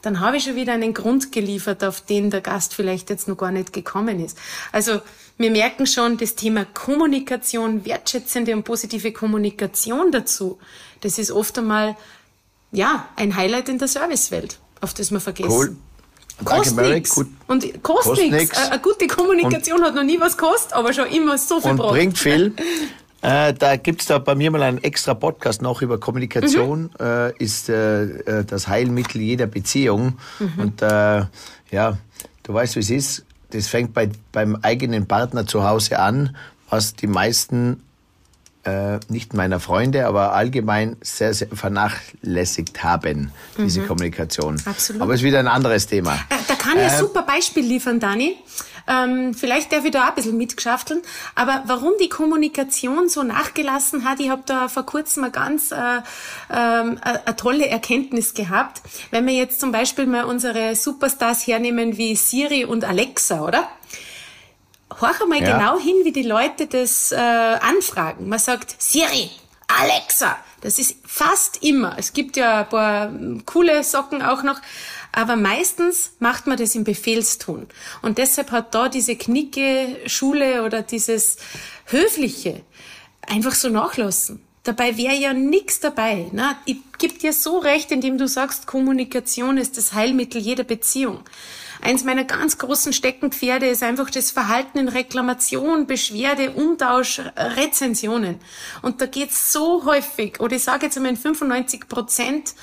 Dann 0.02 0.20
habe 0.20 0.36
ich 0.36 0.44
schon 0.44 0.56
wieder 0.56 0.72
einen 0.72 0.94
Grund 0.94 1.32
geliefert, 1.32 1.84
auf 1.84 2.00
den 2.00 2.30
der 2.30 2.40
Gast 2.40 2.74
vielleicht 2.74 3.10
jetzt 3.10 3.28
noch 3.28 3.36
gar 3.36 3.50
nicht 3.50 3.72
gekommen 3.72 4.24
ist. 4.24 4.38
Also 4.72 5.00
wir 5.36 5.50
merken 5.50 5.86
schon, 5.86 6.16
das 6.16 6.36
Thema 6.36 6.64
Kommunikation, 6.64 7.84
wertschätzende 7.84 8.54
und 8.54 8.64
positive 8.64 9.12
Kommunikation 9.12 10.12
dazu, 10.12 10.58
das 11.00 11.18
ist 11.18 11.30
oft 11.30 11.58
einmal, 11.58 11.96
ja, 12.72 13.08
ein 13.16 13.36
Highlight 13.36 13.68
in 13.68 13.78
der 13.78 13.88
Servicewelt, 13.88 14.58
auf 14.80 14.94
das 14.94 15.10
wir 15.10 15.20
vergessen. 15.20 15.50
Cool. 15.50 15.76
Kostet 16.44 16.88
nichts. 16.88 17.24
Und 17.46 17.82
kostet 17.82 18.30
nichts. 18.30 18.56
Eine 18.56 18.80
gute 18.80 19.06
Kommunikation 19.06 19.80
und, 19.80 19.86
hat 19.86 19.94
noch 19.94 20.02
nie 20.02 20.20
was 20.20 20.36
gekostet, 20.36 20.72
aber 20.72 20.92
schon 20.92 21.06
immer 21.06 21.38
so 21.38 21.60
viel 21.60 21.72
Und 21.72 21.76
braucht. 21.78 21.94
bringt 21.94 22.18
viel. 22.18 22.54
Äh, 23.22 23.52
da 23.52 23.76
gibt's 23.76 24.06
da 24.06 24.18
bei 24.18 24.34
mir 24.34 24.50
mal 24.50 24.62
einen 24.62 24.82
extra 24.82 25.12
Podcast 25.12 25.60
noch 25.60 25.82
über 25.82 26.00
Kommunikation, 26.00 26.84
mhm. 26.84 27.06
äh, 27.06 27.36
ist 27.36 27.68
äh, 27.68 28.04
äh 28.04 28.44
das 28.46 28.66
Heilmittel 28.66 29.20
jeder 29.20 29.46
Beziehung. 29.46 30.14
Mhm. 30.38 30.52
Und 30.56 30.80
äh, 30.80 31.24
ja, 31.70 31.98
du 32.44 32.54
weißt, 32.54 32.76
wie 32.76 32.80
es 32.80 32.88
ist. 32.88 33.24
Das 33.50 33.66
fängt 33.68 33.92
bei, 33.92 34.08
beim 34.32 34.56
eigenen 34.62 35.06
Partner 35.06 35.46
zu 35.46 35.64
Hause 35.64 35.98
an, 35.98 36.34
was 36.70 36.94
die 36.94 37.08
meisten 37.08 37.82
äh, 38.64 38.98
nicht 39.08 39.34
meiner 39.34 39.60
Freunde, 39.60 40.06
aber 40.06 40.32
allgemein 40.32 40.96
sehr, 41.00 41.32
sehr 41.34 41.48
vernachlässigt 41.48 42.82
haben, 42.82 43.32
diese 43.56 43.80
mhm. 43.80 43.88
Kommunikation. 43.88 44.60
Absolut. 44.64 45.02
Aber 45.02 45.14
es 45.14 45.20
ist 45.20 45.26
wieder 45.26 45.38
ein 45.38 45.48
anderes 45.48 45.86
Thema. 45.86 46.14
Äh, 46.14 46.34
da 46.46 46.54
kann 46.54 46.74
ich 46.74 46.84
äh, 46.84 46.90
ein 46.90 46.98
super 46.98 47.22
Beispiel 47.22 47.64
liefern, 47.64 48.00
Dani. 48.00 48.36
Ähm, 48.86 49.34
vielleicht 49.34 49.72
darf 49.72 49.84
ich 49.84 49.92
da 49.92 50.04
auch 50.04 50.08
ein 50.08 50.14
bisschen 50.14 50.36
mitgeschafteln. 50.36 51.00
Aber 51.34 51.62
warum 51.66 51.92
die 52.00 52.08
Kommunikation 52.08 53.08
so 53.08 53.22
nachgelassen 53.22 54.04
hat, 54.04 54.20
ich 54.20 54.30
habe 54.30 54.42
da 54.46 54.68
vor 54.68 54.84
kurzem 54.84 55.24
eine 55.24 55.32
ganz 55.32 55.70
äh, 55.70 55.76
äh, 55.76 56.02
eine 56.50 57.36
tolle 57.36 57.68
Erkenntnis 57.68 58.34
gehabt. 58.34 58.82
Wenn 59.10 59.26
wir 59.26 59.34
jetzt 59.34 59.60
zum 59.60 59.72
Beispiel 59.72 60.06
mal 60.06 60.24
unsere 60.24 60.74
Superstars 60.74 61.46
hernehmen 61.46 61.96
wie 61.96 62.16
Siri 62.16 62.64
und 62.64 62.84
Alexa, 62.84 63.42
oder? 63.42 63.68
Horch 65.00 65.22
einmal 65.22 65.42
ja. 65.42 65.56
genau 65.56 65.78
hin, 65.78 65.96
wie 66.04 66.12
die 66.12 66.22
Leute 66.22 66.66
das 66.66 67.12
äh, 67.12 67.16
anfragen. 67.16 68.28
Man 68.28 68.38
sagt 68.38 68.74
Siri, 68.80 69.30
Alexa. 69.66 70.36
Das 70.60 70.78
ist 70.78 70.96
fast 71.06 71.62
immer. 71.62 71.96
Es 71.98 72.12
gibt 72.12 72.36
ja 72.36 72.60
ein 72.60 72.68
paar 72.68 73.12
coole 73.46 73.82
Socken 73.82 74.22
auch 74.22 74.42
noch. 74.42 74.60
Aber 75.12 75.36
meistens 75.36 76.12
macht 76.18 76.46
man 76.46 76.56
das 76.56 76.74
im 76.74 76.84
Befehlston. 76.84 77.66
Und 78.02 78.18
deshalb 78.18 78.50
hat 78.52 78.74
da 78.74 78.88
diese 78.88 79.16
Knicke 79.16 79.96
Schule 80.06 80.64
oder 80.64 80.82
dieses 80.82 81.38
Höfliche 81.86 82.62
einfach 83.26 83.54
so 83.54 83.68
nachlassen. 83.68 84.42
Dabei 84.62 84.98
wäre 84.98 85.14
ja 85.14 85.32
nichts 85.32 85.80
dabei. 85.80 86.28
Ne? 86.32 86.54
Ich 86.66 86.76
gebe 86.98 87.14
dir 87.14 87.32
so 87.32 87.58
recht, 87.58 87.90
indem 87.90 88.18
du 88.18 88.28
sagst, 88.28 88.66
Kommunikation 88.66 89.56
ist 89.56 89.78
das 89.78 89.94
Heilmittel 89.94 90.40
jeder 90.40 90.64
Beziehung. 90.64 91.20
Eins 91.82 92.04
meiner 92.04 92.24
ganz 92.24 92.58
großen 92.58 92.92
Steckenpferde 92.92 93.66
ist 93.66 93.82
einfach 93.82 94.10
das 94.10 94.30
Verhalten 94.30 94.78
in 94.78 94.88
Reklamation, 94.88 95.86
Beschwerde, 95.86 96.50
Umtausch, 96.52 97.20
Rezensionen. 97.36 98.38
Und 98.82 99.00
da 99.00 99.06
geht's 99.06 99.52
so 99.52 99.84
häufig, 99.84 100.40
oder 100.40 100.56
ich 100.56 100.64
sage 100.64 100.86
jetzt 100.86 100.96
einmal 100.96 101.12
in 101.12 101.16
95 101.16 101.88
Prozent, 101.88 102.54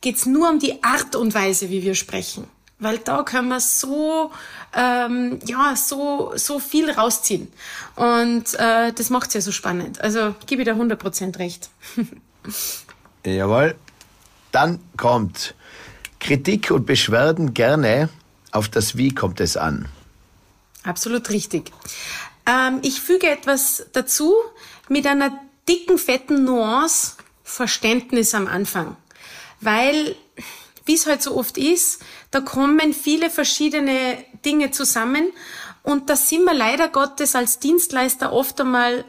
geht's 0.00 0.26
nur 0.26 0.50
um 0.50 0.58
die 0.58 0.82
Art 0.82 1.14
und 1.14 1.34
Weise, 1.34 1.70
wie 1.70 1.82
wir 1.82 1.94
sprechen. 1.94 2.48
Weil 2.80 2.98
da 2.98 3.22
können 3.22 3.48
wir 3.48 3.60
so, 3.60 4.32
ähm, 4.74 5.38
ja, 5.44 5.76
so, 5.76 6.32
so 6.34 6.58
viel 6.58 6.90
rausziehen. 6.90 7.48
Und 7.94 8.54
äh, 8.54 8.92
das 8.92 9.10
macht's 9.10 9.34
ja 9.34 9.42
so 9.42 9.52
spannend. 9.52 10.00
Also 10.00 10.34
gebe 10.46 10.62
ich 10.62 10.66
da 10.66 10.72
100 10.72 10.98
Prozent 10.98 11.38
recht. 11.38 11.70
Jawohl. 13.24 13.76
Dann 14.50 14.80
kommt 14.96 15.54
Kritik 16.18 16.70
und 16.70 16.86
Beschwerden 16.86 17.54
gerne 17.54 18.08
auf 18.52 18.68
das 18.68 18.96
Wie 18.96 19.14
kommt 19.14 19.40
es 19.40 19.56
an. 19.56 19.88
Absolut 20.82 21.30
richtig. 21.30 21.70
Ähm, 22.46 22.80
ich 22.82 23.00
füge 23.00 23.28
etwas 23.28 23.86
dazu 23.92 24.34
mit 24.88 25.06
einer 25.06 25.38
dicken, 25.68 25.98
fetten 25.98 26.44
Nuance 26.44 27.16
Verständnis 27.44 28.34
am 28.34 28.46
Anfang. 28.46 28.96
Weil, 29.60 30.16
wie 30.86 30.94
es 30.94 31.06
halt 31.06 31.22
so 31.22 31.36
oft 31.36 31.58
ist, 31.58 32.02
da 32.30 32.40
kommen 32.40 32.92
viele 32.94 33.28
verschiedene 33.28 34.24
Dinge 34.44 34.70
zusammen 34.70 35.32
und 35.82 36.08
da 36.08 36.16
sind 36.16 36.44
wir 36.44 36.54
leider 36.54 36.88
Gottes 36.88 37.34
als 37.34 37.58
Dienstleister 37.58 38.32
oft 38.32 38.60
einmal 38.60 39.04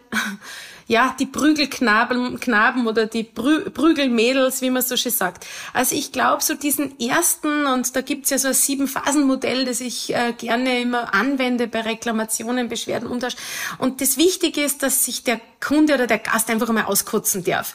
ja, 0.92 1.16
die 1.18 1.26
Prügelknaben 1.26 2.38
Knaben 2.42 2.86
oder 2.86 3.06
die 3.06 3.24
Prü 3.24 3.70
Prügelmädels, 3.70 4.62
wie 4.62 4.70
man 4.70 4.82
so 4.82 4.98
schön 4.98 5.14
sagt. 5.14 5.48
Also 5.74 5.96
ich 5.96 6.12
glaube, 6.12 6.44
so 6.44 6.54
diesen 6.54 7.00
ersten, 7.00 7.66
und 7.66 7.96
da 7.96 8.02
gibt's 8.02 8.30
ja 8.30 8.38
so 8.38 8.50
ein 8.50 8.54
Sieben-Phasen-Modell, 8.54 9.64
das 9.64 9.80
ich 9.80 10.14
äh, 10.14 10.34
gerne 10.34 10.82
immer 10.82 11.14
anwende 11.14 11.68
bei 11.68 11.80
Reklamationen, 11.80 12.68
Beschwerden, 12.68 13.08
Umtausch. 13.08 13.36
Und 13.78 14.02
das 14.02 14.18
Wichtige 14.18 14.64
ist, 14.64 14.84
dass 14.84 15.06
sich 15.06 15.24
der 15.24 15.40
Kunde 15.62 15.94
oder 15.94 16.08
der 16.08 16.20
Gast 16.20 16.50
einfach 16.50 16.68
einmal 16.68 16.86
auskotzen 16.86 17.46
darf. 17.46 17.74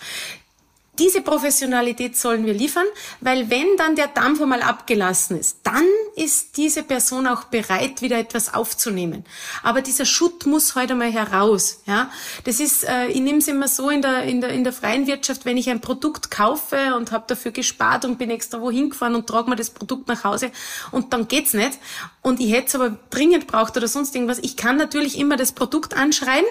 Diese 0.99 1.21
Professionalität 1.21 2.17
sollen 2.17 2.47
wir 2.47 2.55
liefern, 2.55 2.87
weil 3.21 3.51
wenn 3.51 3.77
dann 3.77 3.97
der 3.97 4.09
Dampf 4.09 4.41
einmal 4.41 4.63
abgelassen 4.63 5.39
ist, 5.39 5.59
dann 5.63 5.85
ist 6.15 6.57
diese 6.57 6.83
Person 6.83 7.27
auch 7.27 7.45
bereit, 7.45 8.01
wieder 8.01 8.19
etwas 8.19 8.55
aufzunehmen. 8.55 9.25
Aber 9.63 9.83
dieser 9.83 10.07
Schutt 10.07 10.47
muss 10.47 10.75
heute 10.75 10.95
mal 10.95 11.13
heraus. 11.13 11.83
Ja, 11.87 12.11
das 12.45 12.61
ist, 12.61 12.85
äh, 12.85 13.09
ich 13.09 13.21
nehme 13.21 13.39
es 13.39 13.49
immer 13.49 13.69
so 13.69 13.91
in 13.91 14.01
der 14.01 14.23
in 14.23 14.41
der 14.41 14.51
in 14.51 14.65
der 14.65 14.73
freien 14.73 15.07
Wirtschaft, 15.07 15.45
wenn 15.45 15.59
ich 15.59 15.69
ein 15.69 15.83
Produkt 15.83 16.31
kaufe 16.31 16.95
und 16.97 17.13
habe 17.13 17.25
dafür 17.27 17.53
gespart 17.53 18.07
und 18.07 18.17
bin 18.17 18.31
extra 18.31 18.61
wohin 18.61 18.89
gefahren 18.91 19.15
und 19.15 19.27
trage 19.27 19.51
mir 19.51 19.57
das 19.57 19.71
Produkt 19.71 20.09
nach 20.09 20.25
Hause 20.25 20.51
und 20.93 21.13
dann 21.13 21.29
geht's 21.29 21.53
nicht 21.53 21.79
und 22.23 22.41
ich 22.41 22.53
hätte 22.53 22.69
es 22.69 22.75
aber 22.75 22.97
dringend 23.11 23.47
braucht 23.47 23.77
oder 23.77 23.89
sonst 23.89 24.15
irgendwas. 24.15 24.39
Ich 24.39 24.57
kann 24.57 24.77
natürlich 24.77 25.19
immer 25.19 25.37
das 25.37 25.53
Produkt 25.53 25.95
anschreien 25.95 26.47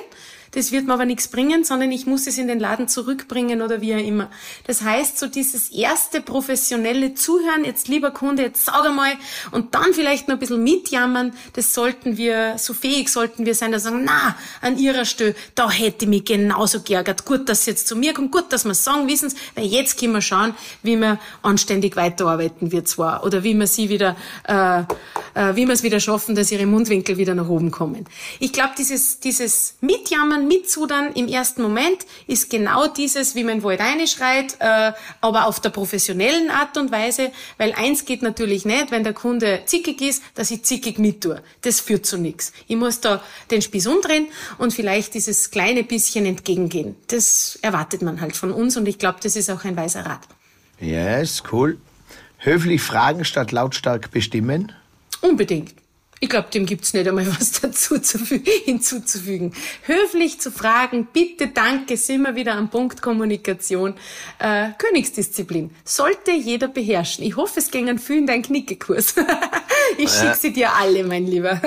das 0.52 0.72
wird 0.72 0.86
mir 0.86 0.94
aber 0.94 1.06
nichts 1.06 1.28
bringen, 1.28 1.64
sondern 1.64 1.92
ich 1.92 2.06
muss 2.06 2.28
es 2.28 2.38
in 2.38 2.48
den 2.48 2.60
Laden 2.60 2.88
zurückbringen 2.88 3.62
oder 3.62 3.82
wie 3.82 3.96
auch 3.96 4.06
immer. 4.06 4.30
Das 4.68 4.82
heißt, 4.82 5.18
so 5.18 5.28
dieses 5.28 5.70
erste 5.70 6.22
professionelle 6.22 7.14
Zuhören, 7.14 7.64
jetzt 7.64 7.88
lieber 7.88 8.12
Kunde, 8.12 8.44
jetzt 8.44 8.66
sag 8.66 8.86
einmal, 8.86 9.14
und 9.52 9.74
dann 9.76 9.94
vielleicht 9.94 10.28
noch 10.28 10.36
ein 10.36 10.40
bisschen 10.40 10.64
mitjammern, 10.64 11.34
das 11.54 11.74
sollten 11.74 12.18
wir, 12.18 12.58
so 12.58 12.74
fähig 12.74 13.10
sollten 13.10 13.46
wir 13.46 13.56
sein, 13.56 13.72
dass 13.72 13.84
sagen, 13.84 14.04
na, 14.04 14.36
an 14.62 14.78
ihrer 14.78 15.06
Stelle, 15.06 15.36
da 15.56 15.72
hätte 15.72 16.06
ich 16.06 16.10
mich 16.10 16.26
genauso 16.26 16.82
geärgert. 16.82 17.26
Gut, 17.26 17.48
dass 17.48 17.66
sie 17.66 17.72
jetzt 17.72 17.88
zu 17.88 17.96
mir 17.96 18.14
kommt, 18.14 18.32
gut, 18.32 18.52
dass 18.52 18.66
wir 18.66 18.74
sagen, 18.74 19.08
wissen 19.08 19.34
weil 19.56 19.66
jetzt 19.66 20.00
können 20.00 20.14
wir 20.14 20.22
schauen, 20.22 20.54
wie 20.84 20.98
wir 20.98 21.20
anständig 21.42 21.96
weiterarbeiten 21.96 22.72
wir 22.72 22.86
zwar, 22.86 23.24
oder 23.24 23.44
wie 23.44 23.54
wir 23.54 23.68
sie 23.68 23.90
wieder, 23.90 24.16
äh, 24.48 24.82
äh, 25.34 25.56
wie 25.56 25.66
wir 25.66 25.74
es 25.74 25.84
wieder 25.84 26.00
schaffen, 26.00 26.36
dass 26.36 26.52
ihre 26.52 26.66
Mundwinkel 26.66 27.18
wieder 27.18 27.36
nach 27.36 27.48
oben 27.48 27.72
kommen. 27.72 28.06
Ich 28.40 28.52
glaube, 28.52 28.72
dieses, 28.78 29.20
dieses 29.20 29.76
Mitjammern, 29.82 30.35
mitzudern 30.40 31.14
im 31.14 31.28
ersten 31.28 31.62
Moment 31.62 32.06
ist 32.28 32.50
genau 32.50 32.88
dieses, 32.88 33.36
wie 33.36 33.44
man 33.44 33.64
Wald 33.64 33.80
reinschreit, 33.80 34.58
äh, 34.60 34.92
aber 35.22 35.48
auf 35.48 35.60
der 35.60 35.70
professionellen 35.70 36.50
Art 36.50 36.78
und 36.78 36.92
Weise, 36.92 37.32
weil 37.58 37.74
eins 37.74 38.06
geht 38.06 38.22
natürlich 38.22 38.66
nicht, 38.66 38.92
wenn 38.92 39.04
der 39.04 39.14
Kunde 39.14 39.62
zickig 39.66 40.02
ist, 40.02 40.24
dass 40.36 40.52
ich 40.52 40.64
zickig 40.64 41.00
mit 41.00 41.22
tue. 41.22 41.42
Das 41.62 41.80
führt 41.80 42.06
zu 42.06 42.18
nichts. 42.18 42.52
Ich 42.68 42.76
muss 42.76 43.00
da 43.00 43.24
den 43.52 43.62
Spieß 43.62 43.88
umdrehen 43.88 44.28
und 44.58 44.74
vielleicht 44.74 45.14
dieses 45.14 45.52
kleine 45.52 45.84
bisschen 45.84 46.26
entgegengehen. 46.26 46.96
Das 47.08 47.58
erwartet 47.62 48.02
man 48.02 48.22
halt 48.22 48.36
von 48.36 48.52
uns 48.52 48.78
und 48.78 48.88
ich 48.88 49.00
glaube, 49.00 49.20
das 49.22 49.36
ist 49.36 49.50
auch 49.50 49.64
ein 49.64 49.78
weiser 49.78 50.06
Rat. 50.06 50.22
Yes, 50.80 51.44
cool. 51.52 51.80
Höflich 52.38 52.82
fragen 52.82 53.26
statt 53.26 53.52
lautstark 53.52 54.12
bestimmen? 54.12 54.72
Unbedingt. 55.22 55.74
Ich 56.26 56.30
glaube, 56.30 56.48
dem 56.52 56.66
gibt's 56.66 56.92
nicht 56.96 57.08
einmal 57.08 57.28
was 57.40 57.52
dazu 57.52 58.00
zu, 58.00 58.18
hinzuzufügen. 58.66 59.54
Höflich 59.84 60.42
zu 60.42 60.50
fragen, 60.50 61.08
bitte, 61.14 61.50
danke, 61.50 61.98
sind 61.98 62.24
wir 62.24 62.36
wieder 62.36 62.56
am 62.56 62.72
Punkt 62.72 63.04
Kommunikation. 63.04 63.94
Äh, 64.40 64.70
Königsdisziplin. 64.80 65.70
Sollte 65.84 66.32
jeder 66.32 66.68
beherrschen. 66.68 67.24
Ich 67.24 67.36
hoffe, 67.36 67.60
es 67.60 67.70
gingen 67.70 68.00
viel 68.00 68.18
in 68.18 68.26
deinen 68.26 68.42
Knickekurs. 68.42 69.14
ich 70.00 70.10
schicke 70.10 70.36
sie 70.36 70.52
dir 70.52 70.74
alle, 70.74 71.04
mein 71.04 71.28
Lieber. 71.28 71.62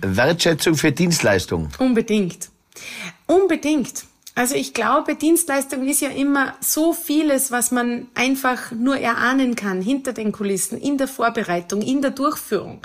Wertschätzung 0.00 0.74
für 0.74 0.90
Dienstleistung. 0.90 1.68
Unbedingt. 1.78 2.48
Unbedingt. 3.26 4.06
Also 4.34 4.54
ich 4.54 4.74
glaube, 4.74 5.16
Dienstleistung 5.16 5.86
ist 5.86 6.00
ja 6.00 6.08
immer 6.08 6.54
so 6.60 6.92
vieles, 6.92 7.50
was 7.50 7.72
man 7.72 8.08
einfach 8.14 8.70
nur 8.70 8.96
erahnen 8.96 9.56
kann, 9.56 9.82
hinter 9.82 10.12
den 10.12 10.32
Kulissen, 10.32 10.78
in 10.80 10.98
der 10.98 11.08
Vorbereitung, 11.08 11.82
in 11.82 12.00
der 12.00 12.12
Durchführung. 12.12 12.80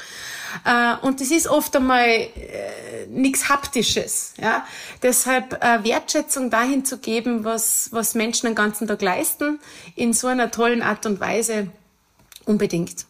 Äh, 0.66 0.96
und 1.06 1.22
das 1.22 1.32
ist 1.32 1.48
oft 1.48 1.76
einmal 1.76 2.08
äh, 2.08 3.08
nichts 3.10 3.48
Haptisches. 3.48 4.34
Ja? 4.42 4.66
Deshalb 5.04 5.64
äh, 5.64 5.84
Wertschätzung 5.84 6.50
dahin 6.50 6.84
zu 6.84 6.98
geben, 6.98 7.46
was, 7.46 7.90
was 7.92 8.16
Menschen 8.16 8.48
den 8.48 8.56
ganzen 8.56 8.88
Tag 8.88 9.02
leisten, 9.02 9.60
in 9.96 10.14
so 10.14 10.28
einer 10.28 10.50
tollen 10.52 10.82
Art 10.82 11.06
und 11.06 11.20
Weise, 11.20 11.68
unbedingt. 12.46 13.06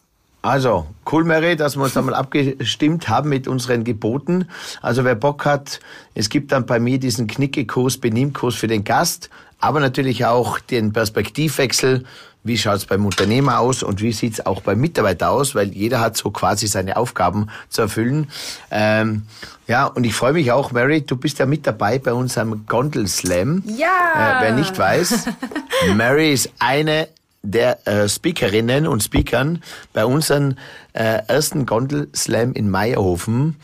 Also, 0.46 0.86
cool, 1.12 1.24
Mary, 1.24 1.56
dass 1.56 1.76
wir 1.76 1.82
uns 1.82 1.98
einmal 1.98 2.14
abgestimmt 2.14 3.10
haben 3.10 3.30
mit 3.30 3.48
unseren 3.48 3.84
Geboten. 3.84 4.48
Also, 4.80 5.04
wer 5.04 5.16
Bock 5.16 5.44
hat, 5.44 5.80
es 6.14 6.30
gibt 6.30 6.52
dann 6.52 6.68
bei 6.68 6.80
mir 6.80 7.00
diesen 7.00 7.26
Knickekurs, 7.26 7.98
Benimmkurs 7.98 8.54
für 8.54 8.68
den 8.68 8.84
Gast, 8.84 9.32
aber 9.60 9.80
natürlich 9.80 10.24
auch 10.28 10.60
den 10.60 10.94
Perspektivwechsel. 10.94 12.04
Wie 12.44 12.60
schaut's 12.60 12.86
beim 12.86 13.08
Unternehmer 13.08 13.60
aus 13.60 13.82
und 13.82 14.04
wie 14.04 14.12
sieht's 14.12 14.46
auch 14.46 14.62
beim 14.62 14.80
Mitarbeiter 14.80 15.32
aus? 15.32 15.56
Weil 15.56 15.70
jeder 15.70 16.00
hat 16.00 16.16
so 16.16 16.30
quasi 16.30 16.68
seine 16.68 16.96
Aufgaben 16.96 17.48
zu 17.70 17.82
erfüllen. 17.82 18.28
Ähm, 18.70 19.24
ja, 19.66 19.88
und 19.88 20.04
ich 20.04 20.14
freue 20.14 20.34
mich 20.34 20.52
auch, 20.52 20.72
Mary, 20.72 21.02
du 21.02 21.16
bist 21.16 21.40
ja 21.40 21.48
mit 21.48 21.66
dabei 21.66 21.98
bei 21.98 22.14
unserem 22.14 22.68
Gondel 22.68 23.08
Slam. 23.08 23.64
Ja! 23.66 24.42
Äh, 24.42 24.44
wer 24.44 24.52
nicht 24.54 24.78
weiß, 24.78 25.26
Mary 25.96 26.34
ist 26.34 26.52
eine 26.60 27.08
der 27.46 27.88
äh, 27.88 28.10
Speakerinnen 28.10 28.88
und 28.88 29.04
Speakern 29.04 29.62
bei 29.94 30.06
unserem 30.06 30.56
äh, 30.94 31.20
ersten 31.28 31.66
Gondel-Slam 31.66 32.54
in 32.54 32.70
Meierhofen 32.70 33.58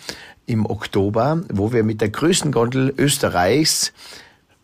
im 0.45 0.65
Oktober, 0.65 1.41
wo 1.51 1.73
wir 1.73 1.84
mit 1.84 2.01
der 2.01 2.09
größten 2.09 2.51
Gondel 2.51 2.93
Österreichs 2.97 3.93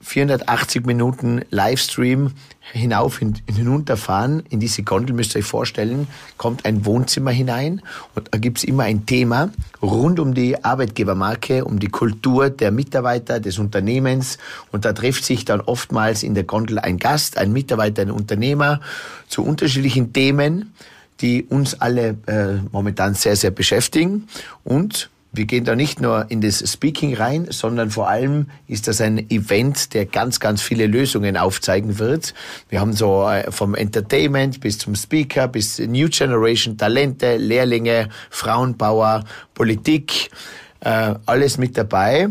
480 0.08 0.86
Minuten 0.86 1.42
Livestream 1.50 2.32
hinauf 2.72 3.22
und 3.22 3.44
hinunterfahren. 3.46 4.44
In 4.50 4.60
diese 4.60 4.84
Gondel 4.84 5.16
müsst 5.16 5.36
ihr 5.36 5.40
euch 5.40 5.46
vorstellen, 5.46 6.08
kommt 6.38 6.66
ein 6.66 6.86
Wohnzimmer 6.86 7.32
hinein 7.32 7.82
und 8.16 8.30
da 8.32 8.38
gibt's 8.38 8.64
immer 8.64 8.84
ein 8.84 9.06
Thema 9.06 9.50
rund 9.82 10.20
um 10.20 10.34
die 10.34 10.64
Arbeitgebermarke, 10.64 11.66
um 11.66 11.80
die 11.80 11.90
Kultur 11.90 12.50
der 12.50 12.72
Mitarbeiter, 12.72 13.40
des 13.40 13.60
Unternehmens. 13.60 14.38
Und 14.72 14.86
da 14.86 14.94
trifft 14.94 15.26
sich 15.26 15.44
dann 15.44 15.62
oftmals 15.62 16.24
in 16.24 16.34
der 16.34 16.44
Gondel 16.46 16.80
ein 16.80 16.98
Gast, 16.98 17.38
ein 17.38 17.52
Mitarbeiter, 17.52 18.02
ein 18.02 18.12
Unternehmer 18.12 18.80
zu 19.28 19.44
unterschiedlichen 19.44 20.14
Themen, 20.14 20.74
die 21.20 21.44
uns 21.44 21.82
alle 21.82 22.18
äh, 22.28 22.62
momentan 22.72 23.14
sehr, 23.14 23.36
sehr 23.36 23.52
beschäftigen. 23.52 24.28
Und 24.64 25.10
wir 25.38 25.46
gehen 25.46 25.64
da 25.64 25.76
nicht 25.76 26.02
nur 26.02 26.26
in 26.30 26.42
das 26.42 26.60
Speaking 26.70 27.16
rein, 27.16 27.48
sondern 27.50 27.92
vor 27.92 28.10
allem 28.10 28.48
ist 28.68 28.88
das 28.88 29.00
ein 29.00 29.30
Event, 29.30 29.94
der 29.94 30.06
ganz, 30.06 30.40
ganz 30.40 30.62
viele 30.62 30.88
Lösungen 30.88 31.38
aufzeigen 31.38 32.00
wird. 32.00 32.34
Wir 32.70 32.82
haben 32.82 32.94
so 32.94 33.28
äh, 33.30 33.52
vom 33.52 33.76
Entertainment 33.76 34.60
bis 34.60 34.80
zum 34.80 34.96
Speaker, 34.96 35.48
bis 35.48 35.80
New 35.80 36.10
Generation, 36.10 36.78
Talente, 36.78 37.38
Lehrlinge, 37.38 38.10
Frauenbauer, 38.30 39.24
Politik, 39.54 40.32
äh, 40.82 41.16
alles 41.26 41.58
mit 41.58 41.78
dabei. 41.78 42.30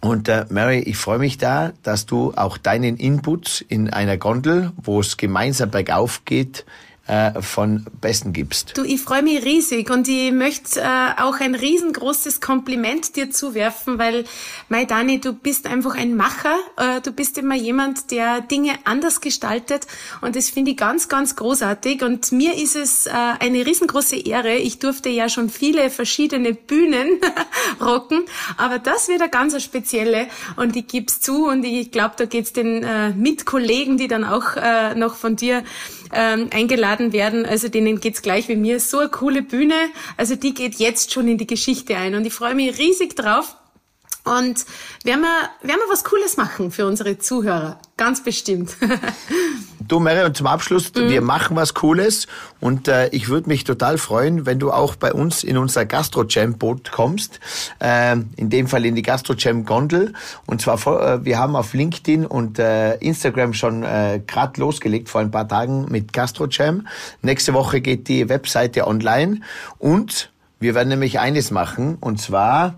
Und 0.00 0.28
äh, 0.28 0.46
Mary, 0.48 0.78
ich 0.78 0.96
freue 0.96 1.18
mich 1.18 1.36
da, 1.36 1.72
dass 1.82 2.06
du 2.06 2.32
auch 2.34 2.56
deinen 2.56 2.96
Input 2.96 3.64
in 3.68 3.90
einer 3.90 4.16
Gondel, 4.16 4.72
wo 4.82 5.00
es 5.00 5.18
gemeinsam 5.18 5.70
bergauf 5.70 6.24
geht, 6.24 6.64
äh, 7.10 7.42
von 7.42 7.84
Besten 8.00 8.32
gibst. 8.32 8.76
Du, 8.76 8.84
ich 8.84 9.00
freue 9.00 9.22
mich 9.22 9.44
riesig 9.44 9.90
und 9.90 10.06
ich 10.06 10.30
möchte 10.30 10.80
äh, 10.80 11.20
auch 11.20 11.40
ein 11.40 11.56
riesengroßes 11.56 12.40
Kompliment 12.40 13.16
dir 13.16 13.30
zuwerfen, 13.32 13.98
weil, 13.98 14.24
Mai 14.68 14.84
Dani, 14.84 15.20
du 15.20 15.32
bist 15.32 15.66
einfach 15.66 15.96
ein 15.96 16.14
Macher. 16.16 16.56
Äh, 16.76 17.00
du 17.00 17.10
bist 17.10 17.36
immer 17.36 17.56
jemand, 17.56 18.12
der 18.12 18.40
Dinge 18.40 18.74
anders 18.84 19.20
gestaltet 19.20 19.88
und 20.20 20.36
das 20.36 20.50
finde 20.50 20.70
ich 20.70 20.76
ganz, 20.76 21.08
ganz 21.08 21.34
großartig. 21.34 22.02
Und 22.02 22.30
mir 22.30 22.54
ist 22.54 22.76
es 22.76 23.06
äh, 23.06 23.10
eine 23.10 23.66
riesengroße 23.66 24.16
Ehre. 24.16 24.54
Ich 24.54 24.78
durfte 24.78 25.08
ja 25.08 25.28
schon 25.28 25.50
viele 25.50 25.90
verschiedene 25.90 26.54
Bühnen 26.54 27.20
rocken, 27.80 28.24
aber 28.56 28.78
das 28.78 29.08
wird 29.08 29.20
eine 29.20 29.30
ganz 29.30 29.60
spezielle 29.60 30.28
und 30.54 30.76
ich 30.76 30.86
gebe 30.86 31.06
zu 31.06 31.46
und 31.48 31.64
ich 31.64 31.90
glaube, 31.90 32.14
da 32.16 32.26
geht's 32.26 32.52
den 32.52 32.84
äh, 32.84 33.10
Mitkollegen, 33.10 33.98
die 33.98 34.06
dann 34.06 34.22
auch 34.22 34.54
äh, 34.54 34.94
noch 34.94 35.16
von 35.16 35.34
dir 35.34 35.64
ähm, 36.12 36.48
eingeladen 36.52 37.12
werden. 37.12 37.46
Also 37.46 37.68
denen 37.68 38.00
geht's 38.00 38.22
gleich 38.22 38.48
wie 38.48 38.56
mir. 38.56 38.80
So 38.80 38.98
eine 38.98 39.08
coole 39.08 39.42
Bühne. 39.42 39.74
Also 40.16 40.36
die 40.36 40.54
geht 40.54 40.76
jetzt 40.76 41.12
schon 41.12 41.28
in 41.28 41.38
die 41.38 41.46
Geschichte 41.46 41.96
ein. 41.96 42.14
Und 42.14 42.26
ich 42.26 42.32
freue 42.32 42.54
mich 42.54 42.78
riesig 42.78 43.16
drauf. 43.16 43.56
Und 44.30 44.64
werden 45.02 45.22
wir, 45.22 45.68
werden 45.68 45.80
wir 45.84 45.90
was 45.90 46.04
Cooles 46.04 46.36
machen 46.36 46.70
für 46.70 46.86
unsere 46.86 47.18
Zuhörer. 47.18 47.80
Ganz 47.96 48.22
bestimmt. 48.22 48.76
du, 49.80 49.98
Mary, 49.98 50.24
und 50.24 50.36
zum 50.36 50.46
Abschluss, 50.46 50.92
mhm. 50.94 51.08
wir 51.08 51.20
machen 51.20 51.56
was 51.56 51.74
Cooles. 51.74 52.28
Und 52.60 52.86
äh, 52.86 53.08
ich 53.08 53.28
würde 53.28 53.48
mich 53.48 53.64
total 53.64 53.98
freuen, 53.98 54.46
wenn 54.46 54.60
du 54.60 54.70
auch 54.70 54.94
bei 54.94 55.12
uns 55.12 55.42
in 55.42 55.58
unser 55.58 55.84
Gastro 55.84 56.24
Jam 56.28 56.56
Boot 56.58 56.92
kommst. 56.92 57.40
Äh, 57.80 58.18
in 58.36 58.50
dem 58.50 58.68
Fall 58.68 58.86
in 58.86 58.94
die 58.94 59.02
Gastro 59.02 59.34
Jam 59.34 59.64
Gondel. 59.64 60.12
Und 60.46 60.62
zwar, 60.62 60.78
äh, 60.86 61.24
wir 61.24 61.36
haben 61.40 61.56
auf 61.56 61.74
LinkedIn 61.74 62.24
und 62.24 62.60
äh, 62.60 62.94
Instagram 62.98 63.52
schon 63.52 63.82
äh, 63.82 64.20
gerade 64.24 64.60
losgelegt 64.60 65.08
vor 65.08 65.22
ein 65.22 65.32
paar 65.32 65.48
Tagen 65.48 65.86
mit 65.90 66.12
Gastro 66.12 66.46
Jam. 66.46 66.86
Nächste 67.22 67.52
Woche 67.52 67.80
geht 67.80 68.06
die 68.06 68.28
Webseite 68.28 68.86
online. 68.86 69.40
Und 69.78 70.30
wir 70.60 70.76
werden 70.76 70.88
nämlich 70.88 71.18
eines 71.18 71.50
machen. 71.50 71.96
Und 72.00 72.20
zwar 72.20 72.76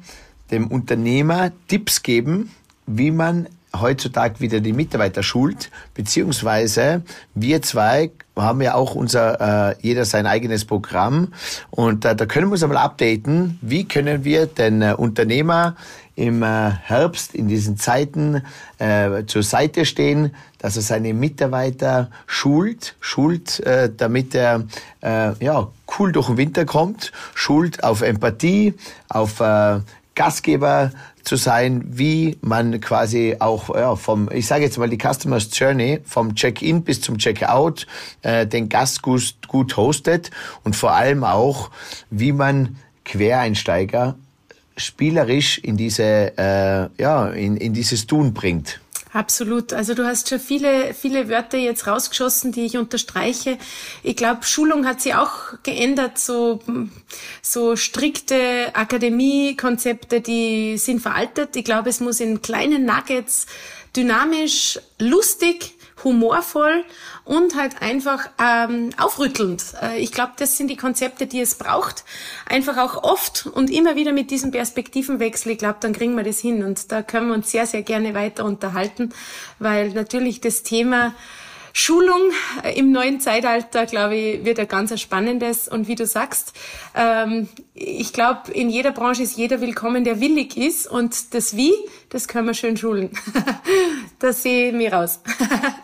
dem 0.53 0.69
Unternehmer 0.69 1.51
Tipps 1.67 2.03
geben, 2.03 2.51
wie 2.87 3.11
man 3.11 3.49
heutzutage 3.75 4.41
wieder 4.41 4.61
die 4.61 4.73
Mitarbeiter 4.73 5.23
schult, 5.23 5.71
beziehungsweise 5.95 7.03
wir 7.35 7.63
zwei 7.63 8.11
haben 8.37 8.63
ja 8.63 8.75
auch 8.75 8.95
unser, 8.95 9.71
äh, 9.71 9.77
jeder 9.81 10.05
sein 10.05 10.27
eigenes 10.27 10.65
Programm. 10.65 11.33
Und 11.71 12.05
äh, 12.05 12.15
da 12.15 12.27
können 12.27 12.49
wir 12.49 12.53
uns 12.53 12.63
einmal 12.63 12.79
updaten, 12.79 13.59
wie 13.61 13.87
können 13.87 14.25
wir 14.25 14.47
den 14.47 14.83
äh, 14.83 14.95
Unternehmer 14.97 15.77
im 16.15 16.43
äh, 16.43 16.71
Herbst 16.71 17.35
in 17.35 17.49
diesen 17.49 17.77
Zeiten 17.79 18.43
äh, 18.79 19.25
zur 19.27 19.43
Seite 19.43 19.85
stehen, 19.85 20.35
dass 20.59 20.77
er 20.77 20.83
seine 20.83 21.15
Mitarbeiter 21.15 22.11
schult, 22.27 22.97
schult, 23.01 23.61
äh, 23.61 23.91
damit 23.95 24.35
er 24.35 24.65
ja 25.03 25.69
cool 25.99 26.13
durch 26.13 26.29
den 26.29 26.37
Winter 26.37 26.65
kommt, 26.65 27.11
schult 27.35 27.83
auf 27.83 28.03
Empathie, 28.03 28.75
auf 29.09 29.43
Gastgeber 30.15 30.93
zu 31.23 31.37
sein, 31.37 31.83
wie 31.87 32.37
man 32.41 32.81
quasi 32.81 33.37
auch 33.39 33.75
ja, 33.75 33.97
vom, 33.97 34.29
ich 34.33 34.47
sage 34.47 34.65
jetzt 34.65 34.79
mal 34.79 34.89
die 34.89 34.99
Customers 34.99 35.49
Journey, 35.53 36.01
vom 36.05 36.35
Check-in 36.35 36.83
bis 36.83 37.01
zum 37.01 37.19
Check-out 37.19 37.87
äh, 38.23 38.47
den 38.47 38.69
Gast 38.69 39.03
gut, 39.03 39.35
gut 39.47 39.77
hostet 39.77 40.31
und 40.65 40.77
vor 40.77 40.93
allem 40.93 41.25
auch, 41.25 41.71
wie 42.11 42.33
man 42.33 42.77
Quereinsteiger 43.05 44.17
spielerisch 44.77 45.59
in 45.59 45.77
diese 45.77 46.33
äh, 46.39 46.89
ja 47.01 47.29
in, 47.29 47.57
in 47.57 47.73
dieses 47.73 48.07
Tun 48.07 48.33
bringt. 48.33 48.81
Absolut. 49.13 49.75
Also 49.75 49.93
du 49.95 50.07
hast 50.07 50.31
schon 50.31 50.41
viele, 50.41 50.95
viele 50.95 51.29
Wörter 51.29 51.59
jetzt 51.59 51.87
rausgeschossen, 51.87 52.51
die 52.51 52.65
ich 52.65 52.79
unterstreiche. 52.79 53.59
Ich 54.03 54.17
glaube, 54.17 54.45
Schulung 54.45 54.87
hat 54.87 55.03
sich 55.03 55.15
auch 55.15 55.53
geändert. 55.63 56.19
So, 56.19 56.61
so 57.43 57.77
strikte 57.77 58.75
Akademiekonzepte, 58.75 60.23
die 60.23 60.79
sind 60.79 61.01
veraltet. 61.01 61.57
Ich 61.57 61.65
glaube, 61.65 61.91
es 61.91 62.01
muss 62.01 62.21
in 62.21 62.41
kleinen 62.41 62.87
Nuggets 62.87 63.47
dynamisch, 63.95 64.81
lustig, 64.99 65.72
humorvoll 66.05 66.85
und 67.25 67.57
halt 67.57 67.81
einfach 67.81 68.29
ähm, 68.43 68.91
aufrüttelnd. 68.99 69.65
Äh, 69.81 70.01
ich 70.01 70.13
glaube, 70.13 70.33
das 70.39 70.57
sind 70.57 70.69
die 70.69 70.77
Konzepte, 70.77 71.27
die 71.27 71.41
es 71.41 71.55
braucht. 71.55 72.05
Einfach 72.49 72.79
auch 72.79 73.03
oft 73.03 73.47
und 73.47 73.71
immer 73.71 73.97
wieder 73.97 74.13
mit 74.13 74.31
diesem 74.31 74.51
Perspektivenwechsel. 74.51 75.53
Ich 75.53 75.59
glaube, 75.59 75.79
dann 75.81 75.93
kriegen 75.93 76.17
wir 76.17 76.25
das 76.25 76.41
hin 76.41 76.65
und 76.65 76.91
da 76.93 77.03
können 77.03 77.29
wir 77.29 77.35
uns 77.35 77.51
sehr, 77.51 77.67
sehr 77.67 77.83
gerne 77.83 78.15
weiter 78.15 78.45
unterhalten, 78.45 79.11
weil 79.59 79.91
natürlich 79.91 80.41
das 80.41 80.63
Thema 80.63 81.15
Schulung 81.75 82.21
im 82.75 82.93
neuen 82.93 83.21
Zeitalter, 83.21 83.87
glaube 83.87 84.15
ich, 84.15 84.45
wird 84.45 84.59
ein 84.59 84.69
ganz 84.69 84.99
spannendes. 85.01 85.69
Und 85.69 85.89
wie 85.89 85.95
du 85.95 86.07
sagst, 86.07 86.53
ähm, 86.95 87.49
ich 87.75 88.13
glaube, 88.13 88.53
in 88.53 88.69
jeder 88.69 88.93
Branche 88.93 89.23
ist 89.23 89.37
jeder 89.39 89.61
willkommen, 89.61 90.05
der 90.05 90.21
willig 90.21 90.57
ist. 90.57 90.87
Und 90.87 91.35
das 91.35 91.57
Wie, 91.57 91.73
das 92.11 92.29
können 92.29 92.47
wir 92.47 92.55
schön 92.55 92.77
schulen. 92.77 93.11
das 94.19 94.43
sehe 94.43 94.69
ich 94.69 94.75
mir 94.75 94.93
raus. 94.93 95.21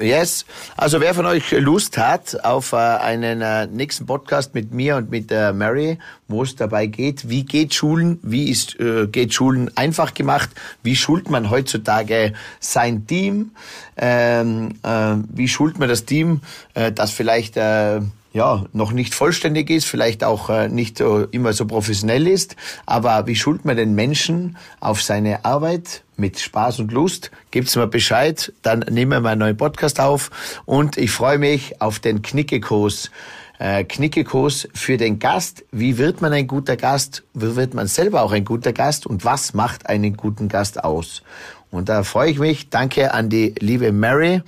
Yes. 0.00 0.44
Also 0.76 1.00
wer 1.00 1.12
von 1.12 1.26
euch 1.26 1.50
Lust 1.50 1.98
hat 1.98 2.44
auf 2.44 2.72
äh, 2.72 2.76
einen 2.76 3.42
äh, 3.42 3.66
nächsten 3.66 4.06
Podcast 4.06 4.54
mit 4.54 4.72
mir 4.72 4.96
und 4.96 5.10
mit 5.10 5.32
äh, 5.32 5.52
Mary, 5.52 5.98
wo 6.28 6.44
es 6.44 6.54
dabei 6.54 6.86
geht, 6.86 7.28
wie 7.28 7.44
geht 7.44 7.74
Schulen, 7.74 8.20
wie 8.22 8.50
ist 8.50 8.76
geht 9.10 9.34
Schulen 9.34 9.76
einfach 9.76 10.14
gemacht, 10.14 10.50
wie 10.82 10.94
schult 10.94 11.30
man 11.30 11.50
heutzutage 11.50 12.34
sein 12.60 13.06
Team, 13.06 13.52
ähm, 13.96 14.74
äh, 14.82 15.14
wie 15.32 15.48
schult 15.48 15.78
man 15.78 15.88
das 15.88 16.04
Team, 16.04 16.42
das 16.74 17.10
vielleicht 17.10 17.56
ja, 18.38 18.64
noch 18.72 18.92
nicht 18.92 19.16
vollständig 19.16 19.68
ist, 19.68 19.84
vielleicht 19.84 20.22
auch 20.22 20.48
äh, 20.48 20.68
nicht 20.68 21.00
äh, 21.00 21.26
immer 21.32 21.52
so 21.52 21.66
professionell 21.66 22.28
ist, 22.28 22.54
aber 22.86 23.26
wie 23.26 23.34
schult 23.34 23.64
man 23.64 23.76
den 23.76 23.96
Menschen 23.96 24.56
auf 24.78 25.02
seine 25.02 25.44
Arbeit 25.44 26.04
mit 26.16 26.38
Spaß 26.38 26.78
und 26.78 26.92
Lust? 26.92 27.32
Gibt's 27.50 27.74
mir 27.74 27.88
Bescheid, 27.88 28.52
dann 28.62 28.84
nehmen 28.90 29.10
wir 29.10 29.20
mal 29.20 29.30
einen 29.30 29.40
neuen 29.40 29.56
Podcast 29.56 29.98
auf 29.98 30.30
und 30.66 30.98
ich 30.98 31.10
freue 31.10 31.38
mich 31.38 31.82
auf 31.82 31.98
den 31.98 32.22
Knickekurs. 32.22 33.10
Äh, 33.58 33.82
Knickekurs 33.82 34.68
für 34.72 34.96
den 34.96 35.18
Gast. 35.18 35.64
Wie 35.72 35.98
wird 35.98 36.20
man 36.20 36.32
ein 36.32 36.46
guter 36.46 36.76
Gast? 36.76 37.24
Wie 37.34 37.56
wird 37.56 37.74
man 37.74 37.88
selber 37.88 38.22
auch 38.22 38.30
ein 38.30 38.44
guter 38.44 38.72
Gast? 38.72 39.04
Und 39.04 39.24
was 39.24 39.52
macht 39.52 39.88
einen 39.88 40.16
guten 40.16 40.48
Gast 40.48 40.84
aus? 40.84 41.24
Und 41.70 41.88
da 41.88 42.02
freue 42.02 42.30
ich 42.30 42.38
mich. 42.38 42.70
Danke 42.70 43.12
an 43.12 43.28
die 43.28 43.54
liebe 43.58 43.92
Mary. 43.92 44.42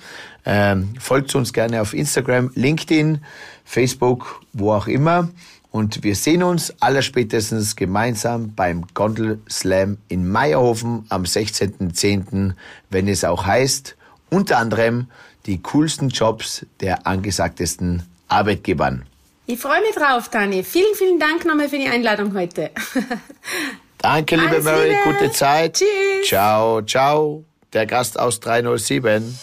Ähm, 0.46 0.94
folgt 0.98 1.34
uns 1.34 1.52
gerne 1.52 1.82
auf 1.82 1.92
Instagram, 1.92 2.50
LinkedIn, 2.54 3.20
Facebook, 3.64 4.40
wo 4.52 4.72
auch 4.72 4.86
immer. 4.86 5.28
Und 5.70 6.02
wir 6.02 6.16
sehen 6.16 6.42
uns 6.42 6.74
allerspätestens 6.80 7.76
gemeinsam 7.76 8.54
beim 8.54 8.86
Gondel 8.92 9.40
Slam 9.48 9.98
in 10.08 10.28
Meierhofen 10.28 11.04
am 11.10 11.22
16.10., 11.22 12.54
wenn 12.88 13.06
es 13.06 13.24
auch 13.24 13.46
heißt, 13.46 13.96
unter 14.30 14.58
anderem 14.58 15.06
die 15.46 15.62
coolsten 15.62 16.08
Jobs 16.08 16.66
der 16.80 17.06
angesagtesten 17.06 18.02
Arbeitgebern. 18.28 19.04
Ich 19.46 19.60
freue 19.60 19.80
mich 19.80 19.94
drauf, 19.94 20.28
Dani. 20.28 20.62
Vielen, 20.62 20.94
vielen 20.94 21.18
Dank 21.18 21.44
nochmal 21.44 21.68
für 21.68 21.78
die 21.78 21.88
Einladung 21.88 22.34
heute. 22.34 22.70
Danke, 24.02 24.36
liebe 24.36 24.48
Alles 24.48 24.64
Mary. 24.64 24.88
Liebe. 24.88 25.18
Gute 25.18 25.32
Zeit. 25.32 25.74
Tschüss. 25.74 26.28
Ciao, 26.28 26.80
ciao. 26.82 27.44
Der 27.72 27.86
Gast 27.86 28.18
aus 28.18 28.40
307. 28.40 29.38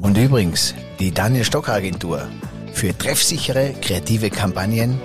Und 0.00 0.16
übrigens, 0.16 0.74
die 1.00 1.12
Daniel 1.12 1.44
Stock 1.44 1.68
Agentur 1.68 2.28
für 2.72 2.96
treffsichere, 2.96 3.74
kreative 3.82 4.30
Kampagnen, 4.30 5.00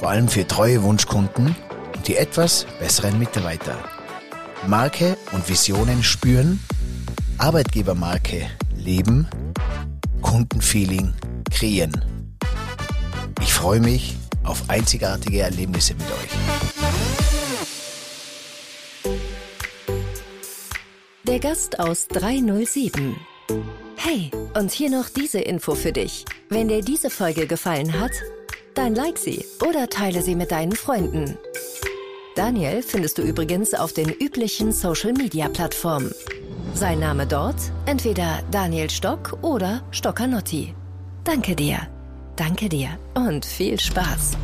vor 0.00 0.10
allem 0.10 0.28
für 0.28 0.46
treue 0.46 0.82
Wunschkunden 0.82 1.54
und 1.94 2.08
die 2.08 2.16
etwas 2.16 2.66
besseren 2.80 3.18
Mitarbeiter. 3.18 3.78
Marke 4.66 5.16
und 5.32 5.48
Visionen 5.48 6.02
spüren, 6.02 6.60
Arbeitgebermarke 7.38 8.48
leben, 8.74 9.28
Kundenfeeling 10.20 11.14
kreieren. 11.50 12.04
Ich 13.40 13.54
freue 13.54 13.80
mich 13.80 14.16
auf 14.46 14.68
einzigartige 14.68 15.40
Erlebnisse 15.40 15.94
mit 15.94 16.06
euch. 16.06 16.30
Der 21.24 21.38
Gast 21.40 21.80
aus 21.80 22.08
307. 22.08 23.16
Hey, 23.96 24.30
und 24.54 24.70
hier 24.70 24.90
noch 24.90 25.08
diese 25.08 25.40
Info 25.40 25.74
für 25.74 25.92
dich. 25.92 26.24
Wenn 26.48 26.68
dir 26.68 26.82
diese 26.82 27.10
Folge 27.10 27.46
gefallen 27.46 28.00
hat, 28.00 28.12
dann 28.74 28.94
like 28.94 29.18
sie 29.18 29.44
oder 29.66 29.88
teile 29.88 30.22
sie 30.22 30.36
mit 30.36 30.52
deinen 30.52 30.72
Freunden. 30.72 31.36
Daniel 32.36 32.82
findest 32.82 33.18
du 33.18 33.22
übrigens 33.22 33.74
auf 33.74 33.92
den 33.92 34.10
üblichen 34.10 34.70
Social-Media-Plattformen. 34.70 36.12
Sein 36.74 37.00
Name 37.00 37.26
dort 37.26 37.56
entweder 37.86 38.42
Daniel 38.50 38.90
Stock 38.90 39.38
oder 39.42 39.82
Stockanotti. 39.90 40.74
Danke 41.24 41.56
dir, 41.56 41.88
danke 42.36 42.68
dir 42.68 42.98
und 43.14 43.44
viel 43.44 43.78
Spaß. 43.80 44.36